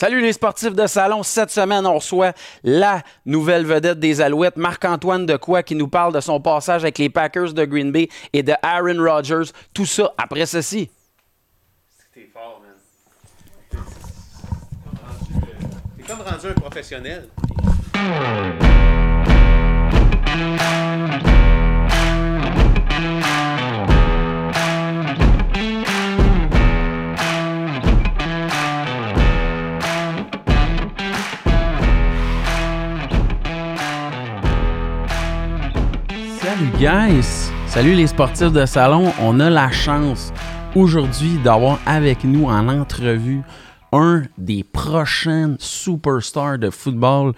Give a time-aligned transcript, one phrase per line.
[0.00, 1.24] Salut les sportifs de salon.
[1.24, 2.32] Cette semaine, on reçoit
[2.62, 7.10] la nouvelle vedette des Alouettes, Marc-Antoine Decoy, qui nous parle de son passage avec les
[7.10, 9.50] Packers de Green Bay et de Aaron Rodgers.
[9.74, 10.88] Tout ça après ceci.
[12.14, 13.82] T'es fort, man.
[15.96, 17.28] T'es comme rendu un professionnel.
[36.58, 37.52] Salut guys!
[37.68, 39.12] Salut les sportifs de salon.
[39.22, 40.32] On a la chance
[40.74, 43.42] aujourd'hui d'avoir avec nous en entrevue
[43.92, 47.34] un des prochains superstars de football.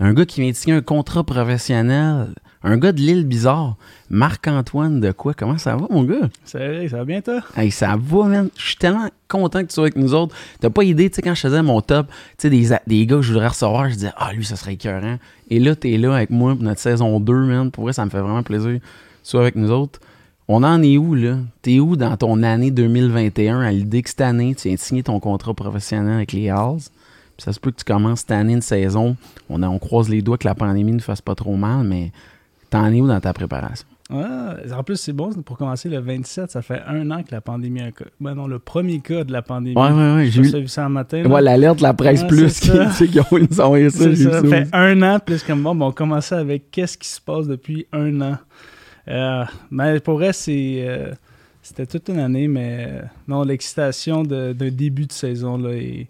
[0.00, 2.28] Un gars qui vient de signer un contrat professionnel.
[2.64, 3.76] Un gars de l'île bizarre.
[4.08, 5.34] Marc-Antoine de quoi?
[5.34, 6.28] Comment ça va, mon gars?
[6.44, 7.40] Salut, ça va bien, toi?
[7.56, 8.48] Hey, ça va, man.
[8.56, 10.34] Je suis tellement content que tu sois avec nous autres.
[10.60, 13.16] T'as pas idée, tu sais, quand je faisais mon top, tu sais, des, des gars
[13.16, 15.18] que je voudrais recevoir, je disais, ah, lui, ça serait écœurant.
[15.50, 17.70] Et là, t'es là avec moi pour notre saison 2, man.
[17.70, 18.80] Pour vrai, ça me fait vraiment plaisir que tu
[19.24, 19.98] sois avec nous autres.
[20.46, 21.38] On en est où, là?
[21.62, 25.02] T'es où dans ton année 2021 à l'idée que cette année, tu viens de signer
[25.02, 26.78] ton contrat professionnel avec les Halls?
[27.36, 29.16] Puis ça se peut que tu commences cette année une saison.
[29.48, 32.12] On, a- on croise les doigts que la pandémie ne fasse pas trop mal, mais
[32.72, 33.86] t'en es où dans ta préparation?
[34.10, 37.40] Ouais, en plus, c'est bon, pour commencer le 27, ça fait un an que la
[37.40, 37.90] pandémie a...
[38.20, 39.76] Ben non, le premier cas de la pandémie.
[39.76, 40.26] Ouais, ouais, ouais.
[40.30, 41.22] J'ai vu ça un matin.
[41.22, 41.28] là.
[41.28, 42.86] ouais, l'alerte, la presse plus, c'est qui, ça.
[42.86, 43.64] tu sais, qui ont ça.
[43.90, 46.98] Ça, vu ça ça fait un an, plus comme bon, ben, on commençait avec qu'est-ce
[46.98, 48.38] qui se passe depuis un an.
[49.08, 50.84] Euh, mais pour vrai, c'est...
[50.86, 51.12] euh,
[51.62, 56.06] c'était toute une année, mais euh, non, l'excitation d'un début de saison là, est,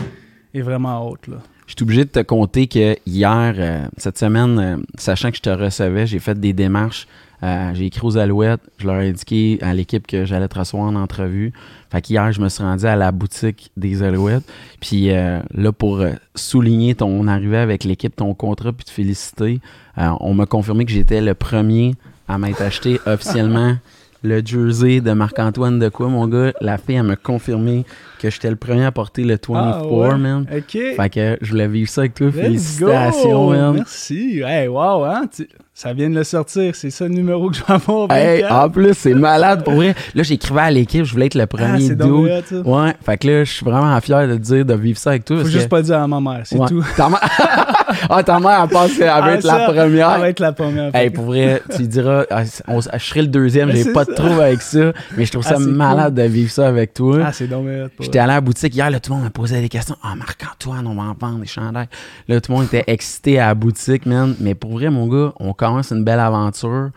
[0.54, 1.26] est vraiment haute.
[1.28, 1.36] Là.
[1.66, 5.42] Je suis obligé de te compter que hier, euh, cette semaine, euh, sachant que je
[5.42, 7.06] te recevais, j'ai fait des démarches.
[7.42, 10.88] Euh, j'ai écrit aux Alouettes, je leur ai indiqué à l'équipe que j'allais te recevoir
[10.88, 11.52] en entrevue.
[11.90, 14.44] Fait qu'hier, je me suis rendu à la boutique des Alouettes.
[14.80, 19.60] Puis euh, là, pour euh, souligner ton arrivée avec l'équipe, ton contrat, puis te féliciter,
[19.98, 21.94] euh, on m'a confirmé que j'étais le premier
[22.28, 23.76] à m'être acheté officiellement
[24.22, 26.52] le jersey de Marc-Antoine de quoi, mon gars.
[26.60, 27.84] La fille, elle m'a confirmé
[28.20, 30.16] que j'étais le premier à porter le 24, Ah, ouais?
[30.18, 30.46] man.
[30.52, 30.70] OK.
[30.72, 32.28] Fait que je voulais vivre ça avec toi.
[32.28, 33.50] Let's Félicitations, go!
[33.52, 33.74] man.
[33.74, 34.40] Merci.
[34.44, 35.26] Hey, wow, hein?
[35.34, 36.74] tu- Ça vient de le sortir.
[36.76, 38.12] C'est ça le numéro que je vais avoir.
[38.12, 38.64] Hey, 24.
[38.64, 39.94] en plus, c'est malade pour vrai.
[40.14, 42.60] Là, j'écrivais à l'équipe, je voulais être le Ah, premier ça.
[42.60, 45.38] Ouais, fait que là, je suis vraiment fier de dire de vivre ça avec toi.
[45.38, 46.68] Faut juste que- pas dire à ma mère, c'est Ouais.
[46.68, 46.84] tout.
[46.94, 47.20] Ta mère...
[48.10, 50.10] ah, ta mère, elle pense qu'elle va Ah, être ça, la première.
[50.12, 50.94] Elle va être la première.
[50.94, 54.42] Hey, pour vrai, tu diras, ah, on- je serai le deuxième, j'ai pas de trouble
[54.42, 57.20] avec ça, mais je trouve ça Ah, malade de vivre ça avec toi.
[57.28, 57.64] Ah, c'est pour
[58.00, 59.96] J'étais allé à la boutique hier, là, tout le monde m'a posé des questions.
[60.02, 61.88] Ah, Marc-Antoine, on va en vendre des chandails.
[62.28, 64.34] Là, tout le monde était excité à la boutique, man.
[64.38, 66.90] Mais pour vrai, mon gars, on commence une belle aventure.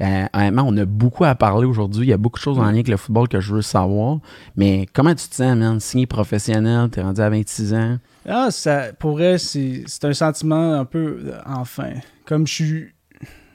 [0.00, 2.06] Euh, honnêtement, on a beaucoup à parler aujourd'hui.
[2.06, 4.18] Il y a beaucoup de choses en lien avec le football que je veux savoir.
[4.56, 5.80] Mais comment tu te sens, man?
[5.80, 7.98] Signé professionnel, t'es rendu à 26 ans.
[8.28, 11.92] Ah, ça, pour vrai, c'est c'est un sentiment un peu euh, enfin.
[12.24, 12.86] Comme je suis.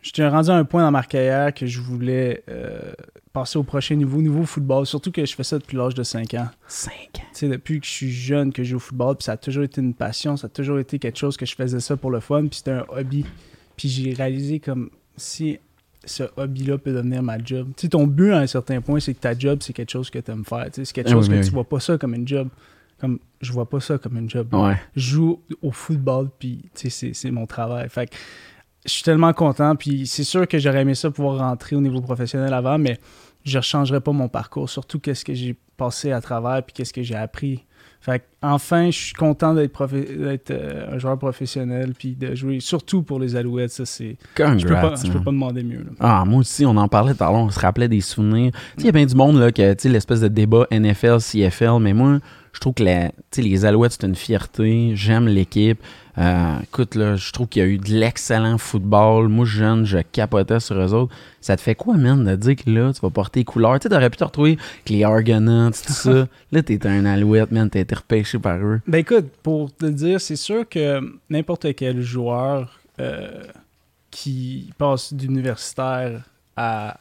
[0.01, 2.93] J'étais rendu à un point dans ma carrière que je voulais euh,
[3.33, 4.85] passer au prochain niveau, niveau football.
[4.85, 6.47] Surtout que je fais ça depuis l'âge de 5 ans.
[6.67, 6.97] 5 ans.
[7.13, 9.37] Tu sais, depuis que je suis jeune, que je joue au football, puis ça a
[9.37, 12.11] toujours été une passion, ça a toujours été quelque chose que je faisais ça pour
[12.11, 13.25] le fun, puis c'était un hobby.
[13.77, 15.59] Puis j'ai réalisé comme si
[16.03, 17.69] ce hobby-là peut devenir ma job.
[17.77, 20.09] Tu sais, ton but à un certain point, c'est que ta job, c'est quelque chose
[20.09, 20.65] que tu aimes faire.
[20.65, 21.53] Tu sais, c'est quelque Ah chose oui, que mais tu oui.
[21.53, 22.49] vois pas ça comme une job.
[22.99, 24.53] Comme je vois pas ça comme une job.
[24.53, 24.75] Ouais.
[24.95, 27.87] Je joue au football, puis tu sais, c'est- c'est mon travail.
[27.89, 28.15] Fait que
[28.85, 32.01] je suis tellement content, puis c'est sûr que j'aurais aimé ça pouvoir rentrer au niveau
[32.01, 32.97] professionnel avant, mais
[33.43, 36.93] je ne changerais pas mon parcours, surtout qu'est-ce que j'ai passé à travers, puis qu'est-ce
[36.93, 37.65] que j'ai appris.
[37.99, 39.87] Fait enfin, je suis content d'être
[40.51, 44.15] euh, un joueur professionnel, puis de jouer, surtout pour les Alouettes, ça c'est...
[44.37, 45.23] Je peux, pas, je peux man.
[45.23, 45.79] pas demander mieux.
[45.79, 45.91] là.
[45.99, 48.51] Ah, moi aussi, on en parlait tout à l'heure, on se rappelait des souvenirs.
[48.77, 52.19] Il y a bien du monde, là, que, l'espèce de débat NFL, CFL, mais moi,
[52.53, 54.91] je trouve que la- les Alouettes, c'est une fierté.
[54.95, 55.79] J'aime l'équipe.
[56.17, 59.27] Euh, écoute, là, je trouve qu'il y a eu de l'excellent football.
[59.27, 61.13] Moi, jeune, je capotais sur eux autres.
[61.41, 63.79] Ça te fait quoi, man, de dire que là, tu vas porter les couleurs?
[63.79, 66.27] Tu sais, t'aurais pu te retrouver avec les Argonauts, tout ça.
[66.51, 68.81] là, t'es un Alouette, man, t'as été repêché par eux.
[68.87, 70.99] Ben écoute, pour te dire, c'est sûr que
[71.29, 73.43] n'importe quel joueur euh,
[74.09, 76.23] qui passe d'universitaire
[76.55, 76.97] à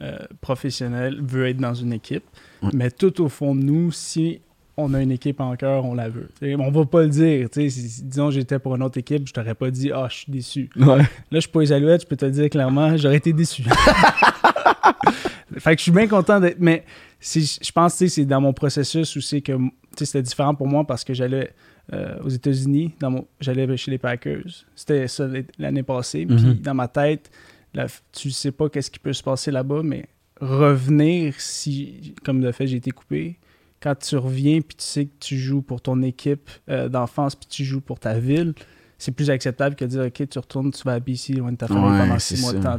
[0.00, 2.24] euh, professionnel veut être dans une équipe.
[2.62, 2.70] Ouais.
[2.72, 4.40] Mais tout au fond de nous, si
[4.78, 6.28] on a une équipe en cœur, on la veut.
[6.36, 7.48] T'sais, on va pas le dire.
[7.52, 10.70] si- disons, j'étais pour une autre équipe, je t'aurais pas dit «Ah, je suis déçu».
[10.76, 10.98] Ouais.
[10.98, 13.64] Là, je suis pas les Alouettes, je peux te le dire clairement, j'aurais été déçu.
[15.58, 16.58] fait que je suis bien content d'être.
[16.60, 16.84] Mais
[17.20, 19.52] je pense que c'est dans mon processus où c'est que
[19.98, 21.50] c'était différent pour moi parce que j'allais
[21.92, 24.44] euh, aux États-Unis, mon- j'allais chez les Packers.
[24.76, 25.26] C'était ça
[25.58, 26.26] l'année passée.
[26.26, 26.54] Puis Mhm.
[26.56, 27.30] dans ma tête,
[27.72, 30.04] la- tu sais pas qu'est-ce qui peut se passer là-bas, mais
[30.40, 33.38] revenir si, comme de fait, j'ai été coupé,
[33.80, 37.46] quand tu reviens puis tu sais que tu joues pour ton équipe euh, d'enfance puis
[37.48, 38.54] tu joues pour ta ville,
[38.98, 41.56] c'est plus acceptable que de dire OK, tu retournes, tu vas à BC loin de
[41.56, 42.78] ta famille Ouais, pendant six mois de temps.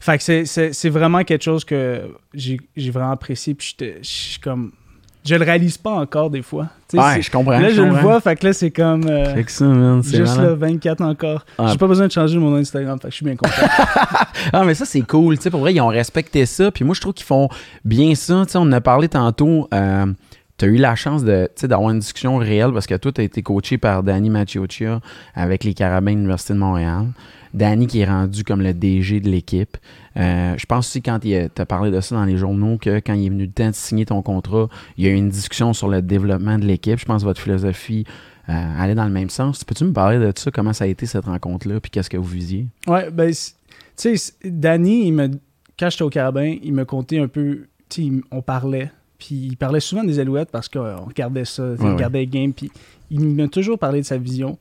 [0.00, 3.54] Fait que c'est- vraiment quelque chose que j'ai vraiment apprécié.
[3.54, 4.72] Puis je suis comme.
[5.26, 6.68] Je le réalise pas encore des fois.
[6.92, 7.58] Ouais, je comprends.
[7.58, 8.02] là, je le comprends.
[8.02, 9.04] vois, fait que là, c'est comme.
[9.08, 11.44] euh, ça, man, juste là, 24 encore.
[11.58, 11.68] Ah.
[11.72, 13.52] J'ai pas besoin de changer mon Instagram, fait que je suis bien content.
[14.52, 15.38] Ah, mais ça, c'est cool.
[15.38, 16.70] Pour vrai, ils ont respecté ça.
[16.70, 17.48] Puis moi, je trouve qu'ils font
[17.84, 18.44] bien ça.
[18.56, 19.68] On en a parlé tantôt.
[19.72, 20.06] Euh,
[20.58, 23.42] tu as eu la chance d'avoir une discussion réelle parce que toi, tu as été
[23.42, 25.00] coaché par Danny Macchiocia
[25.34, 27.06] avec les Carabins de l'Université de Montréal.
[27.54, 29.76] Danny qui est rendu comme le DG de l'équipe.
[30.16, 33.14] Euh, je pense aussi quand tu as parlé de ça dans les journaux que quand
[33.14, 34.68] il est venu le temps de signer ton contrat,
[34.98, 36.98] il y a eu une discussion sur le développement de l'équipe.
[36.98, 38.04] Je pense que votre philosophie
[38.48, 39.64] euh, allait dans le même sens.
[39.64, 40.50] Peux-tu me parler de ça?
[40.50, 41.80] Comment ça a été cette rencontre-là?
[41.80, 42.66] Puis qu'est-ce que vous visiez?
[42.86, 45.30] Ouais, ben, tu sais, Danny, il me,
[45.78, 49.56] quand j'étais au Carabin, il me contait un peu, tu sais, on parlait, puis il
[49.56, 51.92] parlait souvent des Alouettes parce qu'on regardait ça, Ouais, on ouais.
[51.92, 52.70] regardait les games, puis
[53.10, 54.58] il m'a toujours parlé de sa vision.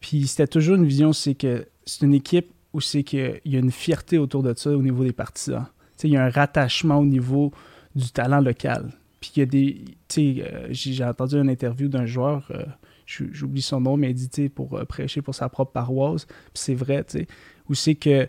[0.00, 3.58] Puis c'était toujours une vision, c'est que c'est une équipe où c'est qu'il y a
[3.58, 5.66] une fierté autour de ça au niveau des partisans.
[6.02, 7.52] Il y a un rattachement au niveau
[7.94, 8.92] du talent local.
[9.20, 9.84] Puis il y a des.
[10.18, 12.64] Euh, j'ai entendu une interview d'un joueur, euh,
[13.06, 16.26] j'ou- j'oublie son nom, mais il dit, pour euh, prêcher pour sa propre paroisse.
[16.26, 17.26] Puis c'est vrai, tu sais,
[17.68, 18.28] où c'est que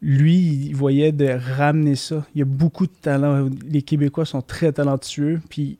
[0.00, 0.36] lui,
[0.68, 1.26] il voyait de
[1.56, 2.24] ramener ça.
[2.34, 3.48] Il y a beaucoup de talent.
[3.66, 5.40] Les Québécois sont très talentueux.
[5.48, 5.78] Puis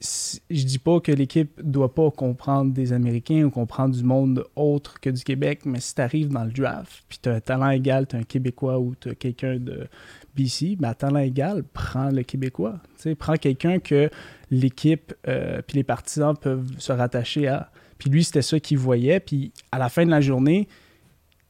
[0.00, 5.00] je dis pas que l'équipe doit pas comprendre des Américains ou comprendre du monde autre
[5.00, 7.70] que du Québec, mais si tu arrives dans le draft, puis tu as un talent
[7.70, 9.88] égal, tu un Québécois ou tu as quelqu'un de
[10.36, 12.78] BC, ben, à talent égal, prends le Québécois.
[13.18, 14.10] Prends quelqu'un que
[14.50, 17.70] l'équipe euh, puis les partisans peuvent se rattacher à.
[17.98, 19.20] Puis lui, c'était ça qu'il voyait.
[19.20, 20.68] Puis à la fin de la journée,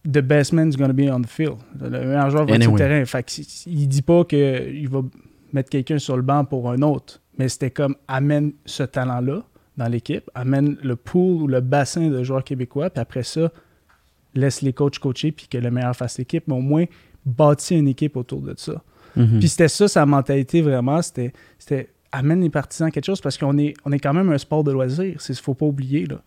[0.04, 1.56] the best man's gonna be on the field.
[1.80, 3.04] Le meilleur joueur va être sur le terrain.
[3.04, 5.02] Fait il dit pas qu'il va
[5.52, 7.20] mettre quelqu'un sur le banc pour un autre.
[7.38, 9.44] Mais c'était comme amène ce talent-là
[9.76, 13.50] dans l'équipe, amène le pool ou le bassin de joueurs québécois, puis après ça,
[14.34, 16.84] laisse les coachs coacher, puis que le meilleur fasse l'équipe, mais au moins
[17.24, 18.82] bâtir une équipe autour de ça.
[19.16, 19.38] Mhm.
[19.38, 23.36] Puis c'était ça, sa mentalité vraiment, c'était, c'était amène les partisans à quelque chose parce
[23.36, 25.16] qu'on est, on est quand même un sport de loisir.
[25.28, 26.06] Il faut pas oublier.
[26.06, 26.22] Là.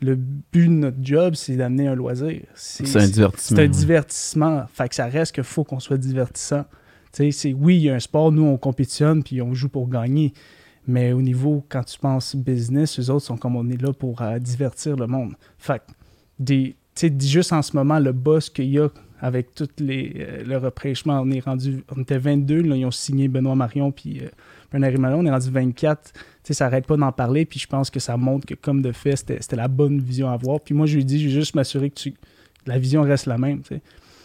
[0.00, 2.42] Le but de notre job, c'est d'amener un loisir.
[2.54, 3.56] C'est, C'est un divertissement.
[3.56, 3.68] c'est un ouais.
[3.68, 4.64] divertissement.
[4.72, 6.64] Fait que ça reste qu'il faut qu'on soit divertissant.
[7.14, 10.32] C'est, oui, il y a un sport, nous, on compétitionne puis on joue pour gagner.
[10.86, 14.20] Mais au niveau, quand tu penses business, les autres sont comme on est là pour
[14.20, 15.34] euh, divertir le monde.
[15.58, 15.82] Fait
[16.38, 16.76] des,
[17.20, 18.88] juste en ce moment, le boss qu'il y a
[19.20, 23.28] avec tout euh, le repêchement, on est rendu, on était 22, là, ils ont signé
[23.28, 24.28] Benoît Marion puis euh,
[24.70, 26.12] Bernard Malone, on est rendu 24.
[26.12, 28.82] Tu sais, ça arrête pas d'en parler, puis je pense que ça montre que comme
[28.82, 30.60] de fait, c'était, la bonne vision à avoir.
[30.60, 32.14] Puis moi, je lui dit, je vais juste m'assurer que tu,
[32.66, 33.62] la vision reste la même.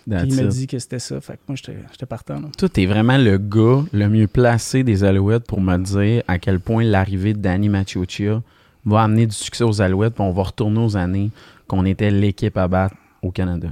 [0.10, 0.48] That's il m'a it.
[0.50, 1.20] dit que c'était ça.
[1.22, 2.40] Fait que moi, j'étais partant.
[2.40, 2.48] Là.
[2.58, 6.60] Toi, t'es vraiment le gars le mieux placé des Alouettes pour me dire à quel
[6.60, 7.70] point l'arrivée de Danny
[8.86, 11.30] va amener du succès aux Alouettes, puis on va retourner aux années
[11.68, 13.70] qu'on était l'équipe à battre au Canada.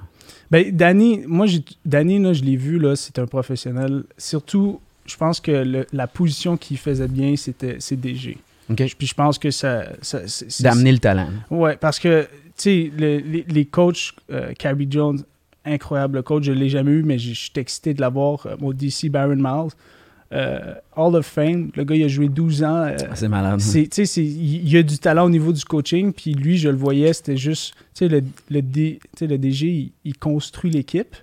[0.51, 4.03] Ben, Danny, moi, j'ai, Danny, là, je l'ai vu, là, c'est un professionnel.
[4.17, 8.37] Surtout, je pense que le- la position qu'il faisait bien, c'était DG.
[8.97, 9.85] Puis je pense que ça.
[10.01, 10.19] ça
[10.61, 11.29] D'amener le talent.
[11.49, 15.21] Ouais, parce que, tu sais, le- les, les coachs, euh, Carrie Jones,
[15.67, 18.45] incroyable coach, je ne l'ai jamais eu, mais je suis excité de l'avoir.
[18.45, 19.71] Euh, Mon DC, Baron Miles,
[20.33, 22.83] euh, Hall of Fame, le gars, il a joué 12 ans.
[22.85, 23.59] euh, Ah, C'est malade.
[23.61, 27.37] c'est, il a du talent au niveau du coaching, puis lui, je le voyais, c'était
[27.37, 31.15] juste, tu sais, le, le, D- le DG, il, il construit l'équipe,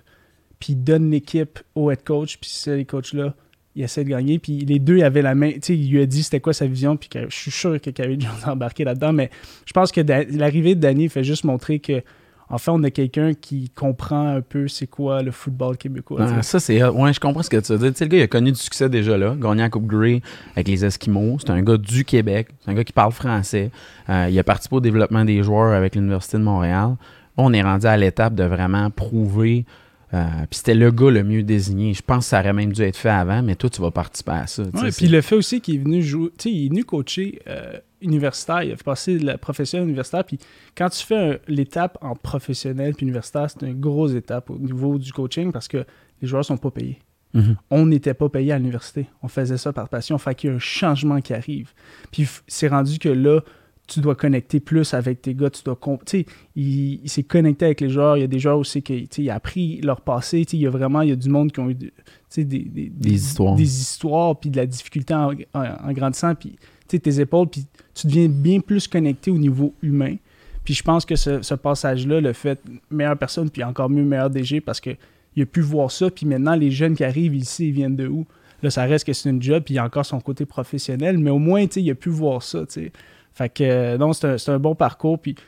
[0.59, 3.35] puis il donne l'équipe au head coach, puis ces coachs-là,
[3.75, 6.01] il essaie de gagner, puis les deux, ils avaient la main, tu sais, il lui
[6.01, 8.85] a dit c'était quoi sa vision, puis je suis sûr que Kevin Jones a embarqué
[8.85, 9.29] là-dedans, mais
[9.65, 12.01] je pense que Da- l'arrivée de Danny fait juste montrer que,
[12.49, 16.19] en fait, on a quelqu'un qui comprend un peu c'est quoi le football québécois.
[16.21, 16.83] Ah, ça, c'est.
[16.83, 17.91] Ouais, je comprends ce que tu veux dire.
[17.91, 19.35] Tu sais, le gars, il a connu du succès déjà là.
[19.35, 20.21] Gagné la Coupe Grey
[20.55, 21.37] avec les Esquimaux.
[21.39, 22.49] C'est un gars du Québec.
[22.59, 23.71] C'est un gars qui parle français.
[24.09, 26.95] Euh, il a participé au développement des joueurs avec l'Université de Montréal.
[27.37, 29.65] On est rendu à l'étape de vraiment prouver.
[30.13, 31.93] Euh, Puis c'était le gars le mieux désigné.
[31.93, 34.31] Je pense que ça aurait même dû être fait avant, mais toi, tu vas participer
[34.31, 34.63] à ça.
[34.63, 37.41] Ouais, puis le fait aussi qu'il est venu jouer, tu sais, il est venu coacher
[37.47, 40.39] euh, universitaire, il a passer de la professionnelle universitaire, puis
[40.77, 45.11] quand tu fais l'étape en professionnel puis universitaire, c'est une grosse étape au niveau du
[45.11, 45.85] coaching parce que
[46.21, 46.99] les joueurs sont pas payés.
[47.33, 47.57] Mhm.
[47.69, 50.55] On n'était pas payé à l'université, on faisait ça par passion, fait qu'il y a
[50.55, 51.73] un changement qui arrive.
[52.11, 53.41] Puis c'est rendu que là,
[53.87, 56.25] tu dois connecter plus avec tes gars, tu dois comp- tu sais,
[56.55, 59.15] il, il s'est connecté avec les joueurs, il y a des joueurs aussi qui tu
[59.17, 61.15] sais, il a appris leur passé, tu sais, il y a vraiment il y a
[61.15, 61.91] du monde qui ont eu de- tu
[62.29, 63.55] sais, des, des, Des histoires.
[63.55, 66.51] des histoires, puis de la difficulté en, en- en grandissant, puis
[66.87, 70.15] tu sais, tes épaules, puis tu deviens bien plus connecté au niveau humain.
[70.63, 74.29] Puis je pense que ce, ce passage-là, le fait meilleure personne, puis encore mieux meilleur
[74.31, 74.91] DG, parce que
[75.35, 78.07] il a pu voir ça, puis maintenant les jeunes qui arrivent ici, ils viennent de
[78.07, 78.25] où?
[78.63, 81.17] Là, ça reste que c'est une job, puis il y a encore son côté professionnel,
[81.19, 82.91] mais au moins, tu sais, il a pu voir ça, tu sais.
[83.35, 85.43] Fait que, non, c'est un, c'est un bon parcours, puis, tu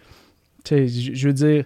[0.66, 1.64] sais, je je veux dire,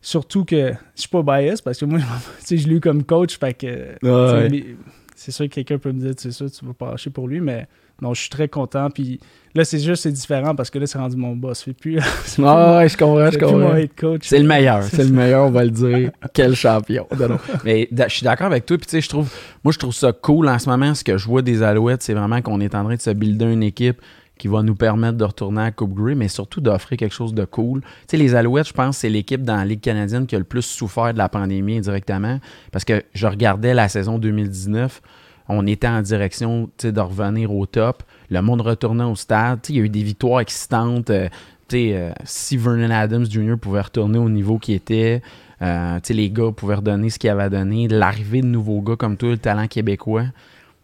[0.00, 2.00] surtout que je suis pas biased, parce que moi,
[2.40, 4.76] tu sais, je l'ai eu comme coach, fait que, ouais.
[5.14, 7.40] c'est sûr que quelqu'un peut me dire, c'est ça, tu vas pas lâcher pour lui,
[7.40, 7.68] mais
[8.00, 9.20] non, je suis très content, puis
[9.54, 12.00] là, c'est juste, c'est différent, parce que là, c'est rendu mon boss, c'est plus,
[12.44, 14.16] Ah ouais, je comprends, je comprends.
[14.20, 16.10] C'est le meilleur, c'est le meilleur, on va le dire.
[16.34, 17.06] Quel champion.
[17.16, 17.38] Non, non.
[17.64, 20.12] Mais je suis d'accord avec toi, puis tu sais, je trouve, moi, je trouve ça
[20.12, 20.92] cool en ce moment.
[20.96, 23.44] Ce que je vois des Alouettes, c'est vraiment qu'on est en train de se builder
[23.44, 24.02] une équipe
[24.42, 27.44] qui va nous permettre de retourner à Coupe Grey, mais surtout d'offrir quelque chose de
[27.44, 27.80] cool.
[27.80, 30.44] Tu sais, les Alouettes, je pense, c'est l'équipe dans la Ligue canadienne qui a le
[30.44, 32.40] plus souffert de la pandémie indirectement,
[32.72, 35.00] parce que je regardais la saison 2019,
[35.48, 38.02] on était en direction de revenir au top.
[38.30, 39.60] Le monde retournait au stade.
[39.68, 41.10] Il y a eu des victoires excitantes.
[41.10, 41.28] euh,
[41.72, 43.54] euh, si Vernon Adams Jr.
[43.60, 45.22] pouvait retourner au niveau qu'il était,
[45.62, 47.86] euh, les gars pouvaient redonner ce qu'ils avaient donné.
[47.86, 50.24] L'arrivée de nouveaux gars comme toi, le talent québécois.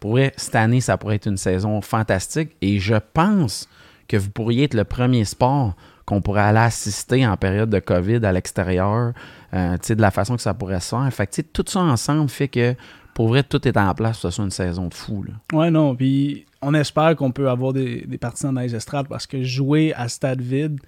[0.00, 2.50] Pour vrai, cette année, ça pourrait être une saison fantastique.
[2.62, 3.68] Et je pense
[4.06, 5.74] que vous pourriez être le premier sport
[6.06, 9.12] qu'on pourrait aller assister en période de COVID à l'extérieur,
[9.52, 11.12] euh, de la façon que ça pourrait se faire.
[11.12, 12.74] Fait que, tout ça ensemble fait que,
[13.12, 15.24] pour vrai, tout est en place pour que ce soit une saison de fou.
[15.24, 15.34] Là.
[15.58, 19.26] Ouais, non, puis on espère qu'on peut avoir des, des partisans dans les estrades parce
[19.26, 20.78] que jouer à stade vide,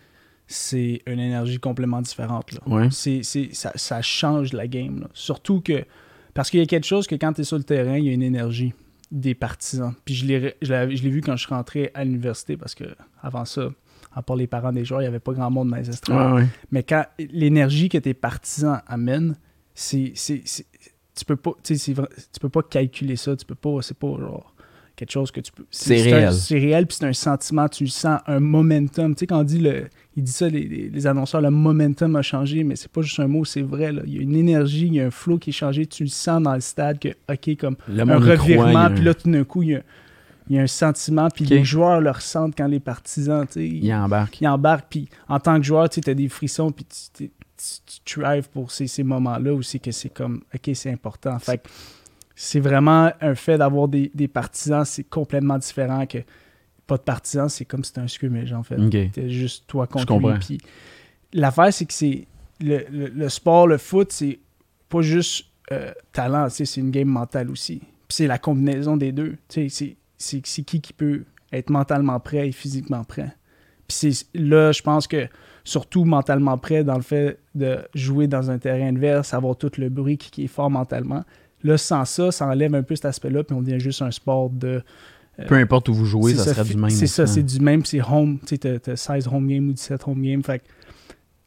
[0.47, 2.53] c'est une énergie complètement différente.
[2.53, 2.61] Là.
[2.67, 2.89] Ouais.
[2.91, 5.01] C'est, c'est- ça, ça change la game.
[5.01, 5.07] là.
[5.13, 5.85] Surtout que.
[6.33, 8.09] Parce qu'il y a quelque chose que quand tu es sur le terrain, il y
[8.09, 8.73] a une énergie
[9.11, 9.95] des partisans.
[10.05, 12.85] Puis je l'ai, je vu quand je suis rentré à l'université parce que
[13.23, 13.69] avant ça,
[14.13, 16.35] à part les parents des joueurs, il n'y avait pas grand monde dans les estrades.
[16.35, 16.47] ouais.
[16.71, 19.37] Mais quand l'énergie que tes partisans amènent,
[19.75, 20.13] c'est.
[20.15, 20.67] c'est, c'est-
[21.15, 21.53] tu peux pas.
[21.63, 21.75] tu
[22.41, 23.37] peux pas calculer ça.
[23.37, 23.83] Tu peux pas.
[23.83, 24.55] C'est pas genre
[25.01, 25.65] quelque chose que tu peux.
[25.71, 26.33] C'est réel.
[26.35, 29.15] C'est réel, puis c'est un sentiment, tu le sens, un momentum.
[29.15, 29.87] Tu sais, quand on dit le.
[30.17, 33.29] Il dit ça, les, les- annonceurs, le momentum a changé, mais c'est pas juste un
[33.29, 33.93] mot, c'est vrai.
[33.93, 34.03] Là.
[34.07, 35.87] Il y a une énergie, il y a un flow qui est changé.
[35.87, 39.15] Tu le sens dans le stade que, OK, comme Le un revirement, un- puis là,
[39.15, 39.83] tout d'un coup, il y a,
[40.49, 43.67] il y a un sentiment, puis les joueurs le ressentent quand les partisans, tu sais,
[43.69, 44.41] il embarque.
[44.41, 46.85] il embarque, puis en tant que joueur, tu as des frissons, puis
[47.17, 47.31] tu,
[48.05, 48.21] tu,
[48.53, 51.39] pour ces, ces moments-là où c'est que c'est comme, OK, c'est important.
[51.39, 51.63] Fait
[52.43, 56.19] c'est vraiment un fait d'avoir des, des partisans, c'est complètement différent que
[56.87, 58.77] pas de partisans, c'est comme si c'était un scrimmage, en fait.
[58.77, 58.93] OK.
[58.93, 60.39] C'était juste toi contre lui.
[60.39, 60.59] Puis
[61.35, 62.27] l'affaire, c'est que c'est
[62.63, 64.39] le, le- le sport, le foot, c'est
[64.89, 67.79] pas juste euh, talent, c'est une game mentale aussi.
[67.79, 69.37] Puis c'est la combinaison des deux.
[69.49, 69.69] C'est-
[70.19, 73.35] qui qui peut être mentalement prêt et physiquement prêt.
[73.87, 75.29] Puis c'est là, je pense que
[75.65, 79.89] surtout mentalement prêt dans le fait de jouer dans un terrain adverse, avoir tout le
[79.91, 81.23] bruit qui, qui est fort mentalement.
[81.63, 84.49] Là, sans ça, ça enlève un peu cet aspect-là, puis on devient juste un sport
[84.51, 84.83] de.
[85.39, 86.91] euh, Peu importe où vous jouez, ça serait fi- du même.
[86.91, 87.27] C'est ça, hein.
[87.27, 88.39] c'est du même, c'est home.
[88.41, 90.43] Tu sais, t'as- t'as 16 home games ou 17 home games.
[90.43, 90.65] Fait que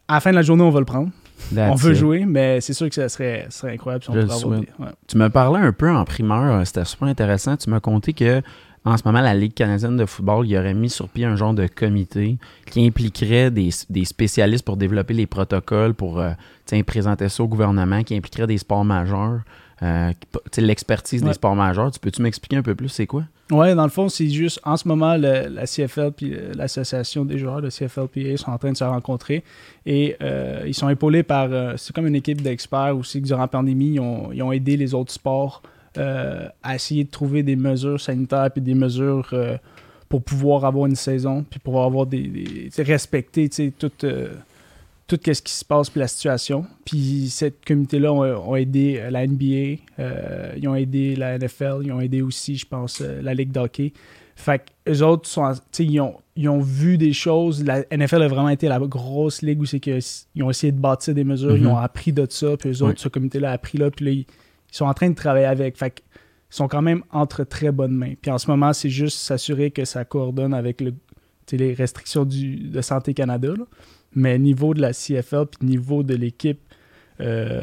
[0.08, 1.10] à la fin de la journée, on va le prendre.
[1.54, 1.98] That's on veut it.
[1.98, 4.62] jouer, mais c'est sûr que ça serait, ça serait incroyable si on avoir souhaite.
[4.62, 4.92] des- ouais.
[5.08, 7.58] Tu me parlais un peu en primeur, euh, c'était super intéressant.
[7.58, 8.42] Tu m'as conté que
[8.86, 11.54] en ce moment, la Ligue canadienne de football, il aurait mis sur pied un genre
[11.54, 12.38] de comité
[12.70, 16.32] qui impliquerait des, des spécialistes pour développer les protocoles, pour euh,
[16.86, 19.42] présenter ça au gouvernement, qui impliquerait des sports majeurs,
[19.82, 20.12] euh,
[20.58, 21.30] l'expertise Ouais.
[21.30, 21.92] des sports majeurs.
[21.92, 23.24] Tu peux-tu m'expliquer un peu plus c'est quoi?
[23.52, 27.38] Ouais, dans le fond, c'est juste en ce moment, le- la CFL puis l'association des
[27.38, 29.44] joueurs de CFLPA sont en train de se rencontrer
[29.86, 31.50] et euh, ils sont épaulés par.
[31.52, 34.52] euh, c'est comme une équipe d'experts aussi que durant la pandémie, ils ont, ils ont
[34.52, 35.62] aidé les autres sports
[35.96, 39.32] à essayer de trouver des mesures sanitaires puis des mesures
[40.10, 42.24] pour pouvoir avoir une saison puis pour avoir des.
[42.76, 43.92] des respecter tout.
[45.18, 46.66] Tout ce qui se passe puis la situation.
[46.86, 51.92] Puis cette comité-là ont, ont aidé la NBA, euh, ils ont aidé la NFL, ils
[51.92, 53.94] ont aidé aussi, je pense, euh, la Ligue d'hockey.
[54.36, 57.64] Fait que eux autres, sont, ils, ont, ils ont vu des choses.
[57.64, 60.02] La NFL a vraiment été la grosse ligue où c'est qu'ils
[60.42, 61.70] ont essayé de bâtir des mesures, ils Mhm.
[61.70, 64.20] ont appris de ça, puis eux autres, ce comité-là a appris là, puis là, ils,
[64.20, 64.26] ils
[64.76, 65.78] sont en train de travailler avec.
[65.78, 66.00] Fait que
[66.52, 68.14] ils sont quand même entre très bonnes mains.
[68.22, 70.94] Puis en ce moment, c'est juste s'assurer que ça coordonne avec le,
[71.52, 73.50] les restrictions du, de Santé Canada.
[73.58, 73.66] là.
[74.16, 76.60] Mais niveau de la CFL, puis niveau de l'équipe
[77.22, 77.62] euh,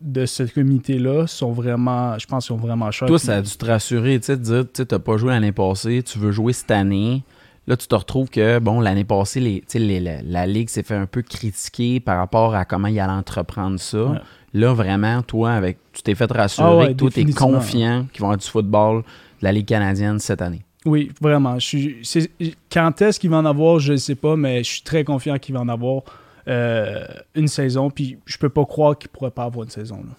[0.00, 3.08] de ce comité-là, sont vraiment, je pense, qu'ils sont vraiment chers.
[3.08, 5.52] Toi, ça a dû te rassurer, tu sais, de dire, tu t'as pas joué l'année
[5.52, 7.22] passée, tu veux jouer cette année.
[7.68, 10.96] Là, tu te retrouves que, bon, l'année passée, les, les- la, la Ligue s'est fait
[10.96, 14.04] un peu critiquer par rapport à comment il allait entreprendre ça.
[14.04, 14.18] Ouais.
[14.54, 18.06] Là, vraiment, toi, avec, tu t'es fait rassurer Ah ouais, que toi, tu es confiant
[18.12, 19.04] qu'ils vont avoir du football de
[19.44, 20.62] la Ligue canadienne cette année.
[20.84, 21.58] Oui, vraiment.
[21.58, 22.26] Je
[22.72, 25.38] quand est-ce qu'il va en avoir, je ne sais pas, mais je suis très confiant
[25.38, 26.02] qu'il va en avoir
[26.48, 27.90] euh, une saison.
[27.90, 29.96] Puis je peux pas croire qu'il pourrait pas avoir une saison.
[29.96, 30.10] là.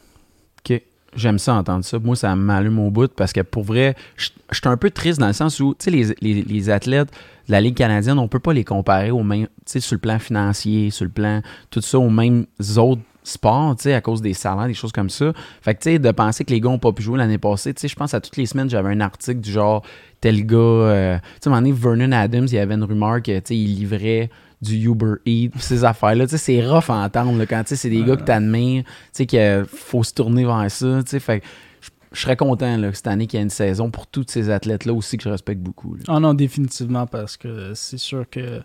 [0.70, 0.82] OK.
[1.16, 2.00] J'aime ça entendre ça.
[2.00, 5.28] Moi, ça m'allume au bout parce que pour vrai, je suis un peu triste dans
[5.28, 7.10] le sens où, tu sais, les, les- les athlètes
[7.48, 10.00] de la Ligue canadienne, on peut pas les comparer aux mêmes, tu sais, sur le
[10.00, 12.46] plan financier, sur le plan, tout ça, aux mêmes
[12.78, 15.34] autres sport, tu sais, à cause des salaires, des choses comme ça.
[15.62, 17.74] Fait que, tu sais, de penser que les gars n'ont pas pu jouer l'année passée,
[17.74, 19.84] tu sais, je pense à toutes les semaines, j'avais un article du genre,
[20.22, 22.84] tel gars, euh, tu sais, à un moment donné, Vernon Adams, il y avait une
[22.84, 24.30] rumeur que, tu sais, il livrait
[24.62, 27.76] du Uber Eats, ces affaires-là, tu sais, c'est rough à entendre, là, quand, tu sais,
[27.76, 31.20] c'est des gars que t'admires, tu sais, qu'il faut se tourner vers ça, tu sais,
[31.20, 31.46] fait que
[31.82, 34.94] je- serais content, là, cette année qu'il y ait une saison pour tous ces athlètes-là
[34.94, 35.98] aussi que je respecte beaucoup.
[36.08, 38.62] Ah non, définitivement, parce que c'est sûr que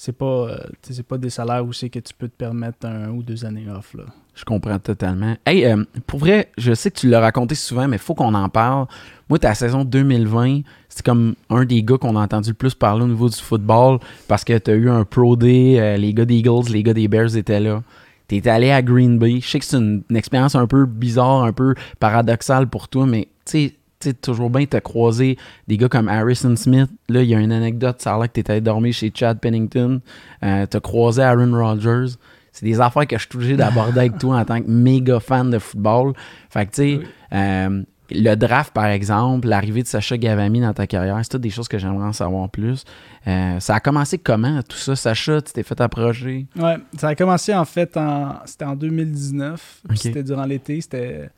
[0.00, 3.08] c'est pas, euh, c'est pas des salaires où c'est que tu peux te permettre un
[3.08, 3.94] ou deux années off.
[3.94, 4.04] Là.
[4.32, 5.36] Je comprends totalement.
[5.44, 8.48] Hey, euh, pour vrai, je sais que tu l'as raconté souvent, mais faut qu'on en
[8.48, 8.86] parle.
[9.28, 13.02] Moi, ta saison 2020, c'est comme un des gars qu'on a entendu le plus parler
[13.02, 16.24] au niveau du football parce que tu as eu un Pro Day, euh, les gars
[16.24, 17.82] des Eagles, les gars des Bears étaient là.
[18.28, 19.40] Tu es allé à Green Bay.
[19.40, 23.04] Je sais que c'est une, une expérience un peu bizarre, un peu paradoxale pour toi,
[23.04, 25.36] mais tu sais, sais, toujours bien, t'as croisé
[25.66, 26.90] des gars comme Harrison Smith.
[27.08, 29.38] Là, il y a une anecdote, ça a l'air que t'étais allé dormir chez Chad
[29.40, 30.00] Pennington.
[30.44, 32.14] Euh, t'as croisé Aaron Rodgers.
[32.52, 35.50] C'est des affaires que je suis obligé d'aborder avec toi en tant que méga fan
[35.50, 36.12] de football.
[36.50, 37.06] Fait que, tu sais, Oui.
[37.34, 41.50] euh, le draft, par exemple, l'arrivée de Sacha Gavami dans ta carrière, c'est toutes des
[41.50, 42.84] choses que j'aimerais en savoir plus.
[43.26, 44.96] Euh, ça a commencé comment, tout ça?
[44.96, 46.46] Sacha, tu t'es fait approcher?
[46.56, 49.80] Ouais, ça a commencé en fait en, c'était en 2019.
[49.88, 50.02] puis Ok.
[50.02, 50.80] C'était durant l'été.
[50.80, 51.28] C'était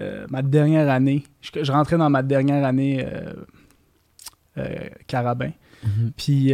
[0.00, 1.22] euh, ma dernière année.
[1.40, 3.32] Je, je rentrais dans ma dernière année euh,
[4.58, 5.50] euh, carabin.
[6.16, 6.52] Puis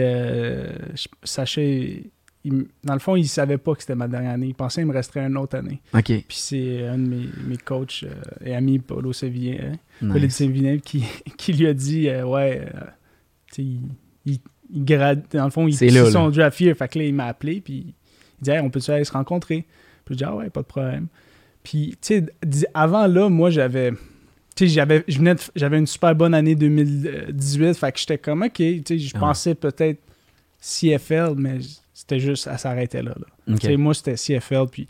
[0.94, 2.10] je- Sacha, il-
[2.44, 4.46] il- dans le fond, il savait pas que c'était ma dernière année.
[4.48, 5.80] Il pensait qu'il me resterait une autre année.
[5.94, 6.04] OK.
[6.04, 8.04] Puis c'est un de mes, mes coachs
[8.44, 9.76] et amis, Paulo Sévillien, hein,
[10.12, 10.36] Paulo Nice.
[10.36, 11.04] Sévillien, qui,
[11.36, 12.68] qui lui a dit Ouais,
[13.52, 13.80] tu sais, il,
[14.26, 14.38] il,
[14.72, 16.04] il grade, dans le fond, il C'est c'est là.
[16.74, 17.94] Fait que là, il m'a appelé, puis
[18.40, 19.66] il dit Hey, on peut-tu aller se rencontrer?
[20.04, 21.08] Puis je dis Ah ouais, pas de problème.
[21.68, 23.90] Puis, tu sais, avant là, moi, j'avais.
[24.54, 27.75] Tu sais, j'avais, je venais de- j'avais une super bonne année 2018.
[27.75, 29.99] Fait que j'étais comme, OK, tu sais, je pensais peut-être
[30.61, 31.58] CFL, mais
[31.92, 33.14] c'était juste, ça s'arrêtait là.
[33.18, 33.26] là.
[33.58, 34.87] Tu sais, moi, c'était CFL, puis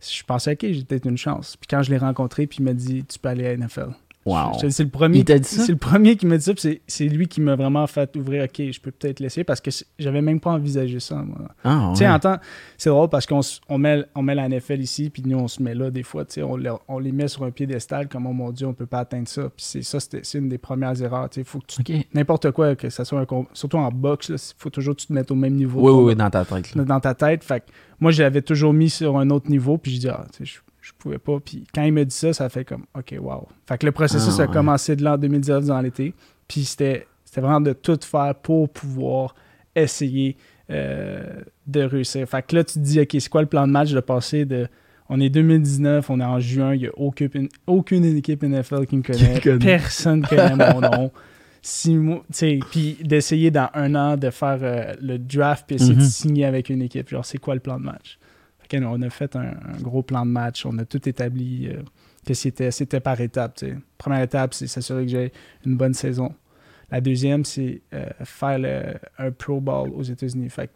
[0.00, 1.56] je pensais, OK, j'ai peut-être une chance.
[1.56, 3.90] Puis quand je l'ai rencontré, puis il m'a dit, tu peux aller à NFL.
[4.28, 4.52] Wow.
[4.70, 5.18] C'est le premier.
[5.26, 5.44] Il?
[5.44, 6.52] C'est le premier qui m'a dit ça,
[6.86, 10.20] c'est- lui qui m'a vraiment fait ouvrir, OK, je peux peut-être l'essayer, parce que j'avais
[10.22, 11.38] même pas envisagé ça, moi.
[11.64, 12.10] Ah, Tu sais, ouais.
[12.12, 12.36] en temps,
[12.76, 15.62] c'est drôle parce qu'on on met, on met la NFL ici, puis nous, on se
[15.62, 18.26] met là des fois, tu sais, on, les- on les met sur un piédestal, comme,
[18.26, 19.42] oh mon Dieu, on peut pas atteindre ça.
[19.44, 21.82] Puis c'est ça, c'est une des premières erreurs, tu sais, faut que tu...
[22.14, 23.26] N'importe quoi, que ça soit un...
[23.52, 25.80] Surtout en boxe, il faut toujours que tu te mettes au même niveau.
[25.80, 26.74] Oui, oui, oui, dans ta tête.
[26.74, 26.84] là.
[26.84, 27.44] dans ta tête.
[27.44, 27.66] Fait que
[28.00, 30.58] moi, je l'avais toujours mis sur un autre niveau, puis je dis, ah, je, je
[30.98, 31.38] pouvais pas.
[31.40, 33.48] Puis quand il me dit ça, ça fait comme, OK, wow.
[33.66, 36.14] Fait que le processus Ah, a commencé de là en 2019 dans l'été.
[36.46, 37.06] Puis c'était
[37.36, 39.34] vraiment de tout faire pour pouvoir
[39.74, 40.36] essayer
[40.70, 42.28] euh, de réussir.
[42.28, 44.44] Fait que là, tu te dis, OK, c'est quoi le plan de match de passer
[44.44, 44.68] de.
[45.08, 48.98] On est 2019, on est en juin, il n'y a aucune, aucune équipe NFL qui
[48.98, 49.40] me connaît.
[49.40, 49.64] connaît.
[49.64, 51.10] Personne ne connaît mon nom.
[51.62, 52.22] Six mois,
[52.70, 56.68] puis d'essayer dans un an de faire euh, le draft puis essayer de signer avec
[56.68, 57.08] une équipe.
[57.08, 58.17] Genre, c'est quoi le plan de match?
[58.74, 59.40] On a fait un,
[59.74, 61.82] un gros plan de match, on a tout établi euh,
[62.26, 63.56] que c'était, c'était par étapes.
[63.56, 63.76] tu sais.
[63.96, 65.32] Première étape, c'est s'assurer que j'ai
[65.64, 66.34] une bonne saison.
[66.90, 70.48] La deuxième, c'est euh, faire le- un Pro Bowl aux États-Unis.
[70.48, 70.72] Fait que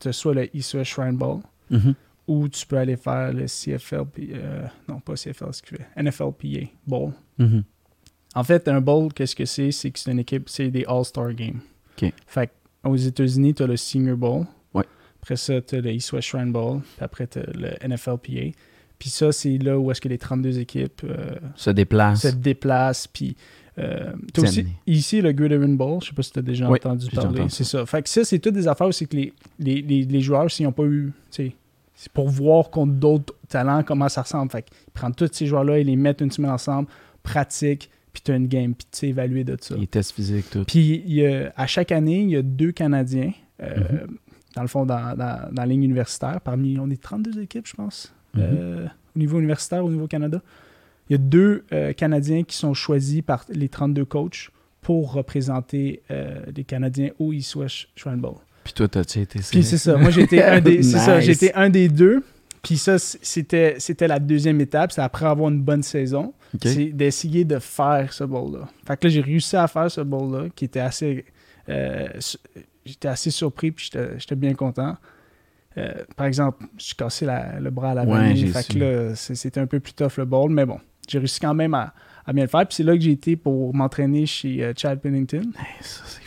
[0.00, 1.94] tu as soit le West Shrine Bowl Mhm.
[2.28, 7.12] ou tu peux aller faire le CFL, puis, euh, non pas CFL, excusez, NFLPA Bowl.
[7.38, 7.62] Mhm.
[8.34, 9.70] En fait, un bowl, qu'est-ce que c'est?
[9.72, 11.60] C'est que c'est une équipe, c'est des All-Star Games.
[12.02, 12.12] OK.
[12.26, 12.52] Fait que
[12.88, 14.44] aux États-Unis, tu as le Senior Bowl.
[15.26, 16.82] Après ça, tu as le East West Shrine Bowl.
[16.82, 18.54] Puis après, tu as le NFLPA.
[18.96, 22.22] Puis ça, c'est là où est-ce que les 32 équipes euh, Se déplace.
[22.22, 23.08] se déplacent.
[23.08, 23.36] Puis
[23.78, 25.98] euh, aussi ici le Gridiron Bowl.
[26.00, 27.42] Je sais pas si tu as déjà Oui, entendu parler.
[27.48, 27.84] C'est ça.
[27.86, 30.48] Fait que ça, c'est toutes des affaires où c'est que les, les, les, les joueurs,
[30.48, 31.12] s'ils n'ont pas eu.
[31.28, 31.52] C'est
[32.12, 34.52] pour voir contre d'autres talents comment ça ressemble.
[34.52, 36.86] Fait qu'ils prennent tous ces joueurs-là, ils les mettent une semaine ensemble,
[37.24, 39.74] pratiquent, puis tu as une game, puis tu sais évaluer de ça.
[39.76, 40.64] Les tests physiques, tout.
[40.64, 41.20] Puis
[41.56, 44.16] à chaque année, il y a deux Canadiens, euh, Mhm.
[44.56, 46.40] Dans le fond, dans, dans, dans la ligne universitaire.
[46.42, 48.42] Parmi, on est 32 équipes, je pense, Mhm.
[48.42, 50.42] euh, au niveau universitaire, au niveau Canada.
[51.08, 54.50] Il y a deux euh, Canadiens qui sont choisis par les 32 coachs
[54.82, 58.34] pour représenter euh, les Canadiens au East West Shrine Bowl.
[58.64, 61.18] Puis toi, t'as-tu été Puis c'est ça, moi j'étais un des ça,
[61.54, 62.24] un des deux.
[62.62, 67.44] Puis ça c'était c'était la deuxième étape, c'est après avoir une bonne saison, c'est d'essayer
[67.44, 68.68] de faire ce bowl là.
[68.84, 71.24] Fait que là j'ai réussi à faire ce bowl là qui était assez
[71.68, 72.08] euh,
[72.86, 74.96] j'étais assez surpris puis j'étais bien content.
[75.78, 78.62] Euh, par exemple, je suis cassé la- le bras à la Ouais, veine, j'ai fait
[78.62, 78.72] su.
[78.74, 81.74] que là c'était un peu plus tough le bowl, mais bon, j'ai réussi quand même
[81.74, 81.92] à,
[82.24, 82.66] à bien le faire.
[82.66, 85.42] Puis c'est là que j'ai été pour m'entraîner chez euh, Chad Pennington.
[85.58, 85.66] Hey.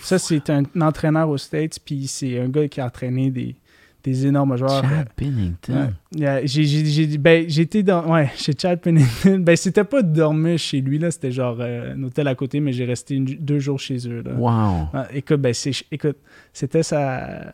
[0.02, 3.56] Ça, c'est un, entraîneur aux States, puis c'est un gars qui a entraîné des,
[4.04, 4.82] des énormes joueurs.
[4.82, 5.74] Chad Pennington.
[5.74, 5.90] Ouais.
[6.20, 9.40] Yeah, j'ai- j'ai- j'ai ben, été dans, ouais, chez Chad Pennington.
[9.40, 11.12] Ben, c'était pas de dormir chez lui, là.
[11.12, 14.22] C'était genre euh, un hôtel à côté, mais j'ai resté une- deux jours chez eux.
[14.22, 14.34] Là.
[14.34, 14.88] Wow.
[14.94, 15.54] Ouais, écoute, ben,
[15.92, 16.18] écoute,
[16.54, 17.54] c'était sa.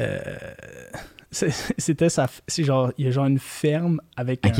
[0.00, 0.36] euh,
[1.78, 2.28] c'était ça.
[2.46, 4.46] C'est genre, il y a genre une ferme avec.
[4.46, 4.50] Un-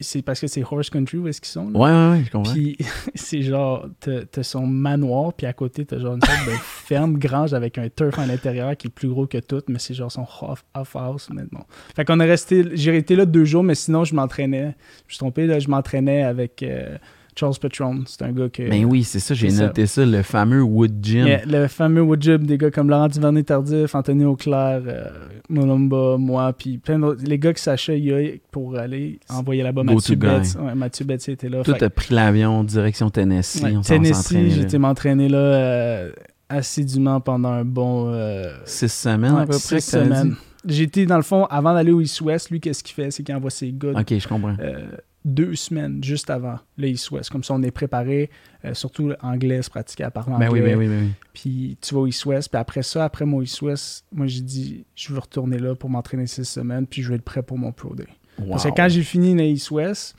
[0.00, 1.70] c'est parce que c'est horse country où est-ce qu'ils sont.
[1.70, 1.78] là.
[1.78, 2.52] ouais, ouais, je comprends.
[2.52, 2.76] Puis
[3.14, 7.54] c'est genre, t'as son manoir, puis à côté, t'as genre une sorte de ferme grange
[7.54, 10.26] avec un turf à l'intérieur qui est plus gros que tout, mais c'est genre son
[10.42, 11.66] off, off house maintenant.
[11.94, 14.74] Fait qu'on est resté, j'ai été là deux jours, mais sinon je m'entraînais.
[15.06, 16.96] Je suis trompé, là, je m'entraînais avec euh,
[17.40, 18.02] Charles Patron.
[18.06, 18.68] C'est un gars que.
[18.68, 19.66] Ben oui, c'est ça, j'ai ça.
[19.66, 20.04] noté ça.
[20.04, 21.26] le fameux Wood Gym.
[21.26, 25.04] Yeah, le fameux wood gym des gars comme Laurent Duvernay Tardif, Anthony Auclair, euh,
[25.48, 27.22] Molumba, moi, puis plein d'autres.
[27.24, 30.16] Les gars qui s'achaient pour aller envoyer là-bas Mathieu.
[30.16, 30.56] Betts.
[30.60, 31.64] Ouais, Mathieu Betts était là.
[31.64, 33.62] Fait- t'as pris l'avion direction Tennessee.
[33.62, 36.10] Ouais, on Tennessee, été m'entraîner là euh,
[36.48, 39.76] assidûment pendant un bon euh, Six semaines à peu six près.
[39.76, 39.82] dit?
[39.82, 40.36] semaines.
[40.66, 42.50] J'ai été dans le fond avant d'aller au East West.
[42.50, 44.54] Lui, qu'est-ce qu'il fait, c'est qu'il envoie ses gars Ok, je comprends.
[44.60, 44.88] euh,
[45.24, 47.30] deux semaines juste avant le East West.
[47.30, 48.30] Comme ça, on est préparé.
[48.64, 50.48] euh, surtout anglais, se pratiquer à parler anglais.
[50.48, 51.10] Ben oui, ben oui, ben oui.
[51.34, 52.48] Puis tu vas au East West.
[52.50, 55.90] Puis après ça, après mon East West, moi j'ai dit je veux retourner là pour
[55.90, 56.86] m'entraîner six semaines.
[56.86, 58.06] Puis je vais être prêt pour mon Pro Day.
[58.48, 60.14] Parce que quand j'ai fini le East West,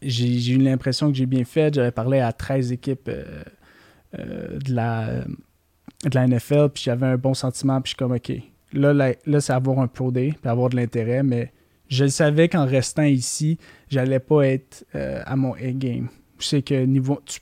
[0.00, 1.74] j'ai eu l'impression que j'ai bien fait.
[1.74, 3.42] J'avais parlé à 13 équipes euh,
[4.18, 5.24] euh, de, la,
[6.04, 8.32] de la NFL, puis j'avais un bon sentiment, puis je suis comme, OK,
[8.72, 11.52] là, là, là, c'est avoir un Pro Day, puis avoir de l'intérêt, mais
[11.88, 13.58] je le savais qu'en restant ici,
[13.90, 16.08] j'allais pas être euh, à mon A-game.
[16.38, 17.20] Je sais que niveau...
[17.24, 17.40] tu-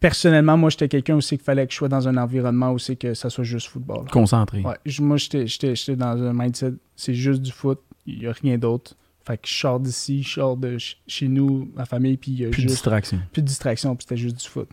[0.00, 2.96] personnellement, moi, j'étais quelqu'un aussi qu'il fallait que je sois dans un environnement où c'est
[2.96, 4.08] que ça soit juste football.
[4.10, 4.60] Concentré.
[4.62, 8.26] Ouais, je- moi, j'étais- j'étais j'étais dans un mindset, c'est juste du foot, il n'y
[8.26, 8.96] a rien d'autre.
[9.24, 12.46] Fait que je sors d'ici, je sors de ch- chez nous, ma famille, puis Plus
[12.46, 13.20] de juste distraction.
[13.32, 14.68] plus de distraction, puis c'était juste du foot.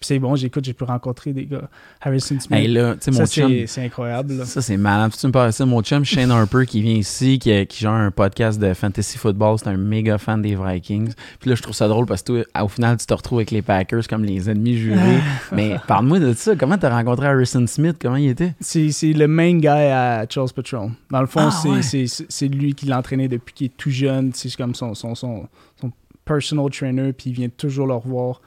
[0.00, 1.68] Puis c'est bon, j'écoute, j'ai pu rencontrer des gars.
[2.00, 3.66] Harrison Smith, Hey, là, tu sais, ça mon chum.
[3.66, 4.34] c'est incroyable.
[4.38, 4.44] là.
[4.44, 5.12] Ça, c'est malade.
[5.18, 7.92] Tu me parles de ça, mon chum Shane Harper qui vient ici, qui, qui gère
[7.92, 11.12] un podcast de fantasy football, c'est un méga fan des Vikings.
[11.40, 13.50] Puis là, je trouve ça drôle parce que toi, au final, tu te retrouves avec
[13.50, 15.20] les Packers comme les ennemis jurés.
[15.52, 16.54] Mais parle-moi de ça.
[16.56, 17.96] Comment t'as rencontré Harrison Smith?
[18.00, 18.54] Comment il était?
[18.60, 20.92] C'est c'est le main guy à Charles Patron.
[21.10, 22.48] Dans le fond, Ah, c'est ouais.
[22.48, 24.32] lui qui l'a entraîné depuis qu'il est tout jeune.
[24.34, 25.48] C'est comme son, son, son,
[25.80, 25.90] son
[26.24, 28.40] personal trainer, puis il vient toujours le revoir.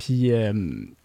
[0.00, 0.50] Puis euh,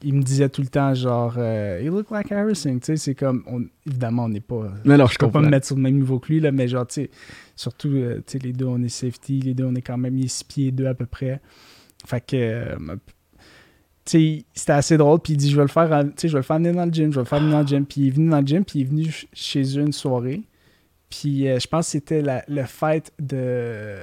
[0.03, 2.79] il me disait tout le temps, genre, euh, You look like Harrison.
[2.79, 4.71] Tu sais, c'est comme, on- évidemment, on n'est pas.
[4.85, 6.53] Mais alors, je Je peux pas me mettre sur le même niveau que lui, là,
[6.53, 7.09] mais genre, tu sais,
[7.57, 10.17] surtout, euh, tu sais, les deux, on est safety, les deux, on est quand même,
[10.17, 11.41] il est six pieds deux à peu près.
[12.05, 12.75] Fait que, euh,
[14.05, 16.33] tu sais, c'était assez drôle, puis il dit, je vais le faire, tu sais, je
[16.33, 17.85] vais le faire venir dans le gym, je vais le faire venir dans le gym,
[17.85, 19.91] puis il est venu dans le gym, puis il est venu ch- chez eux une
[19.91, 20.41] soirée,
[21.09, 23.97] puis je pense que c'était la- le fight de...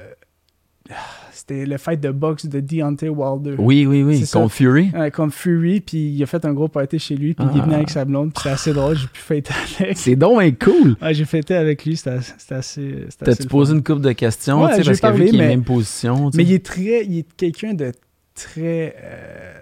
[0.94, 3.56] Ah, C'était le fight de boxe de Deontay Wilder.
[3.58, 4.24] Oui, oui, oui.
[4.32, 4.92] Contre Fury.
[5.12, 7.72] Contre Fury, puis il a fait un gros party chez lui, puis il est venu
[7.72, 7.76] Ah.
[7.78, 9.96] avec sa blonde, puis c'est assez drôle, j'ai pu fêter avec.
[9.98, 10.96] C'est donc cool.
[11.02, 12.18] Ouais, j'ai fêté avec lui, c'était
[12.54, 13.06] assez.
[13.18, 14.62] T'as-tu posé une couple de questions?
[14.62, 16.30] Ouais, tu sais, j'ai parce que vu parlé, qu'il est mais- même position.
[16.34, 17.04] Mais il est très.
[17.06, 17.90] Il est quelqu'un de
[18.34, 19.52] très euh,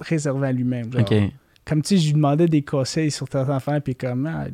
[0.00, 0.92] réservé à lui-même.
[0.92, 1.04] genre.
[1.66, 4.46] Comme tu sais, je lui demandais des conseils sur ta affaire, puis comme, ah,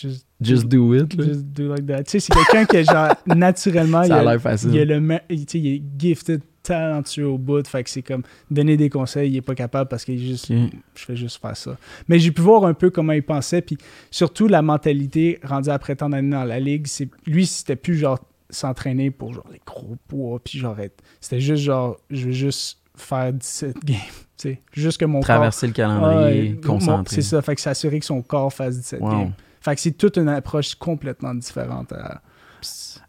[0.00, 1.14] just, Just do it.
[1.14, 1.24] là.
[1.24, 2.04] just do like that.
[2.04, 4.70] Tu sais, c'est quelqu'un qui, genre, naturellement, il Ça a l'air facile.
[4.74, 7.66] il a le il, il est gifted, talentueux au bout.
[7.66, 10.46] Fait que c'est comme, donner des conseils, il est pas capable parce qu'il est juste.
[10.48, 11.76] Je fais juste faire ça.
[12.08, 13.76] Mais j'ai pu voir un peu comment il pensait, puis
[14.10, 18.18] surtout la mentalité rendue après tant d'années dans la ligue, c'est lui c'était plus genre
[18.50, 22.78] s'entraîner pour genre les gros poids, puis genre être- c'était juste genre je veux juste
[22.96, 23.96] faire 17 games,
[24.38, 27.14] tu sais, juste que mon Traverser le calendrier, mon- concentré.
[27.14, 29.10] c'est ça, fait que s'assurer que son corps fasse 17 Wow.
[29.10, 29.32] games.
[29.60, 32.22] Fait que c'est toute une approche complètement différente à,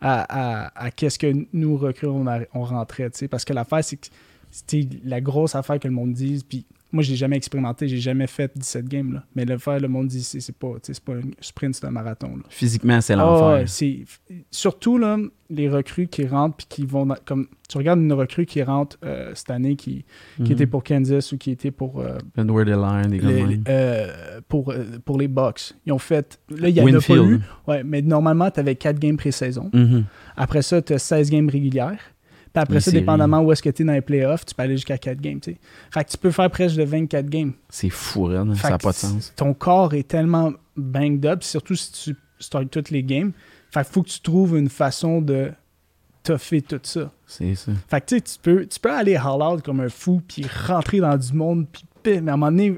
[0.02, 4.08] à, à- à qu'est-ce que nous recrues on, rentrait, parce que l'affaire c'est que
[4.52, 8.26] c'était la grosse affaire que le monde dise, puis moi j'ai jamais expérimenté, j'ai jamais
[8.28, 10.74] fait 17 games là, mais le faire le monde dit c'est pas
[11.06, 12.44] pas un sprint, c'est un marathon là.
[12.50, 13.70] Physiquement, c'est Ah l'enfer.
[13.70, 14.06] c'est
[14.52, 15.18] surtout là
[15.52, 18.98] les recrues qui rentrent puis qui vont dans- comme tu regardes une recrue qui rentre
[19.04, 20.06] euh, cette année qui,
[20.38, 20.52] qui Mhm.
[20.52, 23.64] était pour Kansas ou qui était pour euh, Edward Line, les- même.
[23.68, 25.74] euh, pour euh, pour les Bucks.
[25.86, 27.30] Ils ont fait là il y en a pas Winfield.
[27.32, 27.40] eu.
[27.68, 29.70] Ouais, mais normalement tu avais 4 games pré-saison.
[29.74, 30.06] Mhm.
[30.38, 32.00] Après ça, tu as 16 games régulières.
[32.54, 33.02] Puis après Les ça, séries.
[33.02, 35.40] dépendamment où est-ce que tu es dans les playoffs, tu peux aller jusqu'à 4 games.
[35.40, 35.58] tu sais.
[35.92, 37.54] Fait que tu peux faire presque de 24 games.
[37.70, 39.34] C'est fou, raide, Fait ça n'a que pas de sens.
[39.36, 43.32] Ton corps est tellement banged up, surtout si tu starts toutes les games.
[43.72, 45.52] Fait qu'il faut que tu trouves une façon de
[46.24, 47.12] toffer tout ça.
[47.28, 47.72] C'est ça.
[47.88, 50.46] Fait que tu sais, tu peux, tu peux aller all out comme un fou, puis
[50.66, 52.76] rentrer dans du monde, puis mais à un moment donné,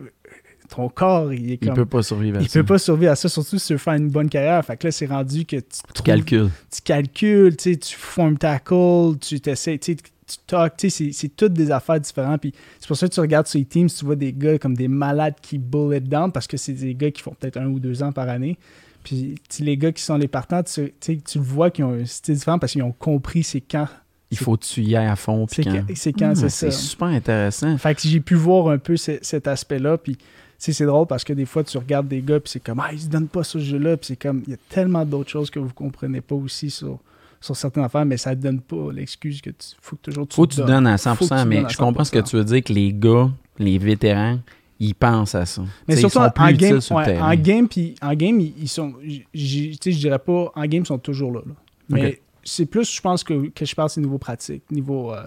[0.73, 1.75] ton corps, il est Il comme.
[1.75, 2.59] peut pas survivre à il ça.
[2.59, 4.63] peut pas survivre à ça, surtout si tu veux faire une bonne carrière.
[4.65, 6.49] Fait que là, c'est rendu que tu, Tu trouves- calcules.
[6.73, 11.11] tu calcules, tu sais, tu formes tackle, tu t'essaies, tu sais, tu talk, tu sais,
[11.11, 12.39] c'est- toutes des affaires différentes.
[12.41, 14.75] Puis c'est pour ça que tu regardes sur les teams, tu vois des gars comme
[14.75, 17.79] des malades qui bullet down parce que c'est des gars qui font peut-être un ou
[17.79, 18.57] deux ans par année.
[19.03, 22.59] Puis les gars qui sont les partants, tu, le vois qui ont un style différent
[22.59, 23.87] parce qu'ils ont compris c'est quand.
[24.33, 25.45] Il faut que tu y ailles à fond.
[25.49, 26.77] C'est quand- c'est Ah, c'est C'est ça.
[26.77, 27.77] super intéressant.
[27.77, 29.97] Fait que j'ai pu voir un peu ce- cet aspect-là.
[29.97, 30.17] Puis,
[30.65, 32.89] sais, c'est drôle parce que des fois, tu regardes des gars, puis c'est comme, ah,
[32.93, 35.49] ils se donnent pas ce jeu-là, puis c'est comme, il y a tellement d'autres choses
[35.49, 36.99] que vous comprenez pas aussi sur,
[37.39, 40.35] sur certaines affaires, mais ça te donne pas l'excuse que tu faut que toujours tu
[40.35, 42.19] Faut te que tu donnes à 100%, Faut que tu mais je comprends ce que
[42.19, 42.29] 100%.
[42.29, 44.39] tu veux dire, que les gars, les vétérans,
[44.79, 45.63] ils pensent à ça.
[45.87, 48.39] Mais T'sais, surtout ils sont plus en game, sur le en game, puis en game,
[48.39, 48.93] ils, ils sont,
[49.33, 51.41] je dirais pas, en game, ils sont toujours là.
[51.45, 51.53] là.
[51.89, 55.23] Mais c'est plus, je pense que, que je parle, c'est niveau pratique, niveau euh,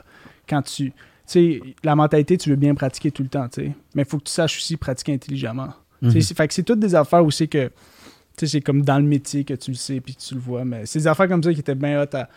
[0.48, 0.92] quand tu
[1.32, 4.18] sais, la mentalité, tu veux bien pratiquer tout le temps, tu sais, mais il faut
[4.18, 5.72] que tu saches aussi pratiquer intelligemment.
[6.02, 6.10] Mhm.
[6.20, 7.72] c'est- Fait que c'est toutes des affaires c'est que, tu
[8.36, 10.64] sais, c'est comme dans le métier que tu le sais puis que tu le vois,
[10.64, 12.28] mais c'est des affaires comme ça qui étaient bien hot à,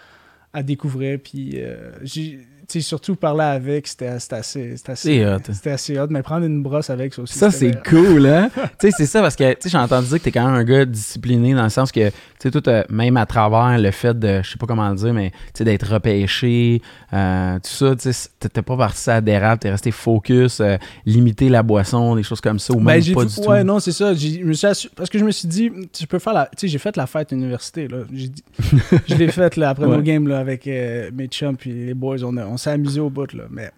[0.54, 5.38] à découvrir, puis euh, j'ai, sais, surtout parler avec, c'était assez, assez, hot.
[5.52, 7.38] c'était assez hot, mais prendre une brosse avec, ça aussi.
[7.38, 8.50] Ça, c'est cool, hein?
[8.80, 10.86] tu sais, c'est ça, parce que, j'ai entendu dire que t'es quand même un gars
[10.86, 14.42] discipliné dans le sens que, tu sais, tout, euh, même à travers le fait de,
[14.44, 16.82] je sais pas comment le dire, mais, tu sais, d'être repêché,
[17.14, 21.50] euh, tout ça, tu sais, t'étais pas parti à dérable, t'es resté focus, euh, limiter
[21.50, 23.68] la boisson, des choses comme ça, ou Ben, même j'ai pas du ouais, tout.
[23.68, 24.12] non, c'est ça.
[24.12, 26.46] Me suis assu- Parce que je me suis dit, tu peux faire la.
[26.48, 27.88] Tu sais, j'ai fait la fête à l'université.
[27.88, 28.00] Là.
[28.10, 28.32] Dit-
[29.08, 29.96] je l'ai faite là, après Ouais.
[29.96, 32.18] nos games là, avec euh, mes chums puis les boys.
[32.24, 33.32] On, a- on s'est amusé au bout.
[33.34, 33.46] Là.
[33.50, 33.72] Mais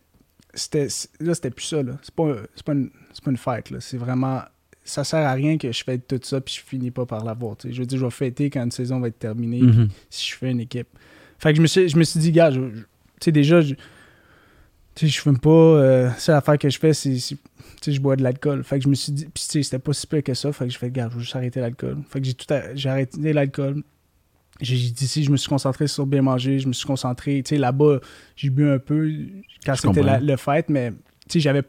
[0.54, 1.84] c'était, c'est- là, c'était plus ça.
[1.84, 1.94] Là.
[2.02, 3.70] C'est, pas, c'est, pas une, c'est pas une fête.
[3.70, 3.80] Là.
[3.80, 4.42] C'est vraiment.
[4.84, 7.56] Ça sert à rien que je fête tout ça puis je finis pas par l'avoir.
[7.58, 7.74] tu sais.
[7.74, 9.90] Je veux dire, je vais fêter quand une saison va être terminée Mhm.
[10.10, 10.88] si je fais une équipe.
[11.38, 12.60] Fait que je me suis, je me suis dit, gars, tu
[13.22, 13.76] sais, déjà, je,
[14.96, 15.50] tu sais, je fume pas.
[15.50, 17.42] Euh, seule affaire que je fais, c'est, c'est- tu
[17.82, 18.64] sais, je bois de l'alcool.
[18.64, 20.52] Fait que je me suis dit, puis tu sais, c'était pas si pire que ça.
[20.52, 21.98] Fait que je fais, gars, je vais juste arrêter l'alcool.
[22.10, 23.84] Fait que j'ai tout, à- j'ai arrêté l'alcool.
[24.62, 26.60] J'ai d'ici, je me suis concentré sur bien manger.
[26.60, 28.00] Je me suis concentré, tu sais, là-bas,
[28.36, 29.10] j'ai bu un peu
[29.66, 30.92] quand c'était le fête, mais
[31.30, 31.64] tu sais, j'avais,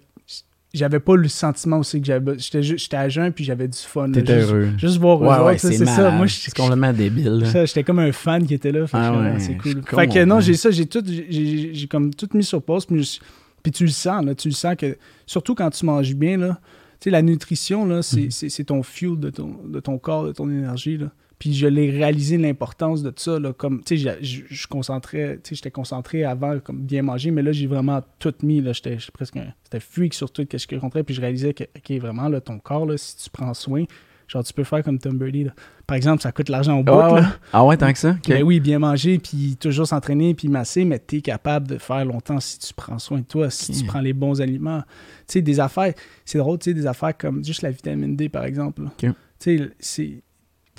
[0.74, 4.11] j'avais pas le sentiment aussi que j'avais, j'étais, à jeun puis j'avais du fun.
[4.11, 4.68] T'étais Juste- heureux.
[4.76, 6.11] Juste voir eux Ouais, c'est ça.
[6.11, 7.44] Moi, je- c'est complètement débile.
[7.64, 8.87] J'étais comme un fan qui était là.
[8.87, 9.83] Fait Ah ouais, c'est cool.
[9.85, 12.87] Fait que non, j'ai ça, j'ai tout, j'ai- comme tout mis sur pause.
[12.87, 13.18] Puis, je
[13.62, 16.59] puis tu le sens, là, tu le sens que, surtout quand tu manges bien, là,
[16.98, 18.31] tu sais, la nutrition, là, c'est Mhm.
[18.31, 21.11] c'est- c'est ton fuel de ton, de ton corps, de ton énergie, là.
[21.40, 25.48] Puis je l'ai réalisé l'importance de ça, là, comme, tu sais, je je concentrais, tu
[25.48, 28.98] sais, j'étais concentré avant, comme bien manger, mais là, j'ai vraiment tout mis, là, j'étais
[29.12, 32.29] presque, c'était freak sur tout, qu'est-ce que je rencontrais, puis je réalisais que, ok, vraiment,
[32.29, 33.85] là, ton corps, là, si tu prends soin,
[34.29, 35.55] genre, tu peux faire comme Tom Brady, là.
[35.87, 37.20] Par exemple, ça coûte l'argent au bout, Ah ouais?
[37.22, 37.37] là.
[37.55, 38.11] Ah ouais, tant que ça?
[38.11, 38.29] Ok.
[38.29, 42.05] Ben oui, bien manger, puis toujours s'entraîner, puis masser, mais tu es capable de faire
[42.05, 44.83] longtemps si tu prends soin de toi, si tu prends les bons aliments.
[45.26, 45.94] Tu sais, des affaires,
[46.26, 48.83] c'est drôle, tu sais, des affaires comme juste la vitamine D, par exemple.
[48.98, 50.22] Tu sais, c'est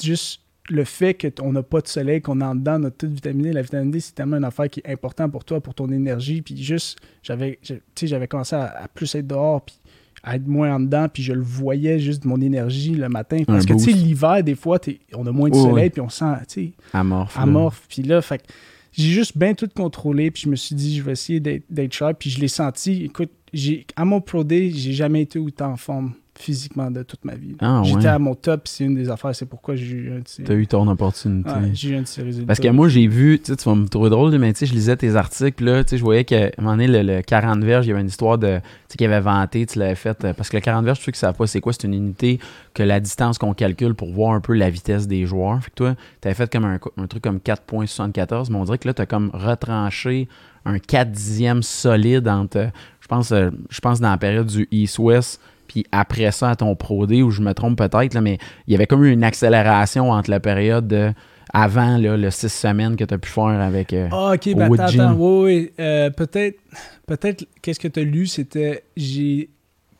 [0.01, 3.43] juste le fait qu'on n'a pas de soleil, qu'on est en dedans, notre toute vitamine
[3.43, 3.53] D.
[3.53, 6.41] La vitamine D, c'est tellement une affaire qui est importante pour toi, pour ton énergie,
[6.41, 7.59] puis juste, j'avais,
[8.01, 9.75] j'avais commencé à, à plus être dehors, puis
[10.23, 13.43] à être moins en dedans, puis je le voyais juste mon énergie le matin.
[13.45, 14.79] Parce que, tu sais, l'hiver, des fois,
[15.15, 17.37] on a moins de soleil, puis on sent, tu sais, Amorphe.
[17.37, 17.85] amorphe.
[17.89, 18.43] Puis là, fait
[18.91, 20.31] j'ai juste bien tout contrôlé.
[20.31, 22.19] Puis je me suis dit, je vais essayer d'être d'être sharp.
[22.19, 23.05] Puis je l'ai senti.
[23.05, 27.23] Écoute, j'ai à mon Pro Day, j'ai jamais été autant en forme physiquement de toute
[27.25, 27.55] ma vie.
[27.59, 28.07] Ah, J'étais ouais.
[28.07, 28.67] à mon top.
[28.67, 29.35] C'est une des affaires.
[29.35, 31.49] C'est pourquoi j'ai eu un ces, T'as eu ton opportunité.
[31.49, 32.47] ouais, j'ai eu un de ces résultats.
[32.47, 34.65] Parce que moi, j'ai vu, tu sais, tu vas me trouver drôle, mais tu sais,
[34.65, 37.01] je lisais tes articles, puis là, tu sais, je voyais qu'à un moment donné, le,
[37.03, 39.79] le 40 verges, il y avait une histoire de, tu sais, qu'il avait vanté, tu
[39.79, 41.73] l'avais fait, euh, parce que le 40 verges, tu sais que ça pas, c'est quoi?
[41.73, 42.39] C'est une unité
[42.73, 45.61] que la distance qu'on calcule pour voir un peu la vitesse des joueurs.
[45.63, 48.87] Fait que toi, t'avais fait comme un, un truc comme 4.74, mais on dirait que
[48.87, 50.27] là, t'as comme retranché
[50.65, 52.67] un 4 dixièmes solide entre, euh,
[52.99, 56.75] je pense, euh, je pense dans la période du East-West, puis après ça à ton
[56.75, 60.11] Pro D, où je me trompe peut-être, mais il y avait comme eu une accélération
[60.11, 61.13] entre la période de
[61.53, 63.93] avant là, le 6 semaines que tu as pu faire avec.
[63.93, 65.15] euh, Ah, ok, ben attends, attends.
[65.17, 65.71] Oui, oui.
[65.79, 66.59] Euh, peut-être,
[67.07, 69.49] peut-être, qu'est-ce que tu as lu, c'était, j'ai,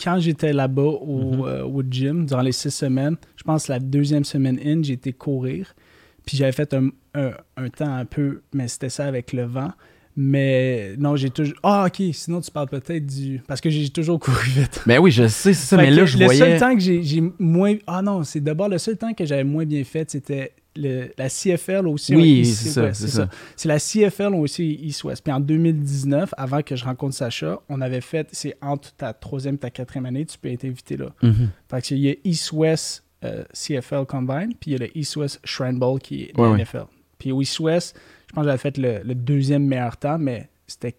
[0.02, 4.26] quand j'étais là-bas au euh, Wood Gym, durant les six semaines, je pense la deuxième
[4.26, 5.74] semaine in, j'ai été courir.
[6.26, 9.72] Puis j'avais fait un, un- un temps un peu, mais c'était ça avec le vent.
[10.16, 11.56] Mais non, j'ai toujours.
[11.64, 13.42] Ah, ok, sinon tu parles peut-être du.
[13.48, 14.82] Parce que j'ai toujours couru vite.
[14.86, 16.40] Ben oui, je sais, c'est ça, Fait mais là, je le voyais.
[16.40, 17.76] seul temps que j'ai moins.
[17.88, 21.30] Ah non, c'est d'abord le seul temps que j'avais moins bien fait, c'était le- la
[21.30, 22.16] CFL aussi.
[22.16, 23.30] Oui, East- c'est ça, ouais, c'est ça.
[23.56, 25.24] C'est la CFL aussi East-West.
[25.24, 28.28] Puis en 2019, avant que je rencontre Sacha, on avait fait.
[28.32, 31.08] C'est entre ta troisième et ta quatrième année, tu peux être invité là.
[31.24, 31.50] Mhm.
[31.70, 35.78] Fait qu'il y a East-West euh, CFL Combine, puis il y a le East-West Shrine
[35.78, 36.58] Bowl qui est Ouais, la.
[36.64, 36.86] NFL.
[37.20, 37.96] Puis au East-West,
[38.32, 40.90] je pense que j'avais fait le, le deuxième meilleur temps, mais c'était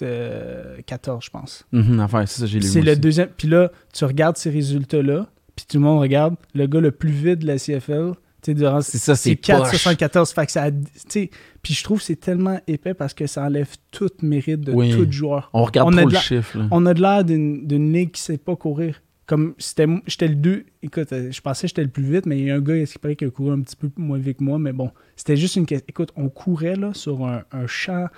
[0.00, 1.64] 4,74, je pense.
[1.72, 2.66] Mhm, enfin, c'est ça, j'ai lu.
[2.66, 3.00] C'est le aussi.
[3.00, 3.28] deuxième.
[3.36, 7.10] Puis là, tu regardes ces résultats-là, puis tout le monde regarde le gars le plus
[7.10, 8.12] vite de la CFL.
[8.42, 9.70] Tu sais, durant C'est ça, c'est c'est poche.
[9.84, 10.32] 4,74.
[10.34, 10.62] Fait que ça.
[10.64, 11.30] a- tu sais,
[11.62, 14.92] Puis je trouve que c'est tellement épais parce que ça enlève tout mérite de Oui.
[14.96, 15.50] tout joueur.
[15.52, 16.56] On regarde on trop le chiffre.
[16.56, 16.66] Là.
[16.70, 19.02] On a de l'air d'une d'une ligue qui sait pas courir.
[19.30, 20.64] Comme c'était j'étais le 2.
[20.82, 22.84] Écoute, euh, je pensais que j'étais le plus vite, mais il y a un gars
[22.84, 24.58] qui paraît qui a couru un petit peu moins vite que moi.
[24.58, 25.86] Mais bon, c'était juste une question.
[25.88, 28.08] Écoute, on courait là, sur un, un champ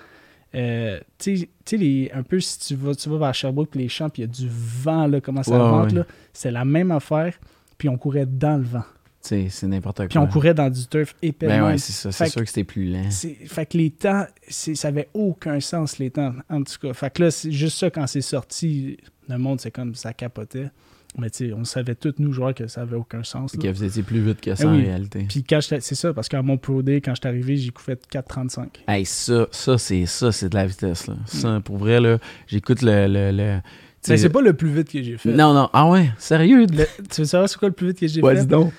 [0.55, 4.09] Euh, tu sais- un peu si tu vas, tu vas vers Sherbrooke, puis les champs,
[4.09, 5.92] puis il y a du vent, là, comment ça Ouais, ouais.
[5.92, 6.07] là.
[6.33, 7.38] C'est la même affaire,
[7.77, 8.85] puis on courait dans le vent.
[9.20, 10.07] C'est n'importe quoi.
[10.09, 11.46] Puis on courait dans du turf épais.
[11.46, 12.11] Ben ouais, c'est ça.
[12.11, 13.09] C'est sûr que c'était plus lent.
[13.46, 16.92] Fait que les temps, ça avait aucun sens, les temps, en tout cas.
[16.92, 18.96] Fait que là, c'est juste ça, quand c'est sorti,
[19.29, 20.70] le monde, c'est comme ça capotait.
[21.18, 23.53] Mais tu sais, on savait tous, nous, joueurs, que ça avait aucun sens.
[23.53, 25.27] Que vous étiez plus vite que ça Eh en réalité.
[25.29, 28.68] Puis quand c'est ça, parce qu'à mon Pro Day, quand j'étais arrivé, j'ai coupé 4,35.
[28.88, 31.07] Hey, ça, ça c'est ça, c'est de la vitesse.
[31.09, 31.16] Là.
[31.27, 33.07] Ça, pour vrai, là, j'écoute le.
[33.09, 33.61] le,
[34.09, 35.33] Mais c'est pas le plus vite que j'ai fait.
[35.35, 35.68] Non, non.
[35.75, 36.64] Ah ouais, sérieux?
[36.66, 38.40] Le- tu veux savoir c'est quoi le plus vite que j'ai Ouais, fait?
[38.42, 38.72] dis donc.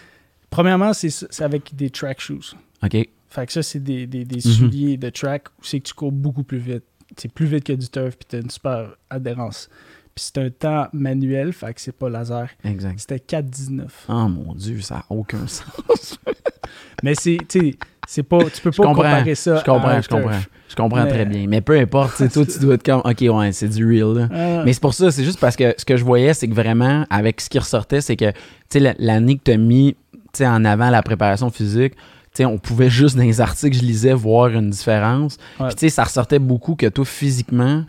[0.50, 2.56] Premièrement, c'est c'est avec des track shoes.
[2.84, 3.10] OK.
[3.30, 4.42] Fait que ça, c'est des, des, des Mhm.
[4.42, 6.84] souliers de track où c'est que tu cours beaucoup plus vite.
[7.18, 9.70] C'est plus vite que du turf, puis t'as une super adhérence.
[10.16, 12.48] Puis c'est un temps manuel, fait que c'est pas laser.
[12.64, 13.00] Exact.
[13.00, 13.82] C'était 4,19.
[14.10, 16.20] Oh mon Dieu, ça n'a aucun sens.
[17.04, 17.76] Mais c'est, tu sais,
[18.08, 20.30] c'est pas, tu peux pas comparer ça Je comprends, à un je comprends.
[20.30, 20.50] turf.
[20.70, 21.46] Je comprends Mais- très bien.
[21.48, 23.02] Mais peu importe, toi, tu dois être comme.
[23.04, 24.16] OK, ouais, c'est du real.
[24.18, 24.28] Là.
[24.32, 26.54] Ah, Mais c'est pour ça, c'est juste parce que ce que je voyais, c'est que
[26.54, 28.38] vraiment, avec ce qui ressortait, c'est que, tu
[28.70, 29.96] sais, la- l'année que tu as mis,
[30.42, 32.00] en avant la préparation physique, tu
[32.36, 35.38] sais, on pouvait juste dans les articles que je lisais voir une différence.
[35.60, 35.68] Ouais.
[35.68, 37.84] Puis, tu sais, ça ressortait beaucoup que toi, physiquement,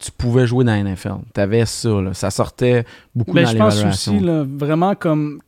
[0.00, 1.16] tu pouvais jouer dans la NFL.
[1.34, 2.14] Tu avais ça, là.
[2.14, 2.84] Ça sortait
[3.14, 4.16] beaucoup ben, dans je pense l'évaluation.
[4.16, 5.40] aussi, là, vraiment comme.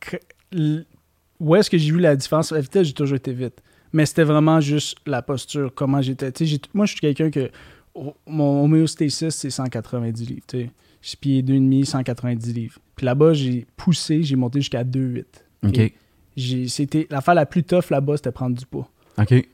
[1.39, 2.51] Où est-ce que j'ai vu la différence?
[2.51, 3.61] La vitesse, j'ai toujours été vite.
[3.91, 6.31] Mais c'était vraiment juste la posture, comment j'étais.
[6.73, 7.49] Moi, je suis quelqu'un que.
[7.95, 10.41] oh, Mon homéostasis, c'est 190 livres.
[10.47, 10.71] Tu sais.
[11.01, 12.79] Je suis pied 2,5, 190 livres.
[12.95, 15.25] Puis là-bas, j'ai poussé, j'ai monté jusqu'à 2,8.
[15.67, 15.93] OK.
[16.69, 18.89] C'était l'affaire la plus tough là-bas, c'était prendre du poids.
[19.17, 19.47] OK.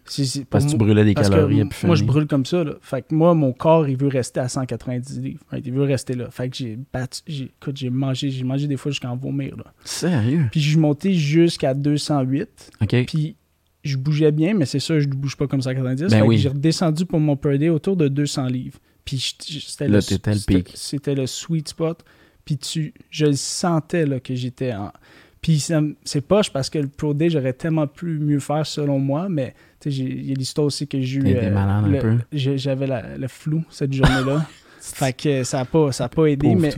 [0.50, 1.64] Parce que tu brûlais des que calories.
[1.84, 2.64] moi, je brûle comme ça.
[2.64, 2.74] Là.
[2.82, 5.44] Fait que moi, mon corps, il veut rester à 190 livres.
[5.52, 5.66] Right?
[5.68, 6.30] Il veut rester là.
[6.32, 7.22] Fait que j'ai battu.
[7.28, 9.58] j'ai- Écoute, j'ai mangé, j'ai mangé des fois jusqu'à en vomir.
[9.58, 9.66] Là.
[9.84, 10.46] Sérieux?
[10.52, 12.72] Puis je suis monté jusqu'à 208.
[12.82, 13.06] OK.
[13.06, 13.36] Puis
[13.84, 16.04] je bougeais bien, mais c'est sûr, je ne bouge pas comme 190.
[16.04, 16.38] Ben fait que oui.
[16.38, 18.80] j'ai redescendu pour mon per day autour de 200 livres.
[19.04, 20.72] Puis c'était le, le c'était- pic.
[20.76, 22.04] C'était le sweet spot.
[22.46, 24.92] Puis tu, je le sentais là, que j'étais en.
[25.42, 25.66] Puis
[26.04, 29.54] c'est poche parce que le Pro Day, j'aurais tellement plus mieux faire selon moi, mais
[29.86, 31.24] il y a l'histoire aussi que j'ai eu.
[32.02, 32.18] Peu.
[32.34, 34.46] j'ai- J'avais le flou cette journée-là.
[34.82, 36.72] fait que ça n'a pas, ça a pas aidé, Pauvre mais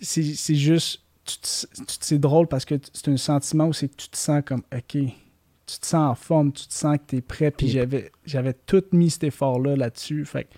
[0.00, 1.02] c'est juste.
[1.24, 4.92] C'est drôle parce que c'est un sentiment où c'est que tu te sens comme OK.
[4.92, 7.50] Tu te sens en forme, tu te sens que tu es prêt.
[7.50, 10.24] Puis j'avais j'avais tout mis cet effort-là là-dessus.
[10.24, 10.48] Fait que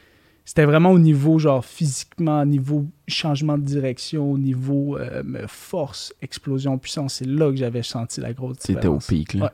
[0.48, 6.14] c'était vraiment au niveau, genre physiquement, au niveau changement de direction, au niveau euh, force,
[6.22, 7.16] explosion, puissance.
[7.16, 9.44] C'est là que j'avais senti la grosse C'était au pic, là.
[9.44, 9.50] Ouais.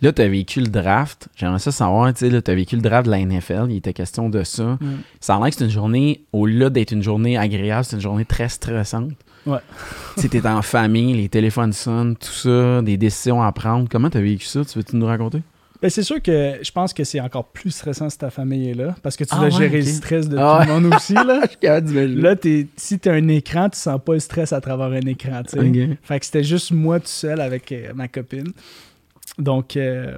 [0.00, 1.28] Là, tu as vécu le draft.
[1.36, 3.66] J'aimerais ça savoir, tu sais, là, tu as vécu le draft de la NFL.
[3.68, 4.78] Il était question de ça.
[4.80, 5.00] Mm.
[5.20, 8.24] Ça a l'air que c'est une journée, au-delà d'être une journée agréable, c'est une journée
[8.24, 9.12] très stressante.
[9.44, 9.58] Ouais.
[10.16, 13.90] tu en famille, les téléphones sonnent, tout ça, des décisions à prendre.
[13.90, 14.64] Comment tu as vécu ça?
[14.64, 15.42] Tu veux-tu nous raconter?
[15.84, 18.74] Ben, c'est sûr que je pense que c'est encore plus stressant si ta famille est
[18.74, 18.94] là.
[19.02, 21.12] Parce que tu Ah dois ouais, gérer le stress de Ah tout le monde aussi.
[21.12, 22.36] Là, Là,
[22.74, 25.42] si tu as un écran, tu sens pas le stress à travers un écran.
[25.46, 25.98] sais.
[26.02, 28.50] Fait que c'était juste moi tout seul avec euh, ma copine.
[29.38, 30.16] Donc, euh,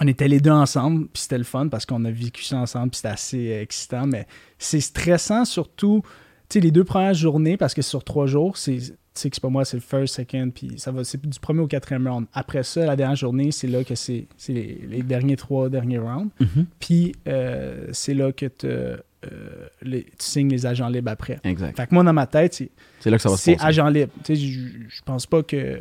[0.00, 2.88] on était les deux ensemble, puis c'était le fun parce qu'on a vécu ça ensemble,
[2.88, 4.06] puis c'était assez euh, excitant.
[4.06, 4.26] Mais
[4.58, 6.00] c'est stressant surtout,
[6.48, 8.78] tu sais, les deux premières journées, parce que sur trois jours, c'est.
[9.12, 11.40] Tu sais que c'est pas moi, c'est le first, second, puis ça va, c'est du
[11.40, 12.26] premier au quatrième round.
[12.32, 15.98] Après ça, la dernière journée, c'est là que c'est c'est les, les derniers trois derniers
[15.98, 16.30] rounds.
[16.38, 16.66] Mhm.
[16.78, 18.98] Puis euh, c'est là que te, euh,
[19.82, 21.40] les- tu signes les agents libres après.
[21.42, 21.76] Exact.
[21.76, 22.70] Fait que moi, dans ma tête, c'est
[23.00, 23.66] C'est là que ça va se c'est passer.
[23.66, 24.12] agent libre.
[24.22, 24.40] Tu sais,
[24.88, 25.80] je pense pas que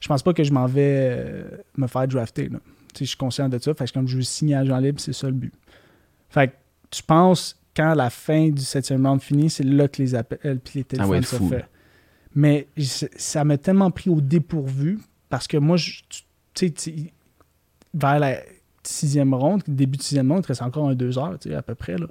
[0.00, 1.42] je pense pas que je m'en vais euh,
[1.76, 2.48] me faire drafter.
[2.48, 2.58] là.
[2.94, 3.74] Tu sais, je suis conscient de ça.
[3.74, 5.52] Fait que comme je veux signer agent libre, c'est ça le but.
[6.30, 6.52] Fait que
[6.92, 10.78] tu penses quand la fin du septième round finit, c'est là que les appels puis
[10.88, 11.48] les Ah ouais, téléphones se fou.
[12.40, 12.68] Mais
[13.16, 16.02] ça m'a tellement pris au dépourvu parce que moi, je-
[16.54, 16.94] tu sais,
[17.92, 18.36] vers la
[18.84, 21.62] sixième ronde, début de sixième ronde, il reste encore un deux heures, tu sais, à
[21.62, 21.96] peu près.
[21.98, 22.06] Là.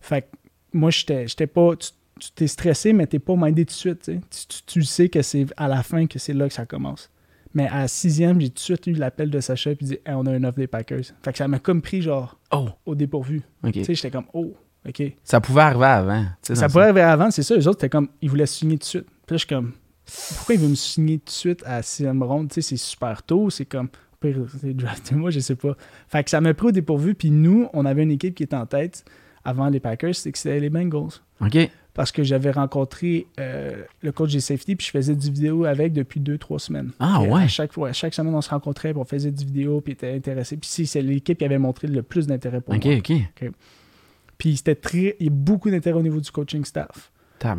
[0.00, 0.26] Fait que
[0.72, 1.72] moi, j'étais j'étais pas.
[1.76, 4.00] Tu t'es stressé, mais t'es pas mindé tout de suite.
[4.02, 4.20] tu sais.
[4.48, 7.10] Tu, tu- sais que c'est à la fin que c'est là que ça commence.
[7.52, 10.14] Mais à la sixième, j'ai tout de suite eu l'appel de Sacha et dit Hey,
[10.14, 11.04] on a un offre des Packers.
[11.22, 13.42] Fait que ça m'a comme pris genre Oh, au dépourvu.
[13.72, 14.54] Tu sais, j'étais comme Oh,
[14.88, 15.02] OK.
[15.22, 16.24] Ça pouvait arriver avant.
[16.40, 17.54] Ça dans pourrait arriver avant, c'est ça.
[17.54, 19.06] Les autres, c'était comme ils voulaient signer tout de suite.
[19.26, 19.72] Puis là, je suis comme
[20.36, 22.48] Pourquoi ils veulent me signer tout de suite à sixième ronde?
[22.48, 23.50] Tu sais, c'est super tôt.
[23.50, 23.88] C'est comme
[24.20, 25.76] pire, draftez-moi, je sais pas.
[26.08, 27.14] Fait que ça m'a pris au dépourvu.
[27.14, 29.04] Puis nous, on avait une équipe qui était en tête
[29.46, 31.20] avant les Packers, c'est que c'était les Bengals.
[31.40, 31.70] OK.
[31.94, 35.92] parce que j'avais rencontré euh, le coach des safety, puis je faisais du vidéo avec
[35.92, 36.90] depuis deux, trois semaines.
[36.98, 37.42] Ah Puis, ouais?
[37.42, 40.12] À chaque, fois, chaque semaine, on se rencontrait, puis on faisait du vidéo, puis était
[40.12, 40.56] intéressé.
[40.56, 42.96] Puis si, c'est l'équipe qui avait montré le plus d'intérêt pour OK, moi.
[42.96, 43.50] OK.
[44.36, 45.16] Puis c'était très...
[45.20, 47.12] Il y a beaucoup d'intérêt au niveau du coaching staff.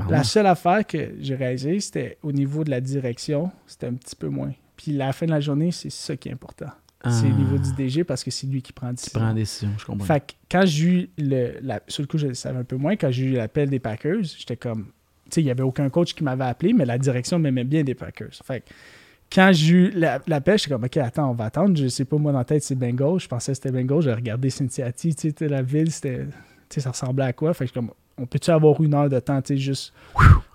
[0.09, 4.15] La seule affaire que j'ai réalisée, c'était au niveau de la direction, c'était un petit
[4.15, 4.51] peu moins.
[4.75, 6.67] Puis la fin de la journée, c'est ça qui est important.
[7.03, 7.29] c'est Ah.
[7.29, 9.19] au niveau du DG parce que c'est lui qui prend la décision.
[9.19, 10.05] prends la décision, je comprends.
[10.05, 11.59] Fait que quand j'ai eu le.
[11.61, 12.95] La, sur le coup, je le savais un peu moins.
[12.95, 14.85] Quand j'ai eu l'appel des Packers, j'étais comme.
[14.85, 17.83] Tu sais, il n'y avait aucun coach qui m'avait appelé, mais la direction m'aimait bien
[17.83, 18.33] des Packers.
[18.43, 18.65] Fait que
[19.33, 21.77] quand j'ai eu la- l'appel, j'étais comme, OK, attends, on va attendre.
[21.77, 23.19] Je sais pas, moi, dans la tête, c'est Bengals.
[23.19, 24.01] Je pensais que c'était Bengals.
[24.01, 26.25] J'ai regardé Cincinnati, tu sais, la ville, c'était.
[26.25, 27.53] Tu sais, ça ressemblait à quoi?
[27.53, 29.93] Fait que je suis comme, on peut-tu avoir une heure de temps, tu sais, juste,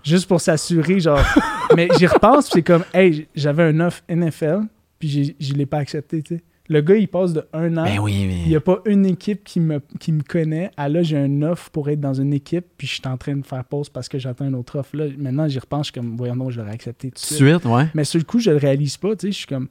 [0.03, 1.21] juste pour s'assurer, genre.
[1.75, 4.61] mais j'y repense, c'est comme, hey, j'avais un offre NFL,
[4.99, 6.43] puis je l'ai pas accepté, tu sais.
[6.69, 7.83] Le gars, il passe de un an.
[7.83, 8.41] Ben oui, mais.
[8.43, 10.71] Il n'y a pas une équipe qui me, qui me connaît.
[10.77, 13.35] Ah là, j'ai un offre pour être dans une équipe, puis je suis en train
[13.35, 14.95] de faire pause parce que j'attends une autre offre.
[14.95, 17.33] Là, maintenant, j'y repense, je suis comme, voyons donc, je l'aurais accepté tout de Tout
[17.33, 17.59] de suite.
[17.59, 17.87] suite, ouais.
[17.93, 19.67] Mais sur le coup, je le réalise pas, tu sais, je suis comme,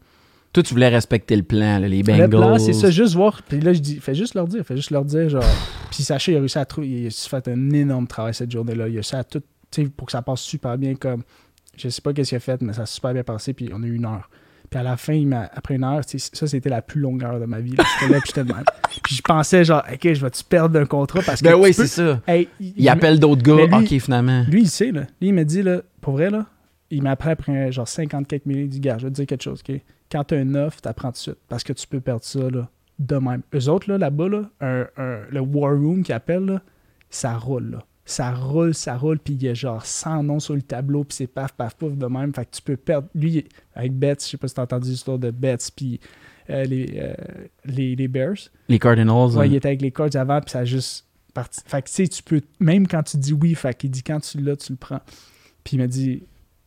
[0.53, 2.29] Toi, tu voulais respecter le plan, là, les le Bengals.
[2.31, 3.41] plan, c'est ça, juste voir.
[3.49, 5.43] Puis là, je dis, fais juste leur dire, fais juste leur dire, genre.
[5.91, 8.87] puis Sacha, il a réussi à trouver, il a fait un énorme travail cette journée-là.
[8.89, 9.41] Il a réussi à tout,
[9.71, 11.23] tu sais, pour que ça passe super bien, comme,
[11.77, 13.83] je sais pas qu'est-ce qu'il a fait, mais ça a super bien passé, puis on
[13.83, 14.29] a eu une heure.
[14.69, 17.45] Puis à la fin, il après une heure, ça, c'était la plus longue heure de
[17.45, 17.73] ma vie.
[17.73, 18.65] J'étais là, puis j'étais de même.
[19.03, 21.47] Puis je pensais, genre, OK, je vais-tu perdre un contrat parce que.
[21.49, 22.21] Ben oui, c'est ça.
[22.27, 23.67] Hey, il, Il appelle d'autres gars.
[23.67, 24.45] Lui- ok, finalement.
[24.49, 25.03] Lui, il sait, là.
[25.21, 26.47] Lui, il m'a dit, là, pour vrai, là,
[26.91, 28.65] il m'a appris après genre 54 minutes.
[28.67, 29.79] Il dit, gars, je vais te dire quelque chose, OK?
[30.13, 31.39] Quand t'as un offre, t'apprends tout de suite.
[31.49, 33.43] Parce que tu peux perdre ça, là, de même.
[33.55, 36.63] Eux autres, là, là-bas, là, un- un- le War Room qui appelle, là,
[37.11, 37.79] ça roule, là.
[38.05, 41.15] Ça roule, ça roule, puis il y a genre 100 noms sur le tableau, puis
[41.17, 42.35] c'est paf, paf, pouf de même.
[42.35, 43.09] Fait que tu peux perdre.
[43.15, 46.01] Lui, avec Betts, je sais pas si t'as entendu l'histoire de Betts, puis
[46.51, 47.15] euh, les, euh,
[47.65, 48.35] les, les Bears.
[48.69, 49.31] Les Cardinals.
[49.37, 49.47] Ouais, hein.
[49.47, 51.61] il était avec les Cards avant, puis ça a juste parti.
[51.65, 54.21] Fait que tu sais, tu peux, même quand tu dis oui, fait qu'il dit quand
[54.21, 55.01] tu l'as, tu le prends.
[55.63, 56.25] Puis il m'a dit,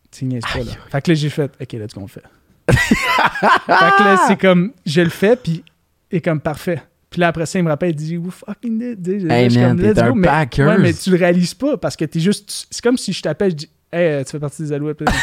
[0.10, 0.72] tu pas là.
[0.90, 2.24] Fait que là, j'ai fait, ok, let's go, on le fait.
[2.72, 2.96] fait
[3.98, 5.64] que là, c'est comme, je le fais, puis
[6.12, 6.82] est comme parfait.
[7.10, 9.02] Puis là, après ça, il me rappelle, il dit, we fucking did.
[9.04, 9.32] this.
[9.32, 10.68] Hey, je man, comme, t'es un mais, Packers.
[10.68, 12.68] ouais, mais tu le réalises pas parce que t'es juste.
[12.70, 15.00] C'est comme si je t'appelle, je dis, hey, euh, tu fais partie des Alouettes.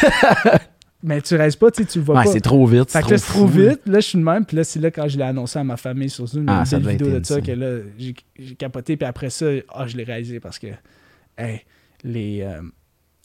[1.05, 2.31] Mais tu réalises pas, tu sais, tu le vois Ouais, pas.
[2.31, 2.89] c'est trop vite.
[2.89, 3.81] Fait que là, c'est trop vite.
[3.87, 4.45] Là, je suis de même.
[4.45, 6.45] Puis là, c'est là quand je l'ai annoncé à ma famille sur Zoom.
[6.47, 8.95] Ah, une vidéo de ça que là, j'ai capoté.
[8.95, 10.67] Puis après ça, ah, je l'ai réalisé parce que,
[11.37, 11.59] hey,
[12.05, 12.61] les, euh,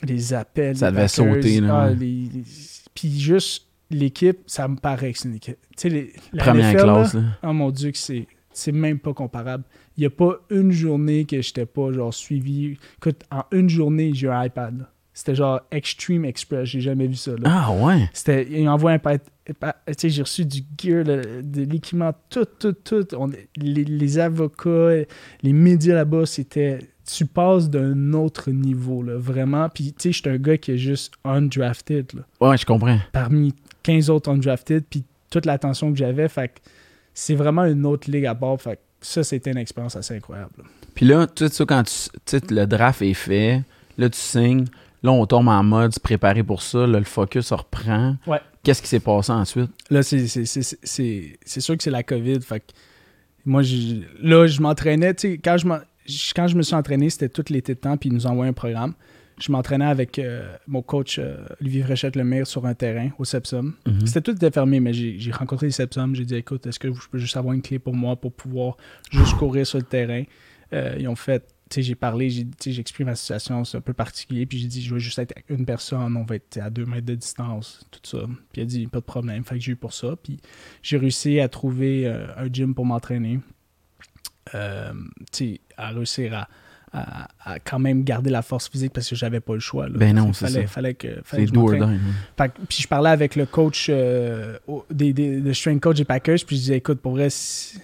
[0.05, 0.77] les appels.
[0.77, 1.95] Ça devait sauter, là, ah, ouais.
[1.95, 2.43] les- les-
[2.97, 5.59] Puis juste l'équipe, ça me paraît que c'est une équipe.
[5.77, 7.27] Tu sais, la Première NFL, classe, là, là.
[7.45, 8.27] oh mon Dieu, que c'est.
[8.51, 9.63] C'est même pas comparable.
[9.97, 12.77] Il n'y a pas une journée que j'étais pas genre suivi.
[12.97, 14.79] Écoute, en une journée, j'ai un iPad.
[14.81, 14.91] là.
[15.15, 16.65] C'était genre Extreme Express.
[16.69, 17.33] J'ai jamais vu ça.
[17.33, 17.43] Là.
[17.45, 18.09] Ah, ouais.
[18.13, 19.55] C'était, il envoie un pa- Tu
[19.97, 23.07] sais, j'ai reçu du gear, de l'équipement, tout, tout, tout.
[23.17, 25.05] On- les, les avocats,
[25.43, 26.81] les médias là-bas, c'était.
[27.11, 29.69] Tu passes d'un autre niveau, là, vraiment.
[29.69, 32.99] Puis, tu sais, j'étais un gars qui est juste undrafted, là, Ouais, je comprends.
[33.13, 33.55] parmi
[33.89, 36.29] 15 autres undrafted, puis toute l'attention que j'avais.
[36.29, 36.53] Fait
[37.15, 38.61] c'est vraiment une autre ligue à bord.
[38.61, 40.53] Fait ça, c'était une expérience assez incroyable.
[40.95, 41.95] Puis là, tout ça, quand tu,
[42.27, 43.63] tu sais, le draft est fait,
[43.97, 44.67] là, tu signes,
[45.03, 48.17] là, on tombe en mode se préparer pour ça, là, le focus reprend.
[48.27, 48.41] Ouais.
[48.63, 49.71] Qu'est-ce qui s'est passé ensuite?
[49.91, 50.27] Là, c'est-
[51.61, 52.41] sûr que c'est la COVID.
[52.43, 52.67] Fait que
[53.47, 55.15] moi, je- là, je m'entraînais.
[55.15, 58.11] tu sais, Quand je- quand je me suis entraîné, c'était tout l'été de temps, puis
[58.11, 58.95] ils nous envoyaient un programme.
[59.41, 63.75] Je m'entraînais avec euh, mon coach euh, Olivier Fréchette-Lemire sur un terrain au Sepsum.
[63.87, 64.07] Mhm.
[64.07, 66.15] C'était tout était fermé, mais j'ai rencontré les Sepsum.
[66.15, 68.77] J'ai dit, écoute, est-ce que je peux juste avoir une clé pour moi pour pouvoir
[69.11, 70.25] juste courir sur le terrain?
[70.73, 73.65] Euh, ils ont fait, tu sais, j'ai parlé, j'ai tu sais, j'ai expliqué ma situation,
[73.65, 76.25] c'est un peu particulier, puis j'ai dit, je veux juste être avec une personne, on
[76.25, 78.27] va être à deux mètres de distance, tout ça.
[78.53, 80.17] Puis il a dit, pas de problème, fait que j'ai eu pour ça.
[80.23, 80.39] Puis
[80.83, 83.41] j'ai réussi à trouver euh, un gym pour m'entraîner.
[84.51, 84.57] Tu
[85.31, 86.49] sais, à réussir à,
[86.93, 89.89] à- à quand même garder la force physique parce que j'avais pas le choix.
[89.89, 89.95] là.
[89.97, 90.73] Ben non, Il c'est fallait, ça.
[90.73, 91.99] Fallait que, fallait C'est que je hein.
[92.37, 96.05] Fait puis je parlais avec le coach, euh, au- des, des, le strength coach des
[96.05, 97.79] Packers, puis je disais, écoute, pour vrai, si-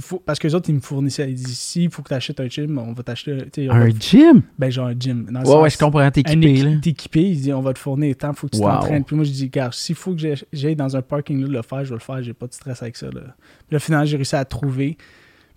[0.00, 2.40] faut, parce que les autres, ils me fournissaient, ils disaient, s'il faut que tu achètes
[2.40, 3.34] un gym, on va t'acheter,
[3.66, 4.40] va Un gym?
[4.58, 5.26] ben genre un gym.
[5.30, 6.78] Dans Ouais, ouais, sens- je comprends, t'es équipé, équi- là.
[6.80, 8.70] T'es équipé, il dit, on va te fournir tant, faut que tu Wow.
[8.70, 9.04] t'entraînes.
[9.04, 11.84] Puis moi, je dis, gars, s'il faut que j'aille- dans un parking lot le faire,
[11.84, 13.06] je vais le faire, j'ai pas de stress avec ça.
[13.06, 13.20] Là.
[13.68, 14.96] Puis là, finalement, j'ai réussi à trouver.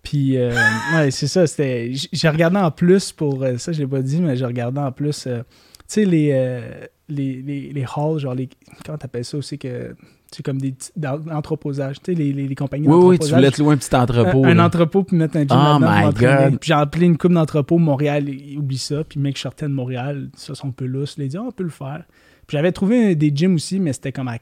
[0.09, 0.53] Puis, euh,
[0.95, 1.91] ouais, c'est ça, c'était.
[2.13, 3.43] J'ai regardé en plus pour.
[3.43, 5.27] euh, ça, je l'ai pas dit, mais j'ai regardé en plus.
[5.27, 5.43] euh, tu
[5.87, 6.61] sais, les, euh,
[7.09, 8.47] les, les, les halls, genre les.
[8.85, 9.95] Comment t'appelles ça aussi que.
[10.31, 10.73] C'est comme des
[11.31, 12.01] entreposages.
[12.01, 14.45] Tu sais, les, les, les compagnies Oui, oui, tu voulais te louer un petit entrepôt.
[14.45, 16.13] Un, entrepôt puis mettre un gym Oh my.
[16.13, 16.59] God.
[16.59, 18.25] Puis j'ai appelé une coupe d'entrepôt Montréal,
[18.57, 19.03] oublie ça.
[19.05, 21.15] Puis mec, je sortais de Montréal, ça sont un peu lousses.
[21.17, 22.03] Il a dit, Ah, on peut le faire.
[22.45, 24.37] Puis j'avais trouvé des gyms aussi, mais c'était comme à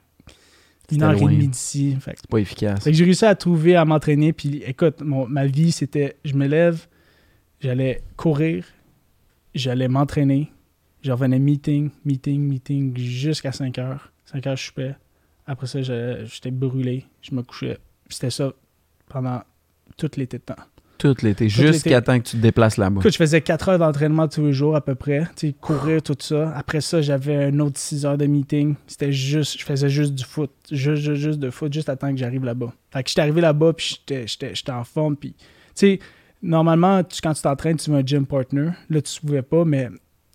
[0.91, 1.97] une heure et demie d'ici.
[2.03, 2.83] C'est pas efficace.
[2.83, 4.33] fait que j'ai réussi à trouver, à m'entraîner.
[4.33, 6.87] Puis écoute, mon- ma vie, c'était, je me lève,
[7.59, 8.65] j'allais courir,
[9.53, 10.51] j'allais m'entraîner,
[11.01, 14.11] je revenais meeting, meeting, meeting jusqu'à 5 heures.
[14.25, 14.95] 5 heures, je soupais.
[15.47, 17.77] Après ça, j'étais brûlé, je me couchais.
[18.09, 18.51] C'était ça
[19.07, 19.41] pendant
[19.97, 20.55] tout l'été de temps.
[20.97, 23.01] Tout l'été, jusqu'à temps que tu te déplaces là-bas.
[23.01, 25.21] Écoute, je faisais 4 heures d'entraînement tous les jours à peu près.
[25.35, 26.51] Tu sais, courir, tout ça.
[26.55, 28.75] Après ça, j'avais un autre 6 heures de meeting.
[28.87, 30.51] C'était juste, je faisais juste du foot.
[30.71, 32.73] Juste, juste, juste de foot, juste à temps que j'arrive là-bas.
[32.91, 35.15] Fait que j'étais arrivé là-bas, puis j'étais- j'étais j'étais en forme.
[35.17, 35.43] Puis, tu
[35.75, 35.99] sais,
[36.41, 38.69] normalement, tu- quand tu t'entraînes, tu veux un gym partner.
[38.89, 39.89] Là, tu pouvais pas, mais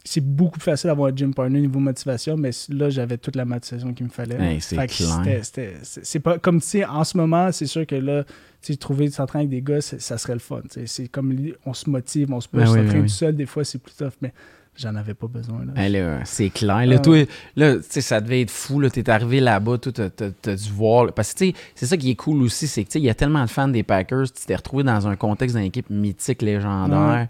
[0.05, 2.37] c'est beaucoup plus facile d'avoir un gym partner niveau motivation.
[2.37, 4.37] Mais là, j'avais toute la motivation qu'il me fallait.
[4.41, 8.25] Hey, c'est pas comme tu sais en ce moment c'est sûr que là
[8.63, 11.35] tu trouver s'entraîner avec des gars ça serait le fun tu c'est comme
[11.65, 13.03] on se motive on se pousse oui, s'entraîner oui.
[13.03, 14.33] tout seul des fois c'est plus tough mais
[14.77, 15.89] j'en avais pas besoin là.
[15.89, 16.87] Là, c'est clair.
[16.87, 17.01] Là, Ah.
[17.01, 17.27] toi,
[17.57, 18.81] là, tu sais, ça devait être fou.
[18.81, 21.13] Là, t'es arrivé là-bas, t'as- t'as dû voir.
[21.13, 23.11] Parce que, tu c'est ça qui est cool aussi, c'est que, tu sais, il y
[23.11, 26.41] a tellement de fans des Packers, tu t'es retrouvé dans un contexte d'une équipe mythique,
[26.41, 27.27] légendaire.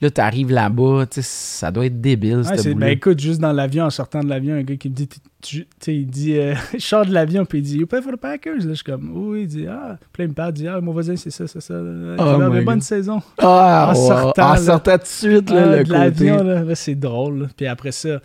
[0.00, 3.90] Là, t'arrives là-bas, ça doit être débile, Ouais, cette ben écoute, juste dans l'avion, en
[3.90, 5.08] sortant de l'avion, un gars qui me dit,
[5.40, 8.12] tu sais, il dit, euh, je sors de l'avion, puis il dit, You play for
[8.12, 8.56] the Packers?
[8.58, 10.68] Là, je suis comme, oui, il dit, ah, puis là, il me parle, il dit,
[10.68, 11.74] ah, mon voisin, c'est ça, c'est ça.
[11.74, 13.22] Il Oh Ah, my mais bonne saison.
[13.38, 14.56] Ah, En sortant, en là.
[14.58, 17.48] sortant tout de suite, là, Ah, le de l'avion, là, là, c'est drôle.
[17.56, 18.20] Puis après ça,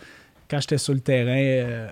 [0.50, 1.88] quand j'étais sur le terrain, euh,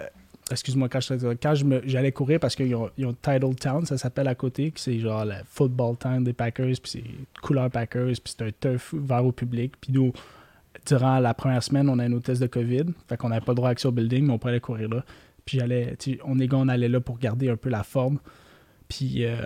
[0.50, 3.84] excuse-moi, quand j'étais quand je me- j'allais courir parce qu'ils ont, ils ont Title Town,
[3.86, 7.04] ça s'appelle à côté, que c'est genre la football town des Packers, puis c'est
[7.42, 9.72] couleur Packers, puis c'est un turf ouvert au public.
[9.80, 10.12] Puis nous,
[10.86, 13.52] durant la première semaine, on a un autre test de COVID, fait qu'on n'avait pas
[13.52, 15.04] le droit d'accès au building, mais on pouvait aller courir là.
[15.44, 18.18] Puis j'allais, on est on allait là pour garder un peu la forme.
[18.88, 19.36] Puis, euh,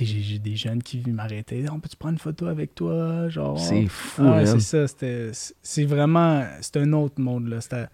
[0.00, 1.64] j'ai- j'ai des jeunes qui m'arrêtaient.
[1.70, 3.28] On peut-tu prendre une photo avec toi?
[3.28, 4.86] Genre, C'est fou, ah, c'est ça.
[4.88, 6.44] c'était- C'est c'est vraiment.
[6.60, 7.60] C'est un autre monde, là.
[7.60, 7.86] C'était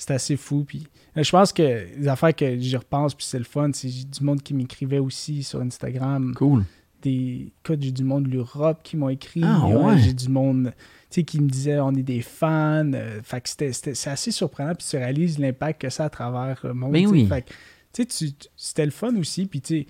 [0.00, 0.64] c'était assez fou.
[0.66, 0.86] Puis,
[1.16, 1.62] euh, je pense que
[1.96, 4.98] les affaires que j'y repense, puis c'est le fun, c'est j'ai du monde qui m'écrivait
[4.98, 6.32] aussi sur Instagram.
[6.34, 6.64] Cool.
[7.02, 9.42] Des, j'ai du monde de l'Europe qui m'ont écrit.
[9.44, 9.98] Ah, ouais.
[9.98, 10.72] J'ai du monde
[11.10, 12.92] qui me disait on est des fans.
[12.94, 14.74] Euh, fait que c'était- c'est assez surprenant.
[14.74, 16.92] Puis tu réalises l'impact que ça a à travers le monde.
[16.94, 17.26] Oui.
[17.26, 19.46] Fait que, tu c'était le fun aussi.
[19.46, 19.86] Puis tu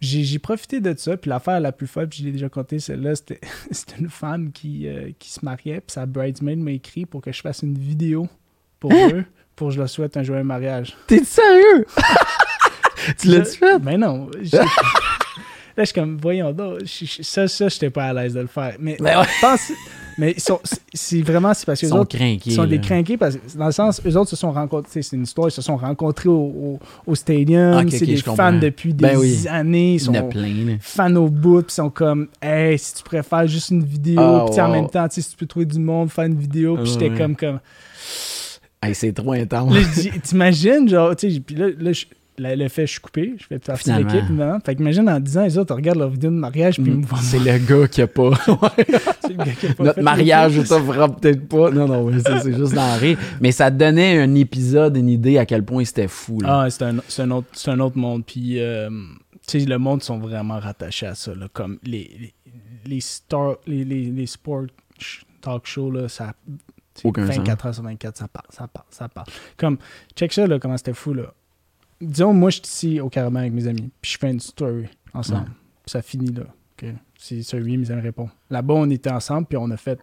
[0.00, 1.16] j'ai j'ai profité de ça.
[1.16, 3.40] Puis l'affaire la plus folle, puis je l'ai déjà conté, celle-là, c'était
[3.70, 5.80] c'était une femme qui, euh, qui se mariait.
[5.80, 8.26] Puis sa bridesmaid m'a écrit pour que je fasse une vidéo
[8.80, 9.24] pour eux,
[9.56, 10.96] pour je leur souhaite un joyeux mariage.
[11.06, 11.86] T'es sérieux?
[13.20, 13.78] tu l'as-tu fait?
[13.78, 14.28] Ben non.
[15.76, 16.82] Là, je suis comme, voyons donc,
[17.22, 18.76] ça, ça, j'étais pas à l'aise de le faire.
[18.78, 19.26] Mais, Ben ouais.
[19.40, 19.72] pense,
[20.18, 22.42] mais ils sont, c'est- c'est vraiment, c'est parce que Ils sont autres, craqués.
[22.46, 25.16] ils sont des crinqués parce que, dans le sens, eux autres se sont rencontrés, c'est
[25.16, 26.78] une histoire, ils se sont rencontrés au, au,
[27.08, 28.52] au stadium, Ah, ok, c'est des fans comprends.
[28.52, 29.48] depuis des Ben oui.
[29.48, 30.72] années, ils Il y en a sont plein, là.
[30.80, 34.44] fans au bout, puis ils sont comme, hey, si tu préfères juste une vidéo, Ah,
[34.48, 36.76] puis en même temps, tu sais, si tu peux trouver du monde, faire une vidéo,
[36.76, 37.18] puis Ah, j'étais ouais.
[37.18, 37.58] comme, comme,
[38.84, 39.74] Hey, c'est trop intense.
[39.74, 42.04] Là, je dis, t'imagines, genre, tu sais, puis là, là, je-
[42.36, 44.58] la- le fait, je suis coupé, je fais partie de l'équipe, évidemment.
[44.66, 47.06] Fait qu'imagine en 10 ans, les autres regardent leur vidéo de mariage, puis ils me
[47.06, 48.30] voient C'est le gars qui a pas.
[49.20, 51.70] c'est le gars qui a pas Notre mariage, ça fera peut-être pas.
[51.70, 52.10] Non, non,
[52.42, 53.18] c'est juste d'en rire.
[53.40, 56.40] Mais ça donnait un épisode, une idée à quel point c'était fou.
[56.40, 56.62] Là.
[56.64, 56.82] Ah, c'est
[57.22, 58.24] un, autre, un autre monde.
[58.26, 58.90] Puis, euh,
[59.46, 61.34] tu sais, le monde sont vraiment rattachés à ça.
[61.36, 62.34] Là, comme les, les,
[62.84, 64.64] les, star- les, les, les sport
[64.98, 66.32] sh- talk shows, là, ça.
[66.94, 69.26] Tu sais, Aucun 24 heures sur 24, ça parle, ça parle, ça parle.
[69.56, 69.78] Comme,
[70.16, 71.32] check ça, là, comment c'était fou, là.
[72.00, 74.86] Disons, moi, je suis ici au Carabin avec mes amis, puis je fais une story
[75.12, 75.40] ensemble.
[75.42, 75.54] Ouais.
[75.84, 76.42] Puis ça finit là.
[76.82, 76.88] OK?
[77.18, 78.30] C'est ça, oui, mes amis répondent.
[78.50, 79.98] Là-bas, on était ensemble, puis on a fait.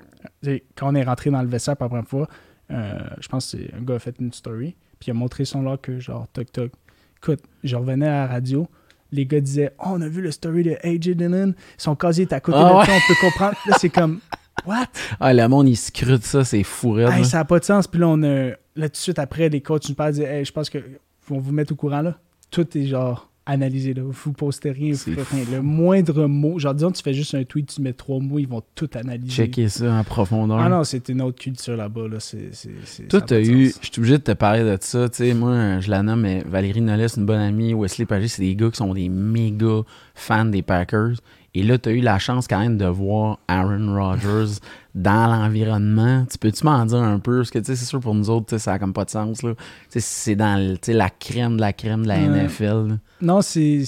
[0.76, 2.28] Quand on est rentré dans le vestiaire pour la première fois,
[2.72, 5.46] euh, je pense que c'est un gars a fait une story, puis il a montré
[5.46, 6.72] son locker, genre, toc toc.
[7.18, 8.68] Écoute, je revenais à la radio,
[9.12, 12.34] les gars disaient Oh, on a vu le story de AJ Dillon, son casier est
[12.34, 12.86] à côté Ah de ouais?
[12.86, 13.56] ça, on peut comprendre.
[13.68, 14.20] Là, c'est comme
[14.66, 14.88] What?
[15.20, 16.98] Ah, le monde, il scrute ça, c'est fou.
[16.98, 17.88] Hey, ça n'a pas de sens.
[17.88, 20.46] Puis là, on a, là, tout de suite après, les coachs nous parlent, disent Hey,
[20.46, 20.80] je pense que
[21.28, 22.18] vont vous mettre au courant là.
[22.50, 24.04] Tout est genre analysé là.
[24.06, 25.44] Vous postez rien, vous faites rien.
[25.52, 28.48] Le moindre mot, genre disons, tu fais juste un tweet, tu mets trois mots, ils
[28.48, 29.32] vont tout analyser.
[29.32, 30.60] Checker ça en profondeur.
[30.60, 32.08] Ah non, c'est une autre culture là-bas.
[32.08, 32.18] Là.
[32.20, 33.74] C'est, Toi, t'as eu.
[33.82, 35.10] Je suis obligé de te parler de ça.
[35.10, 37.74] Tu sais, moi, je la nomme, mais Valérie c'est une bonne amie.
[37.74, 39.82] Wesley Pagé, c'est des gars qui sont des méga
[40.14, 41.16] fans des Packers.
[41.54, 44.54] Et là, tu as eu la chance quand même de voir Aaron Rodgers
[44.96, 46.26] dans l'environnement.
[46.32, 47.38] Tu peux-tu m'en dire un peu?
[47.40, 49.04] Parce que, tu sais, c'est sûr, pour nous autres, tu sais, ça n'a comme pas
[49.04, 49.40] de sens.
[49.40, 52.20] Tu c'est dans tu la crème de la crème de la.
[52.20, 52.88] NFL.
[52.88, 52.98] là.
[53.22, 53.84] Non, c'est.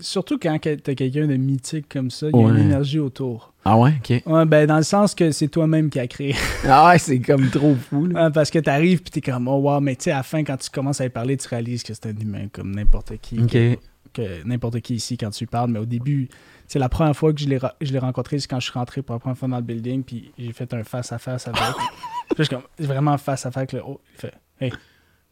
[0.00, 2.50] Surtout quand que- t'as quelqu'un de mythique comme ça, il y a Ouais.
[2.52, 3.54] une énergie autour.
[3.64, 3.94] Ah ouais?
[3.98, 4.22] OK.
[4.26, 6.34] Ouais, ben, dans le sens que c'est toi-même qui as créé.
[6.68, 8.06] Ah ouais, c'est comme trop fou.
[8.06, 8.26] Là.
[8.26, 10.44] Ouais, parce que t'arrives puis t'es comme, oh wow, mais tu sais, à la fin,
[10.44, 13.40] quand tu commences à y parler, tu réalises que c'est un humain comme n'importe qui.
[13.40, 13.50] OK.
[13.50, 13.74] Que,
[14.12, 15.70] que n'importe qui ici quand tu parles.
[15.70, 16.28] Mais au début,
[16.68, 18.78] c'est la première fois que je l'ai, ra- je l'ai rencontré, c'est quand je suis
[18.78, 21.60] rentré pour la première fois dans le building, puis j'ai fait un face-à-face avec.
[21.60, 21.74] Puis
[22.38, 23.82] je suis comme, vraiment face-à-face avec le.
[23.86, 24.72] Oh, il fait, hey.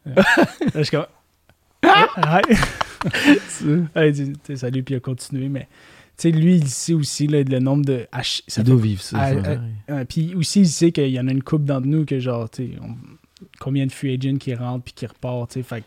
[0.07, 0.23] Là,
[0.75, 1.07] je suis comme,
[3.95, 4.13] Hey.
[4.13, 5.69] Dit, sais, salut, puis il a continué, mais.
[6.17, 8.07] Tu sais, lui, il sait aussi là, le nombre de.
[8.13, 9.19] H- ça Il fait doit vivre ça.
[9.21, 9.61] Ah, ça,
[9.91, 12.49] euh, puis aussi, il sait qu'il y en a une couple d'entre nous que, genre,
[12.49, 12.97] tu sais, on-
[13.61, 15.63] combien de free agents qui rentrent puis qui repartent, tu sais.
[15.65, 15.85] Fait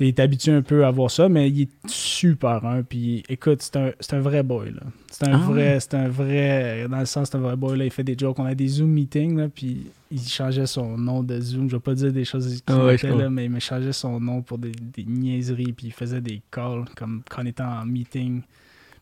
[0.00, 3.62] il est habitué un peu à voir ça, mais il est super hein, Puis écoute,
[3.62, 4.72] c'est un, un vrai boy.
[4.72, 4.80] là.
[5.10, 6.86] C'est un Ah vrai, c'est un vrai.
[6.88, 7.78] Dans le sens, c'est un vrai boy.
[7.78, 8.38] Là, il fait des jokes.
[8.38, 11.68] On a des Zoom meetings, là, puis il changeait son nom de Zoom.
[11.70, 13.92] Je vais pas dire des choses qu'il Ah ouais, était, là, mais il me changeait
[13.92, 15.72] son nom pour des, des niaiseries.
[15.72, 18.42] Puis il faisait des calls comme quand on était en meeting.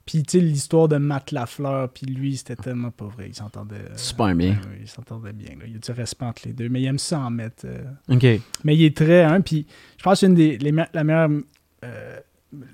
[0.04, 3.26] Puis tu sais, l'histoire de Matt Lafleur, puis lui, c'était tellement pas vrai.
[3.28, 3.76] Il s'entendait.
[3.76, 4.58] euh, Super bien.
[4.80, 5.50] il s'entendait bien.
[5.50, 5.64] Là.
[5.66, 6.68] Il y a du respect entre les deux.
[6.68, 7.64] Mais il aime ça en mettre.
[7.66, 7.84] euh,
[8.14, 8.26] OK.
[8.64, 9.66] mais il est très, hein, puis
[9.98, 11.30] je pense que une des les la meilleure
[11.84, 12.18] euh,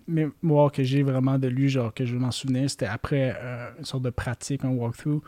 [0.06, 3.36] mémoire que j'ai vraiment de lui, genre que je m'en souvenais, c'était après
[3.78, 5.20] une sorte de pratique, un walkthrough.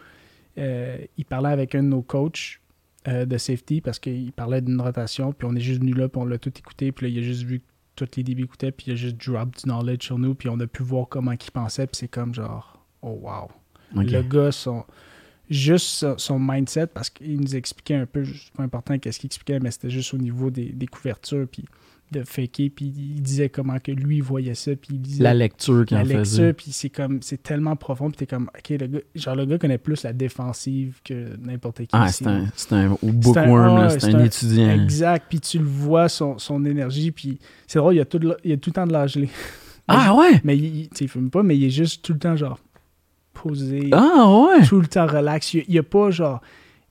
[0.56, 2.60] Il parlait avec un de nos coachs
[3.06, 6.24] de safety parce qu'il parlait d'une rotation, puis on est juste venu là, puis on
[6.24, 7.60] l'a tout écouté, puis là, il a juste vu
[8.06, 10.58] toutes les DB écoutaient, puis il a juste drop du knowledge sur nous, puis on
[10.60, 13.48] a pu voir comment il pensait, puis c'est comme genre, oh wow.
[13.94, 14.84] Le gars, son,
[15.48, 19.28] juste son, son mindset, parce qu'il nous expliquait un peu, c'est pas important qu'est-ce qu'il
[19.28, 21.64] expliquait, mais c'était juste au niveau des, des couvertures, puis
[22.12, 25.34] de faker, puis il disait comment que lui il voyait ça, puis il disait La
[25.34, 26.16] lecture qu'il en faisait.
[26.16, 29.46] lecture, puis c'est comme, c'est tellement profond, puis t'es comme, ok, le gars, genre le
[29.46, 31.88] gars connaît plus la défensive que n'importe qui.
[31.92, 34.70] Ah, c'est un, un bookworm, ah c'est un, un- étudiant.
[34.70, 38.18] Exact, puis tu le vois, son, son énergie, puis c'est drôle, il y a tout,
[38.18, 39.18] le- il a tout le temps de l'âge.
[39.92, 40.40] Ah ouais?
[40.44, 42.60] Mais il, il- fume pas, mais il est juste tout le temps genre
[43.32, 44.64] posé, Ah ouais?
[44.66, 45.54] tout le temps relax.
[45.54, 46.40] Il, il y a pas genre.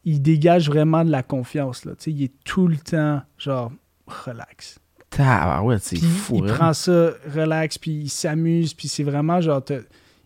[0.06, 1.86] Il dégage vraiment de la confiance.
[1.86, 1.92] Là.
[1.94, 3.72] Tu sais, Il est tout le temps genre
[4.08, 4.80] relax.
[5.18, 6.42] Ah ouais, c'est fou.
[6.44, 6.54] il hein?
[6.56, 9.64] prend ça relax, puis il s'amuse, puis c'est vraiment genre.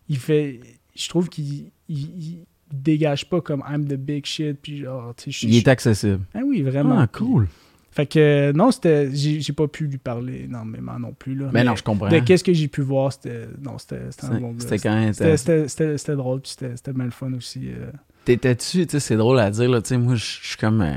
[0.09, 0.59] il fait.
[0.95, 5.13] Je trouve qu'il il, il dégage pas comme I'm the big shit, puis genre.
[5.25, 6.21] je- Il est accessible.
[6.33, 6.99] Ah oui, vraiment.
[6.99, 7.47] Ah, Puis- cool.
[7.91, 9.09] Fait que non, c'était.
[9.13, 11.35] J'ai pas pu lui parler énormément non plus.
[11.35, 11.49] Là.
[11.53, 12.09] Mais non, je comprends.
[12.09, 13.47] de qu'est-ce que j'ai pu voir, c'était.
[13.61, 14.55] Non, c'était un bon.
[14.57, 15.13] C'était quand même.
[15.13, 17.67] C'était- drôle, puis c'était bien le fun aussi.
[17.67, 17.91] euh.
[18.25, 20.81] T'étais-tu, tu sais, c'est drôle à dire, là, tu sais, moi, je je suis comme.
[20.81, 20.95] euh,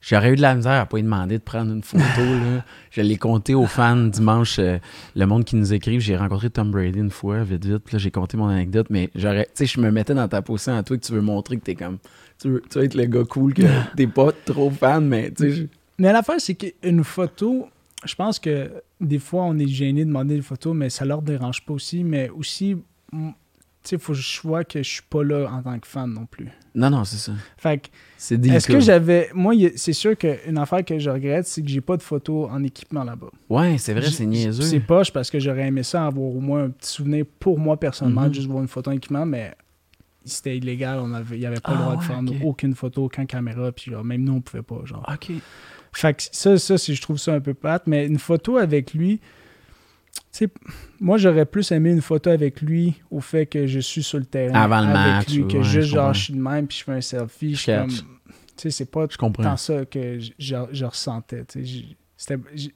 [0.00, 2.64] J'aurais eu de la misère à pas lui demander de prendre une photo, là.
[2.90, 4.78] Je l'ai compté aux fans dimanche, euh,
[5.16, 6.00] le monde qui nous écrive.
[6.00, 7.78] J'ai rencontré Tom Brady une fois, vite, vite.
[7.78, 10.40] Puis là, j'ai compté mon anecdote, mais j'aurais, tu sais, je me mettais dans ta
[10.40, 11.98] position à toi que tu veux montrer que t'es comme.
[12.40, 13.62] Tu veux, tu veux être le gars cool, que
[13.96, 15.50] t'es pas trop fan, mais tu sais.
[15.52, 15.64] je-
[15.98, 17.68] Mais l'affaire, c'est qu'une photo,
[18.04, 18.70] je pense que
[19.00, 22.04] des fois, on est gêné de demander une photo, mais ça leur dérange pas aussi.
[22.04, 22.76] Mais aussi,
[23.10, 23.18] tu
[23.82, 26.12] sais, il faut que je vois que je suis pas là en tant que fan
[26.12, 26.48] non plus.
[26.76, 27.32] Non, non, c'est ça.
[27.56, 27.88] Fait que,
[28.20, 29.30] C'est est-ce que j'avais.
[29.32, 32.64] Moi, c'est sûr qu'une affaire que je regrette, c'est que j'ai pas de photos en
[32.64, 33.28] équipement là-bas.
[33.48, 34.62] Ouais, c'est vrai, c'est niaiseux.
[34.64, 37.78] C'est poche parce que j'aurais aimé ça avoir au moins un petit souvenir pour moi
[37.78, 38.34] personnellement, Mhm.
[38.34, 39.54] juste voir une photo en équipement, mais
[40.24, 40.98] c'était illégal.
[41.00, 42.34] On avait, il n'y avait pas Ah le droit de ouais, faire ok.
[42.44, 44.80] aucune photo, aucune caméra, puis genre, même nous, on pouvait pas.
[44.84, 45.08] Genre.
[45.10, 45.30] OK.
[45.92, 49.20] Fait que ça, ça je trouve ça un peu plate, mais une photo avec lui,
[51.00, 54.24] moi j'aurais plus aimé une photo avec lui au fait que je suis sur le
[54.24, 54.94] terrain Avant le avec
[55.28, 57.00] match, lui, que ouais, juste je genre je suis de même puis je fais un
[57.00, 57.96] selfie, je comme, tu
[58.56, 59.42] sais, c'est pas Je comprends.
[59.42, 60.30] tant ça que je,
[60.70, 61.44] je- ressentais,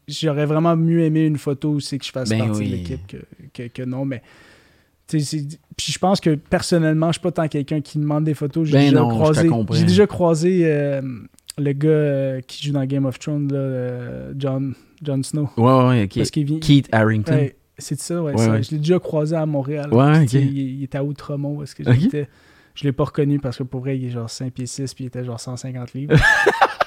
[0.08, 2.66] j'aurais vraiment mieux aimé une photo où c'est que je fasse Ben partie oui.
[2.70, 3.16] de l'équipe que,
[3.52, 4.22] que, que non, mais
[5.08, 5.20] puis
[5.92, 8.66] je pense que personnellement, je suis pas tant quelqu'un qui demande des photos.
[8.66, 9.50] J'ai Ben déjà croisé,
[9.84, 11.02] déjà croisé euh,
[11.58, 14.72] le gars euh, qui joue dans Game of Thrones, là, euh, John,
[15.02, 15.48] John Snow.
[15.56, 16.14] Ouais, ouais, OK.
[16.16, 16.58] Parce qu'il vient.
[16.60, 17.32] Keith Harrington.
[17.34, 18.32] Ouais, c'est ça, ouais.
[18.32, 18.50] Ouais, ça.
[18.52, 18.62] ouais.
[18.62, 19.92] Je l'ai déjà croisé à Montréal.
[19.92, 20.50] Ouais, Puis, tu sais, ok.
[20.52, 22.28] il, il était à Outremont parce que j'étais.
[22.74, 25.04] Je l'ai pas reconnu parce que pour vrai, il est genre 5 pieds 6 puis
[25.04, 26.14] il était genre 150 livres.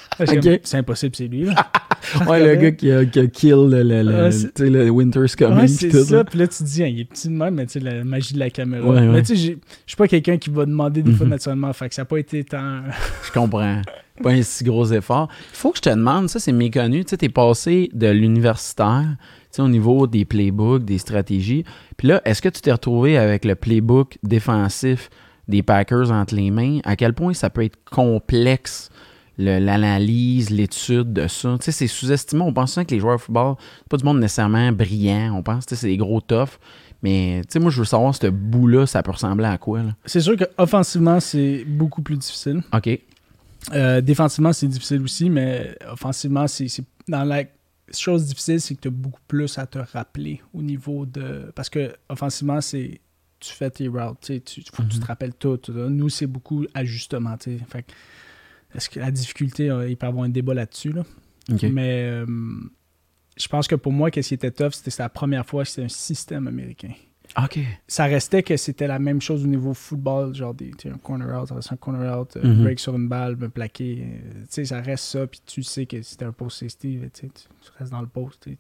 [0.64, 1.46] C'est impossible, c'est lui.
[1.46, 1.54] Là.
[2.28, 5.58] Ouais, le gars qui a, qui a kill le, le, le, sais, le Winter's Coming.
[5.62, 6.24] Ouais, c'est ça.
[6.24, 8.04] Puis là, tu te dis, hein, il est petit de même, mais tu sais, la
[8.04, 8.88] magie de la caméra.
[8.88, 9.08] Ouais, ouais.
[9.08, 9.54] Mais tu sais, je
[9.88, 11.32] suis pas quelqu'un qui va demander des fois Mhm.
[11.32, 11.74] naturellement.
[11.74, 12.82] Fait que ça n'a pas été tant.
[13.26, 13.82] Je comprends.
[14.22, 15.30] Pas un si gros effort.
[15.52, 19.04] Il faut que je te demande, ça c'est méconnu, tu sais, t'es passé de l'universitaire,
[19.18, 21.66] tu sais, au niveau des playbooks, des stratégies.
[21.98, 25.10] Puis là, est-ce que tu t'es retrouvé avec le playbook défensif
[25.48, 26.80] des Packers entre les mains?
[26.84, 28.95] À quel point ça peut être complexe, le-
[29.38, 31.58] l'analyse, l'étude de ça?
[31.60, 32.42] Tu sais, c'est sous-estimé.
[32.42, 35.34] On pense souvent que les joueurs de football, c'est pas du monde nécessairement brillant.
[35.36, 36.60] On pense que c'est des gros toughs.
[37.02, 39.82] Mais, tu sais, moi, je veux savoir, ce bout-là, ça peut ressembler à quoi?
[40.06, 42.64] C'est sûr qu'offensivement, c'est beaucoup plus difficile.
[42.74, 43.00] OK.
[43.74, 46.68] Euh, défensivement, c'est difficile aussi, mais offensivement, c'est
[47.08, 47.44] dans la
[47.92, 51.52] chose difficile, c'est que tu as beaucoup plus à te rappeler au niveau de.
[51.56, 53.00] Parce que offensivement, c'est
[53.40, 55.60] tu fais tes routes, tu faut que tu te rappelles tout.
[55.68, 57.38] Nous, c'est beaucoup ajustement.
[57.38, 57.66] tu sais.
[57.68, 57.92] Fait que,
[58.76, 60.92] est-ce que la difficulté, euh, il peut y avoir un débat là-dessus.
[60.92, 61.04] Là.
[61.72, 62.26] Mais euh,
[63.38, 65.84] je pense que pour moi, qu'est-ce qui était tough, c'était la première fois que c'était
[65.84, 66.92] un système américain
[67.44, 67.60] OK.
[67.88, 71.48] ça restait que c'était la même chose au niveau football, genre des, un corner out,
[71.50, 72.64] ça reste un corner out, euh, Mhm.
[72.64, 74.08] break sur une balle, me plaquer.
[74.32, 77.28] tu sais, ça reste ça, puis tu sais que c'était un post safety, tu
[77.80, 78.42] restes dans le post.
[78.44, 78.58] tu-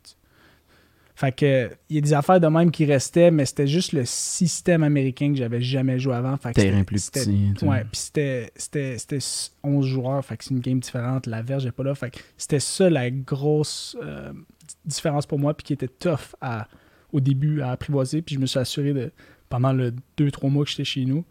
[1.18, 4.03] Fait que il y a des affaires de même qui restaient, mais c'était juste le
[4.03, 6.36] système américain que j'avais jamais joué avant.
[6.36, 7.66] Fait que Terrain c'était- plus petit.
[7.66, 9.20] Ouais, puis c'était, c'était, c'était
[9.63, 11.26] 11 joueurs, fait que c'est une game différente.
[11.28, 11.95] La verge n'est pas là.
[11.95, 14.34] Fait que c'était ça la grosse euh,
[14.84, 16.68] différence pour moi, puis qui était tough à,
[17.13, 18.22] au début à apprivoiser.
[18.22, 19.11] Puis je me suis assuré de,
[19.47, 21.24] pendant le 2-3 mois que j'étais chez nous,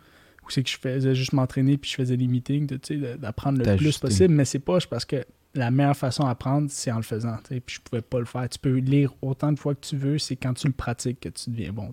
[0.47, 3.76] où c'est que je faisais juste m'entraîner, puis je faisais des meetings, de, d'apprendre le
[3.76, 4.32] plus possible.
[4.32, 5.24] Mais c'est pas parce que
[5.55, 7.37] la meilleure façon d'apprendre, c'est en le faisant.
[7.49, 8.49] Puis je pouvais pas le faire.
[8.49, 11.29] Tu peux lire autant de fois que tu veux, c'est quand tu le pratiques que
[11.29, 11.91] tu deviens bon.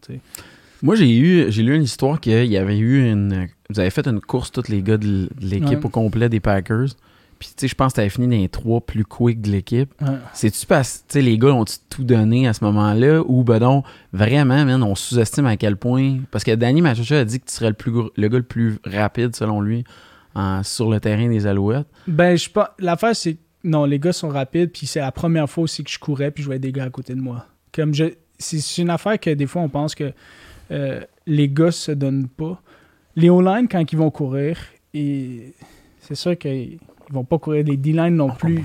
[0.83, 3.47] Moi, j'ai eu, j'ai lu une histoire qu'il y avait eu une.
[3.69, 5.85] Vous avez fait une course, tous les gars de l'équipe Ouais.
[5.85, 6.87] au complet des Packers.
[7.37, 9.49] Puis, tu sais, je pense que tu avais fini dans les trois plus quick de
[9.49, 9.91] l'équipe.
[10.01, 10.09] Ouais.
[10.33, 13.21] C'est-tu parce tu sais, les gars ont tout donné à ce moment-là?
[13.25, 13.83] Ou, ben non,
[14.13, 16.19] vraiment, man, on sous-estime à quel point?
[16.31, 18.77] Parce que Danny Machocha a dit que tu serais le, plus le gars le plus
[18.85, 19.83] rapide, selon lui,
[20.35, 21.87] en- sur le terrain des Alouettes.
[22.07, 22.67] Ben, je pense.
[22.79, 23.37] L'affaire, c'est.
[23.63, 26.43] Non, les gars sont rapides, puis c'est la première fois aussi que je courais, puis
[26.43, 27.45] je voyais des gars à côté de moi.
[27.73, 28.05] Comme je.
[28.39, 30.11] C'est une affaire que des fois, on pense que
[30.71, 32.59] euh, les gars se donnent pas.
[33.15, 34.57] Les O-line, quand ils vont courir,
[34.95, 35.53] et
[35.99, 36.79] c'est sûr qu'ils
[37.11, 38.63] vont pas courir des D-line non plus.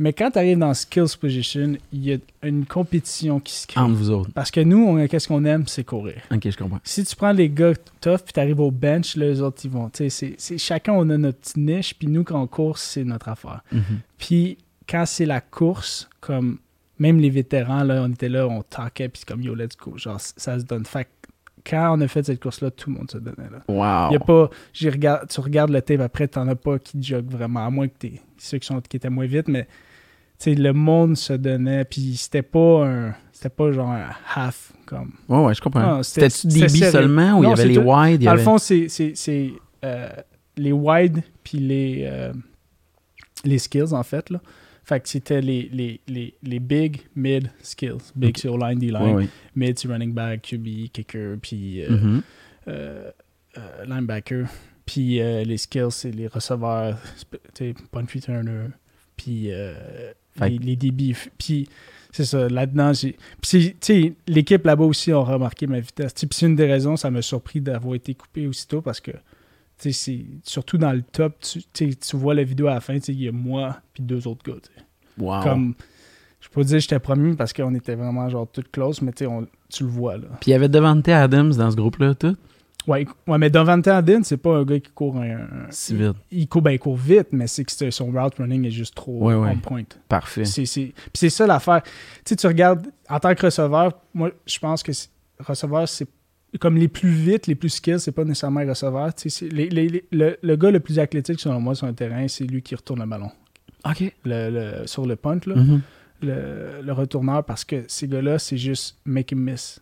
[0.00, 3.78] Mais quand tu arrives dans skills position, il y a une compétition qui se crée.
[3.80, 4.30] Entre vous autres.
[4.34, 6.16] Parce que nous, on- qu'est-ce qu'on aime, c'est courir.
[6.32, 6.80] Ok, je comprends.
[6.82, 9.90] Si tu prends les gars tough puis t'arrives au bench, là, les autres, ils vont.
[9.90, 12.78] tu sais, c'est- c'est- chacun, on a notre petite niche, puis nous, quand on court,
[12.78, 13.62] c'est notre affaire.
[13.70, 13.82] Mhm.
[14.18, 14.56] Puis
[14.88, 16.58] quand c'est la course, comme
[16.98, 19.98] même les vétérans, là, on était là, on talkait, puis c'est comme yo, let's go.
[19.98, 20.86] Genre, ça se donne.
[20.86, 21.10] Fait que
[21.70, 23.50] quand on a fait cette course-là, tout le monde se donnait.
[23.50, 23.62] Là.
[23.68, 24.12] Wow.
[24.14, 27.68] Y a pas, tu regardes le tape après, t'en as pas qui jog vraiment, à
[27.70, 29.70] moins que t'es ceux qui, sont, qui étaient moins vite, mais tu
[30.44, 33.14] sais, le monde se donnait, puis c'était pas un.
[33.32, 35.12] C'était pas genre un half, comme.
[35.28, 36.02] Ouais, ouais, je comprends.
[36.02, 36.90] C'était-tu sérieux.
[36.90, 38.22] seulement ou il y avait c'est les tout- wide?
[38.22, 39.50] y Dans le fond, c'est c'est- c'est,
[39.84, 40.08] euh,
[40.56, 42.32] les wide puis les, euh,
[43.44, 44.28] les skills, en fait.
[44.30, 44.40] Là.
[44.84, 48.12] Fait que c'était les, les, les, les big, mid skills.
[48.16, 48.38] Big Ok.
[48.38, 49.02] sur line, D-line.
[49.02, 49.28] Ouais, ouais.
[49.54, 52.22] Mid sur running back, QB, kicker, puis euh, Mhm.
[52.68, 53.10] euh,
[53.56, 54.46] euh, linebacker.
[54.84, 56.98] Puis les skills, c'est les receveurs,
[57.92, 58.66] punt returner,
[59.16, 59.50] puis
[60.48, 61.14] les, les DB.
[61.38, 61.68] Puis
[62.12, 63.16] c'est ça, là-dedans, j'ai.
[63.40, 66.12] Puis tu sais, l'équipe là-bas aussi a remarqué ma vitesse.
[66.14, 69.18] Puis c'est une des raisons, ça m'a surpris d'avoir été coupé aussitôt parce que, tu
[69.78, 71.36] sais, c'est- surtout dans le top,
[71.72, 74.02] tu, tu vois la vidéo à la fin, tu sais, il y a moi puis
[74.02, 74.58] deux autres gars.
[75.18, 75.42] Wow.
[75.42, 75.74] Comme,
[76.40, 79.24] je peux pas dire j'étais premier parce qu'on était vraiment genre tout close, mais tu
[79.26, 79.30] sais,
[79.68, 80.28] tu le vois là.
[80.40, 82.36] Puis il y avait Devante Adams dans ce groupe-là, tout?
[82.86, 85.46] Ouais, ouais mais Davante Adin, c'est pas un gars qui court un.
[85.70, 86.16] Si vite.
[86.30, 89.26] Il court, ben, il court vite, mais c'est que son route running est juste trop
[89.26, 89.50] Ouais, ouais.
[89.54, 89.82] on point.
[90.08, 90.44] Parfait.
[90.44, 91.82] C'est, c'est- Puis c'est ça l'affaire.
[91.82, 91.90] Tu
[92.24, 94.92] sais, tu regardes, en tant que receveur, moi, je pense que
[95.40, 96.06] receveur, c'est
[96.58, 99.14] comme les plus vite, les plus skills, c'est pas nécessairement les receveurs.
[99.14, 101.92] Tu sais, les- les- les- le, le gars le plus athlétique, selon moi, sur un
[101.92, 103.30] terrain, c'est lui qui retourne le ballon.
[103.84, 104.12] OK.
[104.24, 104.50] Le,
[104.80, 105.80] le- sur le punt, là, Mhm.
[106.22, 109.80] le, le retourneur, parce que ces gars-là, c'est juste make him miss.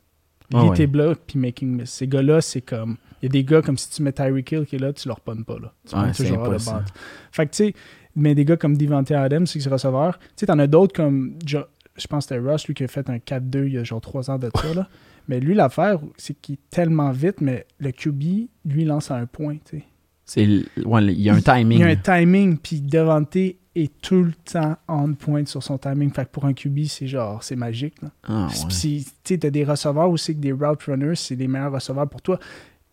[0.55, 1.91] Ah était bloc puis making miss.
[1.91, 2.97] Ces gars-là, c'est comme.
[3.21, 5.09] Il y a des gars comme si tu mets Tyreek Hill qui est là, tu
[5.09, 5.59] leur punnes pas.
[5.61, 5.73] Là.
[5.89, 6.85] Tu Ouais, toujours à la.
[7.33, 7.75] Fait que tu sais,
[8.15, 10.19] mais des gars comme Devante Adams, c'est c'est receveur.
[10.19, 11.35] Tu sais, t'en as d'autres comme.
[11.45, 11.65] Jo-
[11.97, 14.01] je pense que c'était Russ, lui, qui a fait un 4-2 il y a genre
[14.01, 14.73] 3 ans de ça.
[14.73, 14.89] Là.
[15.27, 19.27] Mais lui, l'affaire, c'est qu'il est tellement vite, mais le QB, lui, lance à un
[19.27, 19.57] point.
[19.69, 19.85] tu sais.
[20.25, 21.79] C'est l- ouais, il y a un timing.
[21.79, 23.37] Il y a un timing, puis Devante
[23.85, 26.11] est tout le temps on point sur son timing.
[26.13, 27.95] Fait que pour un QB, c'est genre, c'est magique.
[28.03, 28.11] Là.
[28.25, 29.03] Ah, ouais.
[29.25, 32.39] tu t'as des receveurs aussi que des route runners, c'est les meilleurs receveurs pour toi.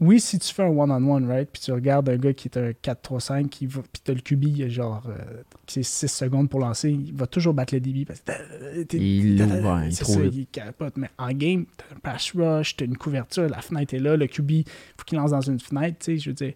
[0.01, 2.71] Oui, si tu fais un one-on-one, right, puis tu regardes un gars qui est un
[2.71, 6.49] 4-3-5, qui va, puis t'as le QB, il a genre, euh, qui est 6 secondes
[6.49, 10.19] pour lancer, il va toujours battre le DB parce que Il l'ouvre, il c'est ça,
[10.19, 10.33] vite.
[10.35, 10.97] il capote.
[10.97, 14.27] Mais en game, t'as un pass rush, t'as une couverture, la fenêtre est là, le
[14.27, 14.67] QB,
[14.97, 16.53] faut qu'il lance dans une fenêtre, tu sais, je veux dire.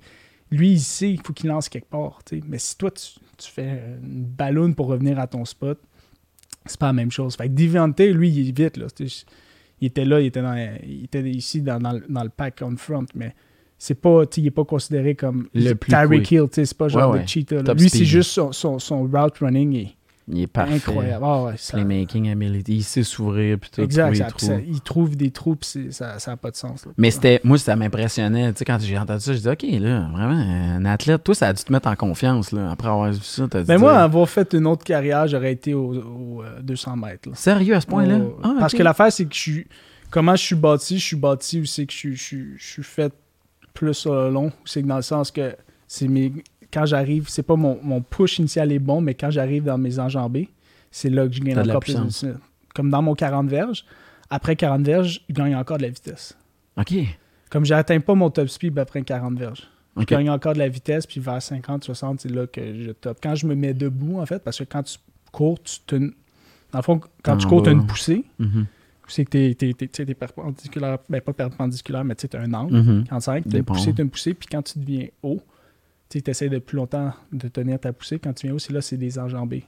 [0.52, 2.44] Lui, il sait qu'il faut qu'il lance quelque part, tu sais.
[2.46, 3.04] Mais si toi, tu,
[3.40, 5.80] tu fais une ballonne pour revenir à ton spot,
[6.66, 7.36] c'est pas la même chose.
[7.36, 8.88] Fait que Devante, lui, il est vite, là.
[9.82, 12.60] Il était là, il était, dans, il était ici dans, dans le- dans le pack
[12.62, 13.34] on front, mais
[13.78, 16.30] c'est pas, il est pas considéré comme Le plus Tyreek.
[16.32, 17.64] Hill, c'est pas genre Ouais, de cheetah.
[17.64, 17.74] là.
[17.74, 19.96] Lui, c'est juste son, son, son route running est
[20.32, 20.76] Il est parfait.
[20.76, 21.26] incroyable.
[21.28, 22.76] Ah ouais, ça- Playmaking ability.
[22.78, 23.58] Il sait s'ouvrir.
[23.60, 24.64] Puis tout, exact, trouver ça- les puis ça- trous.
[24.68, 26.86] il trouve des trous, puis ça n'a pas de sens.
[26.86, 26.92] là.
[26.98, 28.52] Mais c'était, moi, ça m'impressionnait.
[28.54, 31.48] Tu sais, quand j'ai entendu ça, je dis, OK, là, vraiment, un athlète, toi, ça
[31.48, 32.70] a dû te mettre en confiance, là.
[32.72, 33.68] Après avoir vu ça, t'as dit.
[33.68, 37.28] Ben moi, avoir fait une autre carrière, j'aurais été au, au, euh, 200 mètres.
[37.30, 37.36] là.
[37.36, 38.20] Sérieux à ce point-là?
[38.22, 39.68] Oh, Ah, Parce que l'affaire, c'est que je suis.
[40.12, 42.84] Comment je suis bâti, je suis bâti où c'est que je, suis- je, je suis
[42.84, 43.14] fait
[43.74, 44.52] plus sur le long.
[44.66, 45.56] C'est que dans le sens que
[45.88, 46.32] c'est mes.
[46.72, 50.00] Quand j'arrive, c'est pas mon, mon push initial est bon, mais quand j'arrive dans mes
[50.00, 50.50] enjambées,
[50.92, 52.36] c'est là que je gagne T'as de la encore plus de.
[52.76, 53.86] Comme dans mon 40 verges,
[54.30, 56.38] après 40 verges, je gagne encore de la vitesse.
[56.78, 56.94] OK.
[57.50, 59.68] Comme j'atteins pas mon top speed après 40 verges.
[59.98, 63.18] Je gagne encore de la vitesse, puis vers 50, 60, c'est là que je top.
[63.22, 64.98] Quand je me mets debout, en fait, parce que quand tu
[65.32, 65.96] cours, tu te.
[65.96, 68.24] Dans le fond, quand tu cours, tu as une poussée.
[68.38, 68.66] Mhm.
[69.08, 72.40] c'est que t'es, t'es, t'es, tu sais, t'es perpendiculaire, ben pas perpendiculaire, mais tu t'as
[72.40, 72.76] un angle.
[72.78, 73.04] Mhm.
[73.06, 75.42] 45, tu Des une poussée, tu une poussée, puis quand tu deviens haut,
[76.10, 78.20] tu essaies de plus longtemps de tenir ta poussée.
[78.20, 79.66] Quand tu viens c'est là, c'est des enjambées.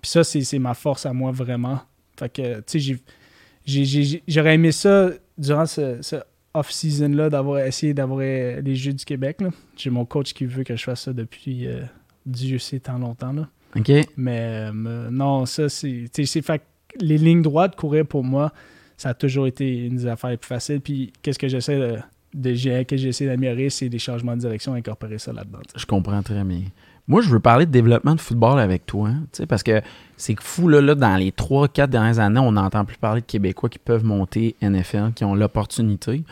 [0.00, 1.80] Puis ça, c'est, ma force à moi, vraiment.
[2.18, 6.16] Fait que, tu sais, j'aurais aimé ça durant ce, ce
[6.54, 9.38] off-season-là, d'avoir essayé d'avoir euh, les Jeux du Québec.
[9.76, 11.82] J'ai mon coach qui veut que je fasse ça depuis euh,
[12.26, 13.32] Dieu sait tant longtemps.
[13.32, 13.48] Là.
[13.76, 13.90] OK.
[14.16, 16.08] Mais euh, non, ça, c'est.
[16.12, 16.62] tu sais, c'est fait
[17.00, 18.52] les lignes droites, courir pour moi,
[18.98, 20.80] ça a toujours été une des affaires les plus faciles.
[20.80, 21.98] Puis qu'est-ce que j'essaie de.
[22.32, 25.60] Que j'essaie d'améliorer, c'est des changements de direction, incorporer ça là-dedans.
[25.76, 26.62] Je comprends très bien.
[27.08, 29.82] Moi, je veux parler de développement de football avec toi, hein, parce que
[30.16, 33.68] c'est fou, là, là, dans les 3-4 dernières années, on n'entend plus parler de Québécois
[33.68, 36.22] qui peuvent monter NFL, qui ont l'opportunité.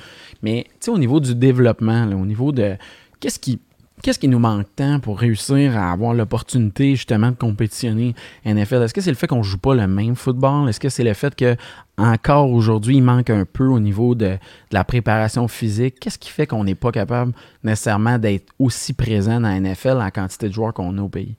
[0.42, 2.76] Mais, au niveau du développement, au niveau de...
[3.18, 3.58] Qu'est-ce qui...
[4.02, 8.14] Qu'est-ce qui nous manque tant pour réussir à avoir l'opportunité justement de compétitionner
[8.46, 8.82] NFL?
[8.82, 10.68] Est-ce que c'est le fait qu'on joue pas le même football?
[10.70, 11.54] Est-ce que c'est le fait que
[11.98, 14.38] encore aujourd'hui, il manque un peu au niveau de,
[14.72, 16.00] la préparation physique?
[16.00, 17.32] Qu'est-ce qui fait qu'on n'est pas capable
[17.62, 21.36] nécessairement d'être aussi présent dans NFL la quantité de joueurs qu'on a au pays?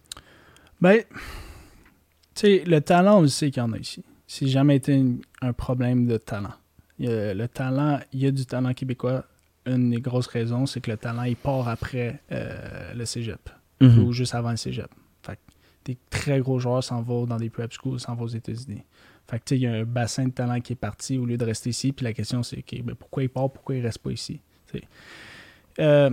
[0.80, 1.00] Ben,
[2.36, 4.04] tu sais, le talent, on le sait qu'il y en a ici.
[4.28, 5.04] C'est jamais été
[5.42, 6.54] un problème de talent.
[7.00, 9.26] Le talent, il y a du talent québécois.
[9.66, 13.50] Une des grosses raisons, c'est que le talent, il part après euh, le cégep.
[13.82, 14.04] Mhm.
[14.04, 14.90] ou juste avant le cégep.
[15.24, 15.40] Fait que
[15.86, 18.84] des très gros joueurs s'en vont dans des prep schools, s'en vont aux États-Unis.
[19.30, 21.26] Fait que tu sais, il y a un bassin de talent qui est parti au
[21.26, 21.92] lieu de rester ici.
[21.92, 24.40] Puis la question, c'est ok, ben, pourquoi il part, pourquoi il reste pas ici?
[25.80, 26.10] Euh,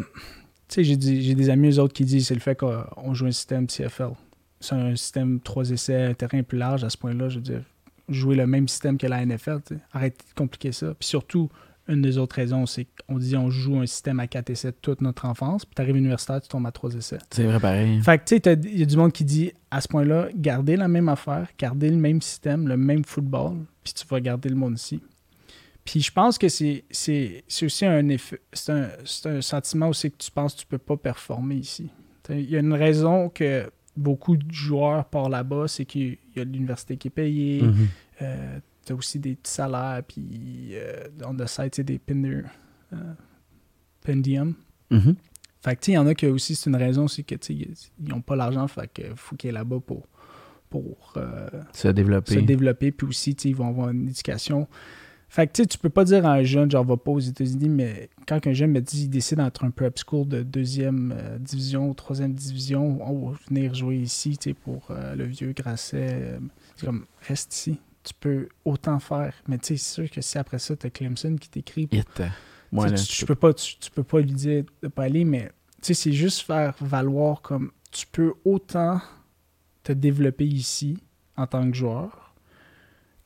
[0.77, 4.13] j'ai des, amis, eux autres, qui disent c'est le fait qu'on joue un système CFL.
[4.61, 7.29] C'est un système 3 essais, un terrain plus large à ce point-là.
[7.29, 7.63] Je veux dire,
[8.09, 9.61] jouer le même système que la NFL.
[9.67, 9.81] tu sais.
[9.93, 10.95] Arrêtez de compliquer ça.
[10.95, 11.51] Puis surtout,
[11.89, 15.01] une des autres raisons, c'est qu'on dit on joue un système à 4 essais toute
[15.01, 15.65] notre enfance.
[15.65, 17.19] Puis tu arrives universitaire, tu tombes à 3 essais.
[17.31, 18.01] C'est vrai pareil.
[18.03, 20.77] Fait que, tu sais, il y a du monde qui dit, à ce point-là, gardez
[20.77, 24.57] la même affaire, gardez le même système, le même football, puis tu vas garder le
[24.57, 25.01] monde ici.
[25.85, 26.85] Puis je pense que c'est
[27.63, 28.89] aussi un effet, c'est un,
[29.25, 31.91] un sentiment aussi que tu penses que tu peux pas performer ici.
[32.29, 36.45] Il y a une raison que beaucoup de joueurs partent là-bas, c'est qu'il y a
[36.45, 37.89] l'université qui est payée, Mhm.
[38.21, 38.59] euh,
[38.89, 42.43] t'as aussi des petits salaires, puis euh, on the side, c'est des pin-
[42.93, 42.97] euh,
[44.05, 44.55] pendium.
[44.91, 45.17] Mhm.
[45.61, 47.35] Fait que, tu sais, il y en a qui aussi, c'est une raison, c'est que,
[47.35, 50.07] tu ils n'ont pas l'argent, fait que faut qu'ils aient là-bas pour,
[50.71, 52.35] pour euh, Se développer.
[52.35, 54.69] se développer, puis aussi, tu ils vont avoir une éducation.
[55.31, 57.19] Fait que, tu sais, tu peux pas dire à un jeune, genre, va pas aux
[57.19, 61.13] États-Unis, mais quand un jeune me dit, il décide d'entrer un prep school de deuxième
[61.15, 65.53] euh, division, troisième division, on va venir jouer ici, tu sais, pour euh, le vieux
[65.53, 66.39] Grasset,
[66.77, 67.79] c'est comme, reste ici.
[68.09, 71.37] Tu peux autant faire, mais tu sais, c'est sûr que si après ça, t'as Clemson
[71.39, 71.89] qui t'écrit
[72.97, 75.51] tu, tu- peux- pas, tu, tu peux pas lui dire de pas aller, mais
[75.83, 79.01] tu sais, c'est juste faire valoir comme tu peux autant
[79.83, 80.97] te développer ici
[81.37, 82.35] en tant que joueur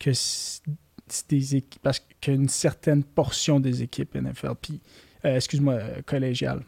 [0.00, 0.60] que si,
[1.06, 4.80] si des équipes, parce qu'une certaine portion des équipes NFL, puis,
[5.24, 6.64] euh, excuse-moi, euh, collégiales.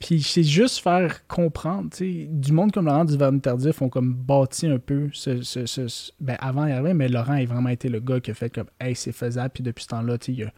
[0.00, 4.14] Puis c'est juste faire comprendre, tu sais, du monde comme Laurent Duvernay Tardif ont comme
[4.14, 7.68] bâti un peu ce, ce- ce- ce- ben avant il avait, mais Laurent a vraiment
[7.68, 10.26] été le gars qui a fait comme, hey, c'est faisable, puis depuis ce temps-là, tu
[10.26, 10.52] sais, il y a,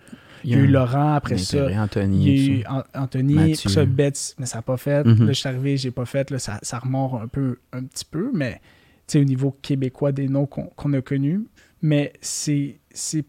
[0.45, 1.83] il y a eu Laurent après ça.
[1.83, 2.25] Anthony.
[2.25, 2.65] Il y a eu
[2.95, 5.05] Anthony, ça, Betts, mais ça n'a pas fait.
[5.05, 5.27] Mhm.
[5.27, 6.31] Là, je suis arrivé, j'ai pas fait.
[6.31, 6.81] Là, ça, ça
[7.21, 8.61] un peu, un petit peu, mais
[9.09, 11.43] tu sais, au niveau québécois des noms qu'on a connus.
[11.85, 13.25] Mais c'est c'est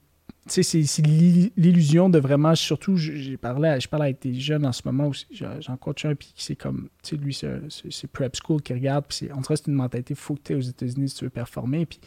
[0.48, 4.34] tu sais, c'est c'est l'il- l'illusion de vraiment, surtout, j'ai parlé, je parle avec des
[4.34, 7.34] jeunes en ce moment aussi, j'en coach un, puis c'est comme, tu sais, lui,
[7.90, 10.60] c'est prep school qui regarde, puis on dirait c'est une mentalité, faut que tu aux
[10.60, 12.00] États-Unis si tu veux performer, puis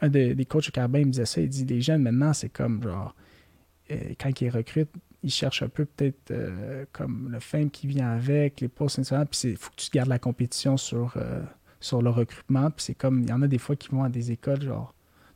[0.00, 2.48] un des, coachs au Carabin, il me disait ça, il dit, les jeunes, maintenant, c'est
[2.48, 3.14] comme, genre,
[3.90, 8.10] euh, quand ils recrutent, ils cherchent un peu peut-être euh, comme le fame qui vient
[8.10, 11.42] avec, les postes internationaux, puis il faut que tu gardes la compétition sur, euh,
[11.80, 14.08] sur le recrutement, puis c'est comme, il y en a des fois qui vont à
[14.08, 14.94] des écoles, genre,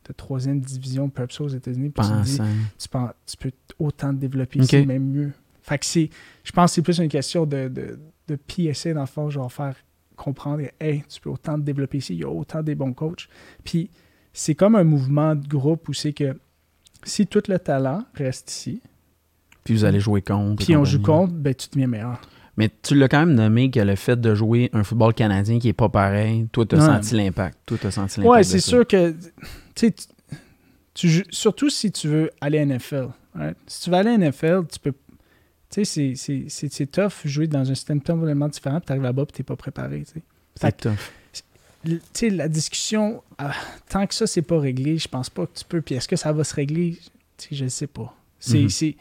[0.09, 2.37] de troisième division, prep aux États-Unis, puis tu dis,
[2.77, 5.31] tu, penses- tu peux autant te développer ici, même mieux.
[5.61, 6.09] Fait que c'est,
[6.43, 9.51] je pense que c'est plus une question de, de, de PSA, dans le fond, genre
[9.51, 9.75] faire
[10.15, 13.29] comprendre, hey, tu peux autant te développer ici, il y a autant des bons coachs.
[13.63, 13.89] Puis
[14.33, 16.37] c'est comme un mouvement de groupe où c'est que
[17.03, 18.81] si tout le talent reste ici,
[19.63, 20.65] Puis vous allez jouer contre.
[20.65, 22.19] puis on joue contre, ben tu deviens meilleur.
[22.59, 25.69] Mais tu l'as quand même nommé que le fait de jouer un football canadien qui
[25.69, 26.85] est pas pareil, toi, tu as Ouais.
[26.85, 27.57] senti l'impact.
[27.65, 28.35] Toi, tu as senti l'impact.
[28.35, 29.15] Ouais, c'est sûr que,
[29.75, 29.93] tu
[31.31, 33.07] surtout si tu veux aller à NFL.
[33.33, 33.55] right?
[33.67, 34.91] Si tu veux aller à NFL, tu peux.
[34.91, 34.97] Tu
[35.69, 39.03] sais, c'est- c'est- c'est c'est tough jouer dans un système complètement différent, puis tu arrives
[39.03, 40.03] là-bas, puis tu n'es pas préparé.
[40.55, 40.91] C'est tough.
[41.85, 43.53] tu sais, la discussion, ah,
[43.87, 45.81] tant que ça, c'est pas réglé, je pense pas que tu peux.
[45.81, 46.97] Puis est-ce que ça va se régler?
[47.37, 48.13] Tu sais, je ne sais pas.
[48.37, 48.69] C'est, Mhm.
[48.69, 48.97] c'est-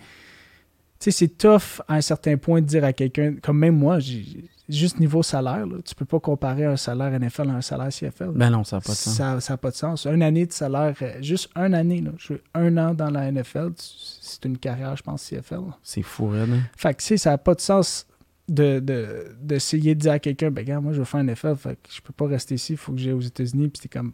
[0.99, 4.24] sais, c'est tough à un certain point de dire à quelqu'un, comme même moi, j'ai
[4.68, 8.32] juste niveau salaire, là, tu peux pas comparer un salaire NFL à un salaire CFL.
[8.34, 9.16] Ben non, ça n'a pas de sens.
[9.16, 10.05] Ça n'a pas de sens.
[10.07, 13.30] Une année de salaire, euh, juste une année, là, je veux un an dans la
[13.32, 13.84] NFL, tu-
[14.20, 15.61] c'est une carrière, je pense, CFL.
[15.82, 16.61] C'est fou, raide, hein?
[16.76, 18.07] Fait que, tu sais, ça n'a pas de sens
[18.49, 21.57] de, de- d'essayer de dire à quelqu'un, ben, regarde, moi, je veux faire un NFL,
[21.57, 23.88] fait que je peux pas rester ici, il faut que j'aille aux États-Unis, puis t'es
[23.88, 24.12] comme,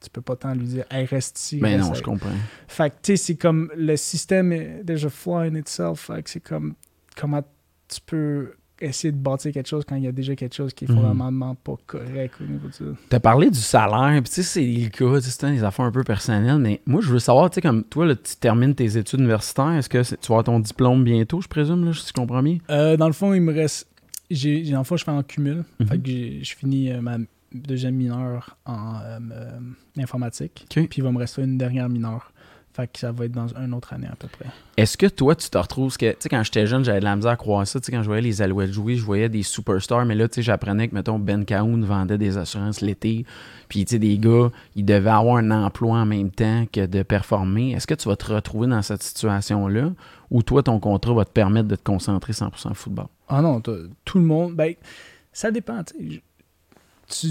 [0.00, 1.58] tu peux pas tant lui dire, hey, reste ici.
[1.58, 2.28] Ben reste non, je comprends.
[2.68, 6.30] Fait que, tu sais, c'est comme, le système est déjà flaw in itself, fait que
[6.30, 6.74] c'est comme,
[7.16, 7.42] comment
[7.88, 10.84] tu peux essayer de bâtir quelque chose quand il y a déjà quelque chose qui
[10.84, 10.96] est Mhm.
[10.96, 12.84] fondamentalement pas correct au niveau de ça.
[13.08, 15.90] T'as parlé du salaire, puis tu sais, c'est le cas, tu c'est des affaires un
[15.90, 18.98] peu personnelles, mais moi, je veux savoir, tu sais, comme toi, là, tu termines tes
[18.98, 22.12] études universitaires, est-ce que tu vas avoir ton diplôme bientôt, je présume, là, si je
[22.12, 22.58] comprends bien?
[22.68, 23.88] Euh, dans le fond, il me reste.
[24.30, 25.64] J'ai, dans le fond, je fais en cumul.
[25.80, 25.86] Mhm.
[25.86, 26.10] Fait que
[26.44, 27.16] je finis euh, ma
[27.60, 29.58] deuxième mineure en euh, euh,
[29.98, 30.66] informatique.
[30.70, 32.32] Puis il va me rester une dernière mineure.
[32.76, 34.50] Fait que ça va être dans une autre année à peu près.
[34.76, 37.30] Est-ce que toi, tu te retrouves, tu sais, quand j'étais jeune, j'avais de la misère
[37.30, 40.04] à croire ça, tu sais, quand je voyais les Alouettes jouer, je voyais des superstars,
[40.04, 43.24] mais là, tu sais, j'apprenais que, mettons, Ben Cahoun vendait des assurances l'été,
[43.70, 47.02] puis, tu sais, des gars, ils devaient avoir un emploi en même temps que de
[47.02, 47.72] performer.
[47.72, 49.92] Est-ce que tu vas te retrouver dans cette situation-là,
[50.30, 53.06] ou toi, ton contrat va te permettre de te concentrer 100% au football?
[53.26, 54.54] Ah non, tout le monde.
[54.54, 54.74] Ben,
[55.32, 55.82] ça dépend.
[55.82, 56.22] tu sais.
[57.08, 57.28] Tu,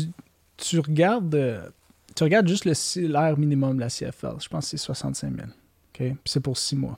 [0.57, 1.36] tu regardes.
[1.36, 1.67] euh,
[2.15, 4.36] tu regardes juste le salaire minimum de la CFL.
[4.41, 5.47] Je pense que c'est 65 000.
[5.47, 5.51] OK?
[5.93, 6.97] Puis c'est pour 6 mois.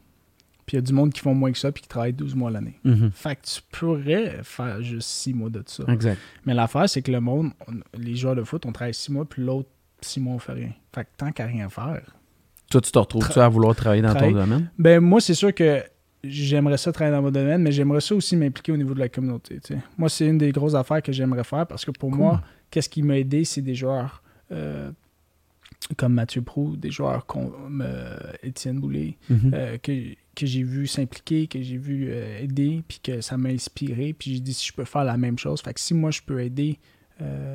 [0.65, 2.35] Puis il y a du monde qui font moins que ça puis qui travaillent 12
[2.35, 2.79] mois l'année.
[2.83, 3.11] Mhm.
[3.13, 5.83] Fait que tu pourrais faire juste 6 mois de ça.
[5.87, 6.19] Exact.
[6.45, 9.25] Mais l'affaire, c'est que le monde, on- les joueurs de foot, on travaille 6 mois,
[9.25, 9.69] puis l'autre
[10.01, 10.71] 6 mois, on fait rien.
[10.93, 12.01] Fait que tant qu'à rien faire.
[12.69, 14.33] Toi, tu te retrouves-tu à vouloir travailler dans Travailler.
[14.33, 14.69] ton domaine?
[14.77, 15.81] Ben, moi, c'est sûr que
[16.23, 19.07] j'aimerais ça travailler dans mon domaine, mais j'aimerais ça aussi m'impliquer au niveau de la
[19.07, 19.59] communauté.
[19.97, 22.19] Moi, c'est une des grosses affaires que j'aimerais faire parce que pour Cool.
[22.19, 22.41] moi,
[22.71, 24.91] qu'est-ce qui m'a aidé, c'est des joueurs euh,
[25.95, 29.51] comme Mathieu Prou, des joueurs comme euh, Étienne Boulay, Mhm.
[29.53, 29.91] euh, que,
[30.35, 34.13] que j'ai vu s'impliquer, que j'ai vu euh, aider, puis que ça m'a inspiré.
[34.13, 35.61] Puis j'ai dit si je peux faire la même chose.
[35.61, 36.79] Fait que si moi je peux aider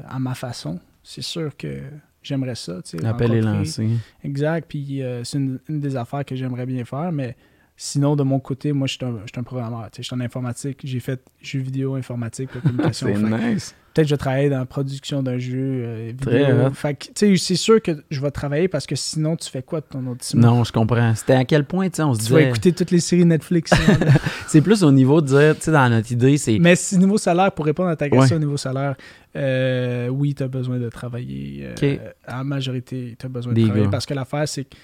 [0.09, 1.83] à ma façon, c'est sûr que
[2.21, 2.81] j'aimerais ça.
[3.01, 3.89] L'appel est lancé.
[4.25, 4.67] Exact.
[4.69, 7.37] Puis c'est une, une des affaires que j'aimerais bien faire, mais
[7.77, 9.89] sinon, de mon côté, moi, je suis un, je suis un programmeur.
[9.97, 10.81] Je suis en informatique.
[10.83, 13.07] J'ai fait jeux vidéo, informatique, communication.
[13.15, 13.75] C'est Fait que nice.
[13.95, 16.71] Peut-être que je vais travailler dans la production d'un jeu euh, vidéo.
[16.73, 19.63] Fait que, tu sais, c'est sûr que je vais travailler parce que sinon, tu fais
[19.63, 20.49] quoi de ton autre cinéma?
[20.49, 21.15] Non, je comprends.
[21.15, 23.73] C'était à quel point, tu sais, on se Tu vas écouter toutes les séries Netflix.
[23.73, 23.99] hein?
[24.49, 26.59] C'est plus au niveau de dire, tu sais, dans notre idée, c'est...
[26.59, 28.43] Mais si niveau salaire, pour répondre à ta question Ouais.
[28.43, 28.95] au niveau salaire,
[29.37, 31.69] euh, oui, tu as besoin de travailler.
[31.83, 31.97] euh.
[32.31, 33.91] En majorité, tu as besoin Des de travailler gars.
[33.91, 34.77] parce que l'affaire, c'est que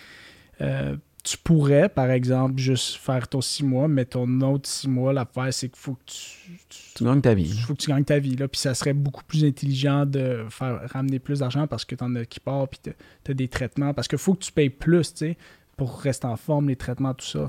[0.62, 0.96] euh,
[1.30, 5.52] tu pourrais, par exemple, juste faire ton six mois, mais ton autre six mois, l'affaire,
[5.52, 7.58] c'est qu'il faut que tu, tu- Tu gagnes ta vie.
[7.60, 8.36] faut que tu gagnes ta vie.
[8.36, 8.48] Là.
[8.48, 12.14] Puis ça serait beaucoup plus intelligent de faire ramener plus d'argent parce que tu en
[12.16, 13.92] as qui part, puis tu as des traitements.
[13.94, 15.36] Parce qu'il faut que tu payes plus, tu sais,
[15.76, 17.46] pour rester en forme, les traitements, tout ça.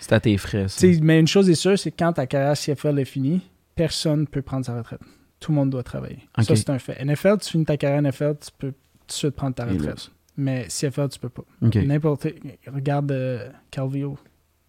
[0.00, 0.86] C'est à tes frais, ça.
[1.02, 3.40] mais une chose est sûre, c'est que quand ta carrière CFL est finie,
[3.74, 5.00] personne ne peut prendre sa retraite.
[5.40, 6.18] Tout le monde doit travailler.
[6.42, 7.02] Ça, c'est un fait.
[7.02, 10.10] NFL, tu finis ta carrière NFL, tu peux tout de suite prendre ta retraite.
[10.40, 11.44] Mais CFL, tu peux pas.
[11.62, 11.76] OK.
[11.76, 12.26] N'importe.
[12.66, 14.18] Regarde euh, Calvillo.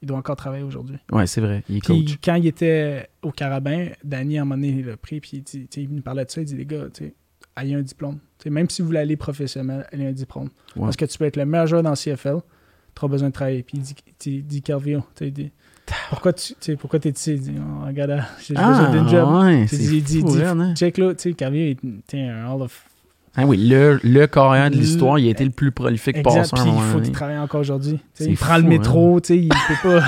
[0.02, 0.98] Il doit encore travailler aujourd'hui.
[1.12, 1.64] Ouais, c'est vrai.
[1.70, 2.18] Il est Puis coach.
[2.24, 5.44] quand il était au Carabin, Danny, à un moment donné, il l'a pris, puis
[5.76, 6.42] il, nous parlait de ça.
[6.42, 6.88] Il dit, les gars,
[7.56, 8.18] ayez un diplôme.
[8.46, 10.50] Même si vous voulez aller professionnel, ayez un diplôme.
[10.76, 10.82] Ouais.
[10.82, 12.40] Parce que tu peux être le meilleur joueur dans CFL,
[13.00, 13.64] tu besoin de travailler.
[13.64, 13.96] Puis il dit,
[14.26, 15.52] il dit sais, il dit,
[16.10, 17.36] pourquoi tu sais, pourquoi t'es ici?
[17.36, 19.30] Il dit, oh, regarde, j'ai besoin Ah, job.
[19.36, 20.74] ouais, dit, il dit, fou, dit, raide, hein?
[20.76, 22.91] check là, tu sais, Calvillo, il était un Hall of
[23.36, 26.60] Ah oui, le, le carrière de l'histoire, il a été le plus prolifique Exact, passeur
[26.66, 28.00] puis il faut qu'il travaille encore aujourd'hui.
[28.20, 30.04] Il prend le métro, sais, il peut pas.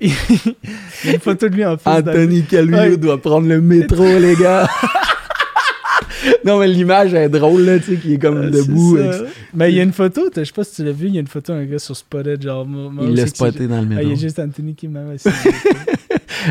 [0.00, 2.00] il y a une photo de lui en face.
[2.00, 2.96] Anthony Calvillo Ouais.
[2.96, 4.68] doit prendre le métro, les gars.
[6.44, 8.96] non, mais l'image est drôle, là, tu sais, qui est comme Euh, debout.
[8.96, 9.28] avec-.
[9.54, 11.18] Mais il y a une photo, je sais pas si tu l'as vu, il y
[11.18, 12.66] a une photo d'un gars sur Spotted, genre.
[12.66, 14.02] moi- Il l'a spoté dans le Ah, métro.
[14.04, 15.00] il y a juste Anthony qui m'a.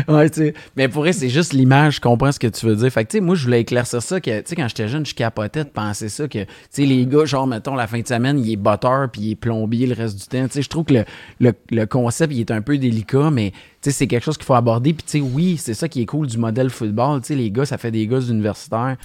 [0.08, 0.54] Ouais.
[0.76, 2.90] Mais pour vrai, c'est juste l'image, je comprends ce que tu veux dire.
[2.90, 5.04] Fait que, tu sais, moi, je voulais éclaircir ça, que, tu sais, quand j'étais jeune,
[5.04, 8.06] je capotais de penser ça, que, tu sais, les gars, genre, mettons, la fin de
[8.06, 10.46] semaine, il est botteur, puis il est plombier le reste du temps.
[10.46, 11.04] Tu sais, je trouve que le,
[11.40, 14.46] le, le concept, il est un peu délicat, mais, tu sais, c'est quelque chose qu'il
[14.46, 14.92] faut aborder.
[14.92, 17.20] Puis, tu sais, oui, c'est ça qui est cool du modèle football.
[17.20, 18.96] Tu sais, les gars, ça fait des gars universitaires,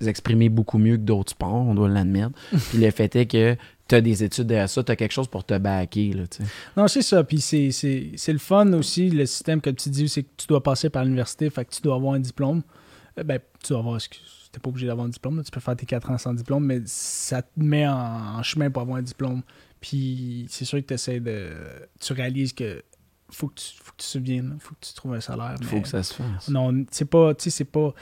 [0.00, 2.32] vous exprimez beaucoup mieux que d'autres sports, on doit l'admettre.
[2.70, 3.56] puis le fait est que
[3.88, 6.24] tu as des études derrière ça, tu as quelque chose pour te backer, là,
[6.76, 7.22] non, c'est ça.
[7.24, 10.46] Puis c'est- c'est c'est le fun aussi, le système, comme tu dis, c'est que tu
[10.48, 12.62] dois passer par l'université, fait que tu dois avoir un diplôme.
[13.18, 15.60] Euh, Ben, tu dois avoir, excuse, t'es pas obligé d'avoir un diplôme, là, tu peux
[15.60, 17.94] faire tes 4 ans sans diplôme, mais ça te met en,
[18.38, 19.42] en chemin pour avoir un diplôme.
[19.80, 21.50] Puis c'est sûr que tu essaies de.
[22.00, 22.82] Tu réalises que
[23.30, 25.54] faut que tu, faut que tu subviennes, faut que tu trouves un salaire.
[25.60, 26.48] Il faut que ça se fasse.
[26.48, 27.34] Non, c'est pas.
[27.34, 27.94] Tu sais, c'est pas.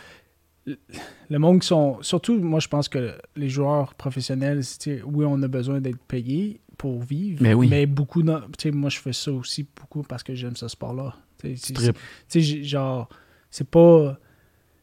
[0.67, 1.99] Le- monde qui sont.
[2.03, 4.61] Surtout, moi, je pense que les joueurs professionnels,
[5.07, 7.43] oui, on a besoin d'être payés pour vivre.
[7.43, 7.69] Mais oui.
[7.69, 8.23] Mais beaucoup.
[8.23, 11.15] non- Tu sais, moi, je fais ça aussi beaucoup parce que j'aime ce sport-là.
[11.39, 13.09] Tu sais, genre,
[13.51, 14.19] c'est pas.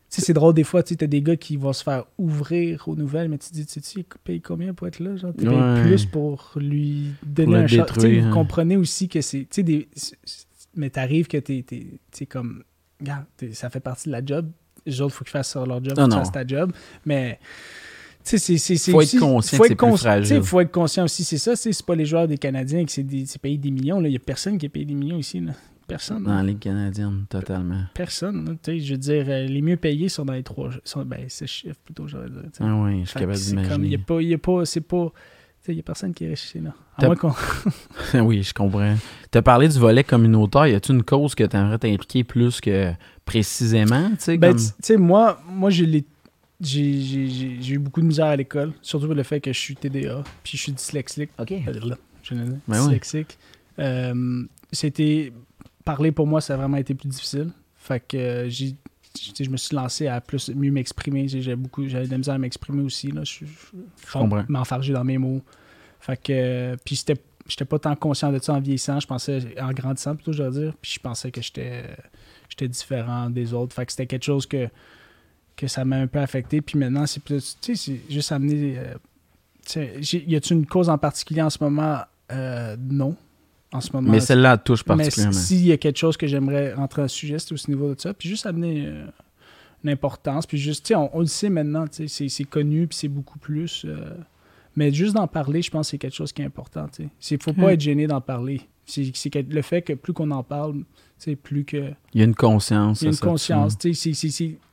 [0.10, 2.04] Tu sais, c'est drôle des fois, tu sais, t'as des gars qui vont se faire
[2.18, 5.16] ouvrir aux nouvelles, mais tu te dis, tu sais, paye combien pour être là?
[5.16, 5.82] Genre, tu payes Ouais.
[5.84, 7.78] plus pour lui donner un shot.
[7.78, 8.34] Détruire, Vous hein.
[8.34, 9.40] comprenez aussi que c'est.
[9.44, 9.88] Tu sais, des.
[10.76, 11.64] Mais t'arrives que t'es.
[11.64, 12.64] t'es- Tu sais, comme.
[13.00, 14.52] Regarde, ça fait partie de la job.
[14.86, 16.72] Les autres, il faut qu'ils fassent leur job, Non, fasses ta job.
[17.06, 17.40] Mais.
[18.24, 18.76] Tu sais, c'est- c'est.
[18.76, 20.24] c'est Faut être conscient faut que c'est être plus cons- fragile.
[20.38, 21.52] tu sais, faut être conscient aussi, c'est ça.
[21.52, 24.00] tu sais, C'est pas les joueurs des Canadiens qui c'est payé des millions.
[24.04, 25.40] Il y a personne qui est payé des millions ici.
[25.40, 25.54] Là.
[25.88, 26.24] Personne.
[26.24, 27.82] Dans la Ligue canadienne, totalement.
[27.94, 28.46] Personne.
[28.46, 30.70] là, tu sais, je veux dire, euh, les mieux payés sont dans les trois.
[30.86, 32.44] sont- ben, c'est chiffre plutôt, j'aurais dire.
[32.62, 33.98] Ah oui, je suis capable comme, il y a d'imaginer.
[33.98, 35.06] pas, y a pas, c'est pas.
[35.62, 36.74] Tu sais, il y a personne qui est riche ici, là.
[36.98, 37.34] À moins qu'on.
[38.22, 38.96] oui, je comprends.
[39.32, 40.68] Tu as parlé du volet communautaire.
[40.68, 42.94] Y a-t-il une cause que tu aimerais t'impliquer plus que
[43.26, 44.10] précisément?
[44.12, 44.60] Tu sais, Ben, comme...
[44.82, 46.06] sais, moi, moi j'ai les-
[47.70, 50.58] eu beaucoup de misère à l'école, surtout pour le fait que je suis TDA, puis
[50.58, 51.32] je suis dyslexique.
[51.40, 51.52] OK.
[51.52, 53.38] Euh, là, je Ben dyslexique.
[53.80, 55.34] Euh, C'était.
[55.84, 57.50] Parler pour moi, ça a vraiment été plus difficile.
[57.76, 58.76] Fait que euh, j'ai.
[59.40, 61.28] Je me suis lancé à plus mieux m'exprimer.
[61.28, 63.12] J'avais beaucoup, j'avais de la misère à m'exprimer aussi.
[63.12, 63.24] Là.
[63.26, 63.44] Je,
[64.48, 65.42] m'enfarger dans mes mots.
[66.00, 66.76] Fait que.
[66.86, 69.00] puis j'étais, j'étais pas tant conscient de ça en vieillissant.
[69.00, 70.74] Je pensais, en grandissant plutôt, je veux dire.
[70.82, 71.84] Puis je pensais que j'étais,
[72.52, 73.74] j'étais différent des autres.
[73.74, 74.68] Fait que c'était quelque chose que,
[75.56, 76.62] que ça m'a un peu affecté.
[76.62, 77.58] Puis maintenant, c'est plus.
[77.62, 78.78] Tu sais, c'est juste amener.
[78.78, 78.94] euh,
[79.66, 82.00] tu sais, j'ai- y a-t-il une cause en particulier en ce moment?
[82.32, 83.16] Euh, Non.
[83.74, 84.12] En ce moment.
[84.12, 85.32] Mais celle-là elle touche Mais particulièrement.
[85.32, 88.14] s'il y a quelque chose que j'aimerais rentrer en sujet, c'est au niveau de ça.
[88.14, 89.06] Puis juste amener euh,
[89.86, 90.46] une importance.
[90.46, 92.98] Puis juste, tu sais, on, on le sait maintenant, tu sais, c'est- c'est connu, puis
[92.98, 93.86] c'est beaucoup plus.
[93.86, 94.14] euh,
[94.76, 96.88] mais juste d'en parler, je pense que c'est quelque chose qui est important.
[97.00, 97.70] Il faut pas Hmm.
[97.70, 98.62] être gêné d'en parler.
[98.86, 99.12] C'est
[99.50, 100.84] le fait que plus qu'on en parle,
[101.44, 101.92] plus que.
[102.14, 103.02] Il y a une conscience.
[103.02, 103.78] Il y a une ça, conscience,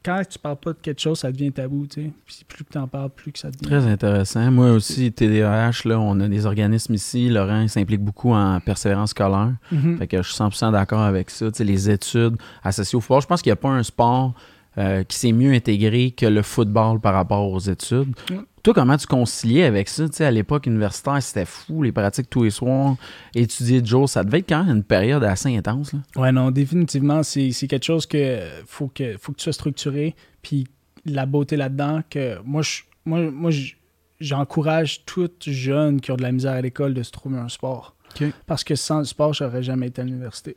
[0.02, 1.86] Quand tu parles pas de quelque chose, ça devient tabou.
[1.86, 2.10] Puis
[2.48, 3.60] plus que tu en parles, plus que ça devient.
[3.66, 4.50] Très intéressant.
[4.50, 7.28] Moi aussi, TDAH, là, on a des organismes ici.
[7.28, 9.52] Laurent s'implique beaucoup en persévérance scolaire.
[9.70, 9.98] Mhm.
[9.98, 11.46] Fait que je suis 100% d'accord avec ça.
[11.60, 14.32] Les études associées au football, je pense qu'il n'y a pas un sport
[14.78, 18.14] euh, qui s'est mieux intégré que le football par rapport aux études.
[18.62, 20.08] Toi, comment tu conciliais avec ça?
[20.08, 22.96] Tu sais, à l'époque universitaire, c'était fou, les pratiques tous les soirs.
[23.34, 25.92] Étudier de jour, ça devait être quand même une période assez intense.
[25.92, 26.00] Là.
[26.16, 30.14] Ouais, non, définitivement, c'est quelque chose que faut que faut que tu sois structuré.
[30.42, 30.66] Puis
[31.04, 33.74] la beauté là-dedans, que moi, je, moi, moi je-
[34.20, 37.94] j'encourage toutes jeunes qui ont de la misère à l'école de se trouver un sport.
[38.20, 38.24] OK.
[38.46, 40.56] Parce que sans le sport, j'aurais jamais été à l'université.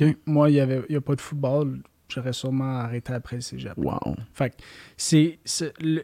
[0.00, 0.16] OK.
[0.26, 1.78] Moi, il n'y avait il y a pas de football,
[2.08, 3.72] j'aurais sûrement arrêté après le cégep.
[3.76, 4.16] Wow.
[4.32, 4.56] Fait que
[4.96, 5.38] c'est,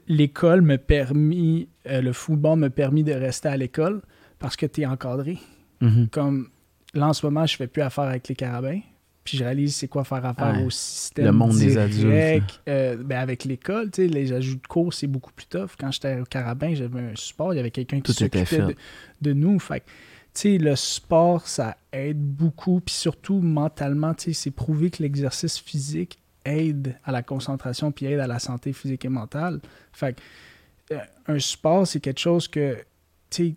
[0.09, 4.03] l'école me permis, euh, le football me permis de rester à l'école
[4.39, 5.39] parce que tu es encadré
[5.81, 6.09] Mhm.
[6.11, 6.49] comme
[6.95, 8.79] là en ce moment, je fais plus affaire avec les carabins.
[9.25, 10.65] Puis je réalise c'est quoi faire affaire Ouais.
[10.65, 11.27] au système.
[11.27, 15.07] Le monde des adultes, euh, ben avec l'école, tu sais, les ajouts de cours, c'est
[15.07, 15.71] beaucoup plus tough.
[15.79, 18.75] Quand j'étais au carabin, j'avais un support, il y avait quelqu'un qui s'occupait de,
[19.21, 19.61] de nous.
[19.61, 19.85] Fait
[20.41, 22.81] sais, le sport, ça aide beaucoup.
[22.81, 28.27] Puis surtout, mentalement, c'est prouvé que l'exercice physique aide à la concentration puis aide à
[28.27, 29.61] la santé physique et mentale.
[29.93, 30.17] Fait
[30.89, 32.79] que, euh, un sport, c'est quelque chose que,
[33.31, 33.57] tu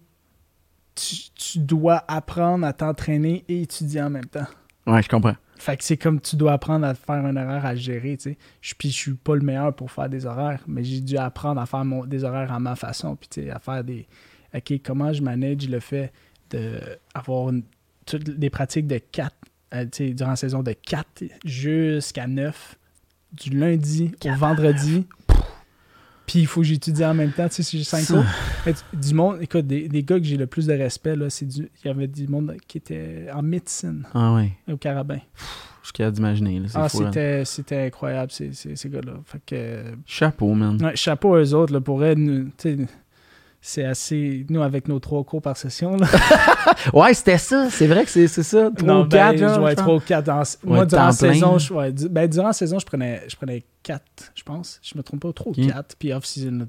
[0.95, 4.45] tu, tu dois apprendre à t'entraîner et étudier en même temps.
[4.88, 5.36] Ouais, je comprends.
[5.57, 8.38] Fait que c'est comme tu dois apprendre à faire un horaire à gérer, tu sais.
[8.61, 11.59] Je- Puis je suis pas le meilleur pour faire des horaires, mais j'ai dû apprendre
[11.59, 14.07] à faire mon- des horaires à ma façon, puis tu sais, à faire des...
[14.53, 16.13] OK, comment je manage le fait
[16.50, 17.52] d'avoir
[18.06, 19.36] toutes des pratiques de 4,
[19.72, 22.78] tu sais, durant la saison de 4 jusqu'à 9,
[23.34, 25.06] du lundi au vendredi.
[26.26, 28.14] Puis il faut que j'étudie en même temps, tu sais, c'est juste 5 Ça.
[28.16, 28.74] cours.
[29.00, 31.70] Du monde, écoute, des, des gars que j'ai le plus de respect, là, c'est du...
[31.84, 34.52] Il y avait du monde qui était en médecine Ah ouais.
[34.72, 35.20] au carabin.
[35.84, 36.64] Je suis capable d'imaginer.
[36.74, 36.89] Ah, là.
[36.89, 39.14] c'était, c'était incroyable, ces, ces, ces gars-là.
[39.26, 40.84] Fait que, Chapeau, man.
[40.84, 42.78] ouais, chapeau à eux autres, là, pour eux, nous, tu sais,
[43.68, 44.45] c'est assez...
[44.47, 46.05] Nous, avec nos trois cours par session, là.
[46.93, 47.68] Ouais, c'était ça.
[47.72, 48.70] C'est vrai que c'est ça.
[48.70, 49.76] Trois non, ou quatre, ben, genre, pense.
[49.76, 50.24] 3 ou 4.
[50.24, 53.24] Dans, moi, Ouais, durant la saison, je, ouais, du- ben, durant la saison, je prenais,
[53.28, 54.03] je prenais 4,
[54.36, 54.80] je pense.
[54.84, 55.68] Je me trompe pas, 3 ou.
[55.68, 55.95] 4.
[55.97, 56.68] Puis off-season,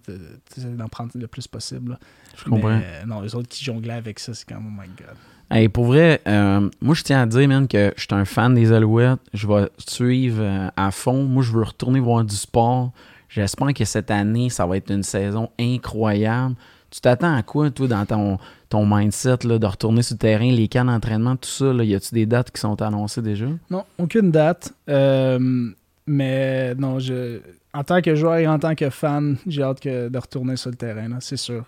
[0.78, 1.92] d'en prendre le plus possible.
[1.92, 1.98] là.
[2.34, 2.70] Je comprends.
[2.70, 5.16] Euh, non, les autres qui jonglaient avec ça, c'est comme, oh my God.
[5.50, 8.54] Hey, pour vrai, euh, moi, je tiens à dire, man, que je suis un fan
[8.54, 9.20] des Alouettes.
[9.34, 11.24] Je vais suivre euh, à fond.
[11.24, 12.92] Moi, je veux retourner voir du sport.
[13.28, 16.54] J'espère que cette année, ça va être une saison incroyable.
[16.96, 18.38] Tu t'attends à quoi, toi, dans ton,
[18.70, 21.70] ton mindset, là, de retourner sur le terrain, les camps d'entraînement, tout ça?
[21.70, 23.44] Là, y a-tu des dates qui sont annoncées déjà?
[23.68, 24.72] Non, aucune date.
[24.88, 25.68] Euh,
[26.06, 27.40] mais non, je,
[27.74, 30.70] en tant que joueur et en tant que fan, j'ai hâte que, de retourner sur
[30.70, 31.66] le terrain, c'est sûr.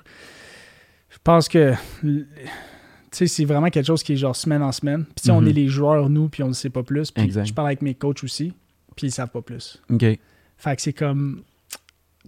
[1.11, 2.27] Je pense que l-
[3.11, 5.05] tu sais, c'est vraiment quelque chose qui est genre semaine en semaine.
[5.05, 5.49] Puis tu sais, on Mhm.
[5.49, 7.11] est les joueurs, nous, puis on ne sait pas plus.
[7.11, 8.55] Puis je parle avec mes coachs aussi,
[8.97, 9.83] puis ils savent pas plus.
[9.93, 10.05] OK.
[10.57, 11.43] Fait que c'est comme.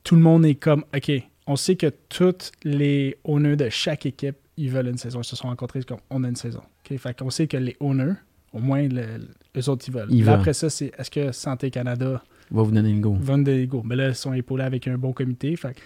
[0.05, 1.11] tout le monde est comme, OK,
[1.51, 5.21] on sait que tous les owners de chaque équipe, ils veulent une saison.
[5.21, 6.61] Ils se sont rencontrés comme, on a une saison.
[6.91, 6.97] OK?
[6.99, 8.13] Fait qu'on sait que les owners,
[8.53, 10.09] au moins, le- eux autres, ils veulent.
[10.11, 10.41] Ils Là, veulent.
[10.41, 13.17] après ça, c'est est-ce que Santé Canada Va vous donner le go.
[13.21, 13.83] va nous donner le go?
[13.85, 15.55] Mais là, ils sont épaulés avec un bon comité.
[15.57, 15.77] Fait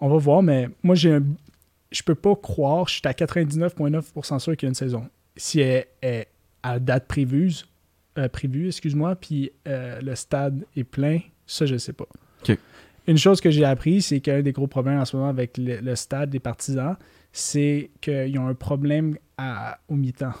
[0.00, 1.22] on va voir, mais moi, j'ai un.
[1.90, 5.08] Je peux pas croire, je suis à 99,9% sûr qu'il y a une saison.
[5.36, 6.28] Si elle est
[6.62, 7.52] à date prévue,
[8.18, 12.06] euh, prévue, excuse-moi, puis euh, le stade est plein, ça, je sais pas.
[13.08, 15.80] Une chose que j'ai appris, c'est qu'un des gros problèmes en ce moment avec le,
[15.80, 16.94] le stade des partisans,
[17.32, 20.32] c'est qu'ils ont un problème à, au mi-temps,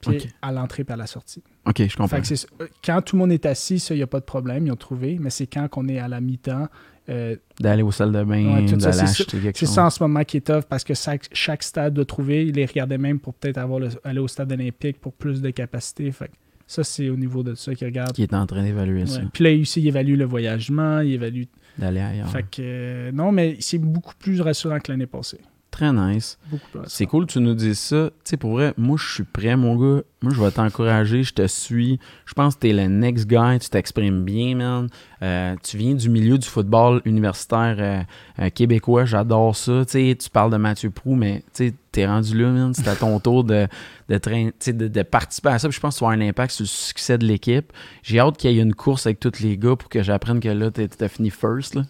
[0.00, 1.42] puis à l'entrée et à la sortie.
[1.66, 2.08] OK, je comprends.
[2.16, 2.46] Fait que c'est-
[2.84, 4.76] quand tout le monde est assis, ça, il n'y a pas de problème, ils ont
[4.76, 6.68] trouvé, mais c'est quand on est à la mi-temps,
[7.08, 9.84] euh, D'aller aux salles de bain, Ouais, tout ça, d'aller c'est acheter quelque c'est ça
[9.86, 12.46] en ce moment qui est tough parce que chaque, chaque stade doit trouver.
[12.46, 15.50] Il les regardait même pour peut-être avoir le- aller au stade olympique pour plus de
[15.50, 16.12] capacité.
[16.12, 16.32] Fait que
[16.68, 18.12] ça, c'est au niveau de ça qu'ils regardent.
[18.12, 19.20] Qui est en train d'évaluer ça.
[19.32, 21.42] Puis là, ici, il évalue le voyagement, il évalue.
[21.78, 22.28] D'aller ailleurs.
[22.28, 25.40] Fait que euh, non, mais c'est beaucoup plus rassurant que l'année passée.
[25.72, 26.38] Très nice.
[26.50, 28.10] Beaucoup plus C'est cool que tu nous dises ça.
[28.10, 30.02] Tu sais, pour vrai, moi, je suis prêt, mon gars.
[30.20, 31.22] Moi, je vais t'encourager.
[31.22, 31.98] Je te suis.
[32.26, 33.58] Je pense que t'es le next guy.
[33.58, 34.88] Tu t'exprimes bien, man.
[35.22, 38.02] Euh, tu viens du milieu du football universitaire euh,
[38.38, 39.06] euh, québécois.
[39.06, 39.86] J'adore ça.
[39.86, 42.72] Tu sais, tu parles de Mathieu Prou, mais tu sais, t'es rendu là, man.
[42.74, 43.68] C'est à ton tour de,
[44.08, 45.68] de, train- tu sais, de, de participer à ça.
[45.68, 47.72] Puis je pense que tu vas avoir un impact sur le succès de l'équipe.
[48.02, 50.48] J'ai hâte qu'il y ait une course avec tous les gars pour que j'apprenne que
[50.48, 51.74] là, t'es- t'as fini first.
[51.74, 51.82] Là.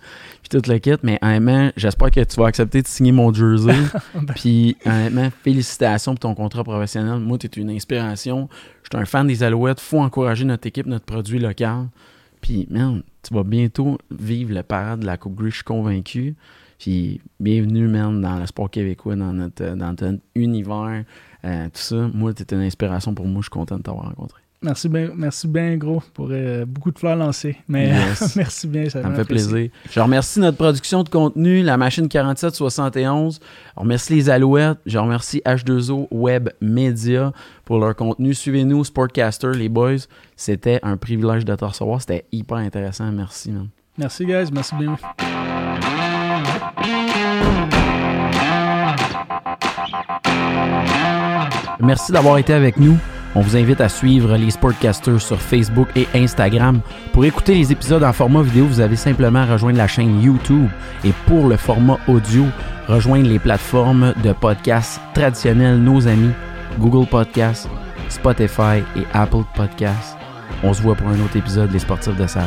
[0.42, 0.94] Puis tout le kit.
[1.02, 3.74] Mais honnêtement, j'espère que tu vas accepter de signer mon jersey.
[4.34, 7.18] Puis honnêtement, félicitations pour ton contrat professionnel.
[7.20, 8.48] Moi, tu es une inspiration.
[8.82, 9.80] Je suis un fan des Alouettes.
[9.80, 11.86] faut encourager notre équipe, notre produit local.
[12.40, 16.34] Puis, man, tu vas bientôt vivre le parade de la Coupe Grey, je suis convaincu.
[16.82, 21.04] Puis, bienvenue, man, dans le sport québécois, dans notre, dans notre univers,
[21.44, 22.08] euh, tout ça.
[22.12, 23.38] Moi, tu une inspiration pour moi.
[23.38, 24.40] Je suis content de t'avoir rencontré.
[24.62, 27.56] Merci bien, merci bien gros pour euh, beaucoup de fleurs lancées.
[27.68, 28.34] Mais Yes.
[28.36, 29.48] merci bien, ça, Ça me fait apprécié.
[29.52, 29.70] plaisir.
[29.92, 33.38] Je remercie notre production de contenu, la machine 4771.
[33.38, 34.78] Je remercie les Alouettes.
[34.84, 37.32] Je remercie H2O Web Media
[37.64, 38.34] pour leur contenu.
[38.34, 39.98] Suivez-nous, Sportcaster, les boys.
[40.34, 42.00] C'était un privilège de te recevoir.
[42.00, 43.12] C'était hyper intéressant.
[43.12, 43.68] Merci, man.
[43.96, 44.48] Merci, guys.
[44.52, 44.96] Merci bien.
[51.82, 52.96] Merci d'avoir été avec nous.
[53.34, 56.80] On vous invite à suivre les Sportcasters sur Facebook et Instagram.
[57.12, 60.68] Pour écouter les épisodes en format vidéo, vous avez simplement à rejoindre la chaîne YouTube.
[61.04, 62.44] Et pour le format audio,
[62.86, 66.32] rejoindre les plateformes de podcasts traditionnels, nos amis,
[66.78, 67.68] Google Podcasts,
[68.08, 70.16] Spotify et Apple Podcasts.
[70.62, 72.46] On se voit pour un autre épisode des Sportifs de Salon.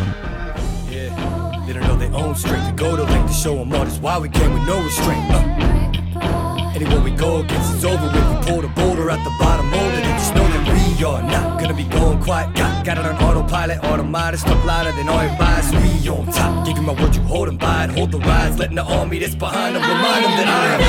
[9.06, 10.04] Boulder at the bottom molded.
[10.04, 12.54] And just know that we are not gonna be going quiet.
[12.56, 15.72] Got, got it on autopilot, automatic, stuff louder than all bias.
[15.72, 16.66] We on top.
[16.66, 17.92] Give you my word, you hold 'em by it.
[17.92, 20.82] Hold the rise, letting the army that's behind them remind them that I am.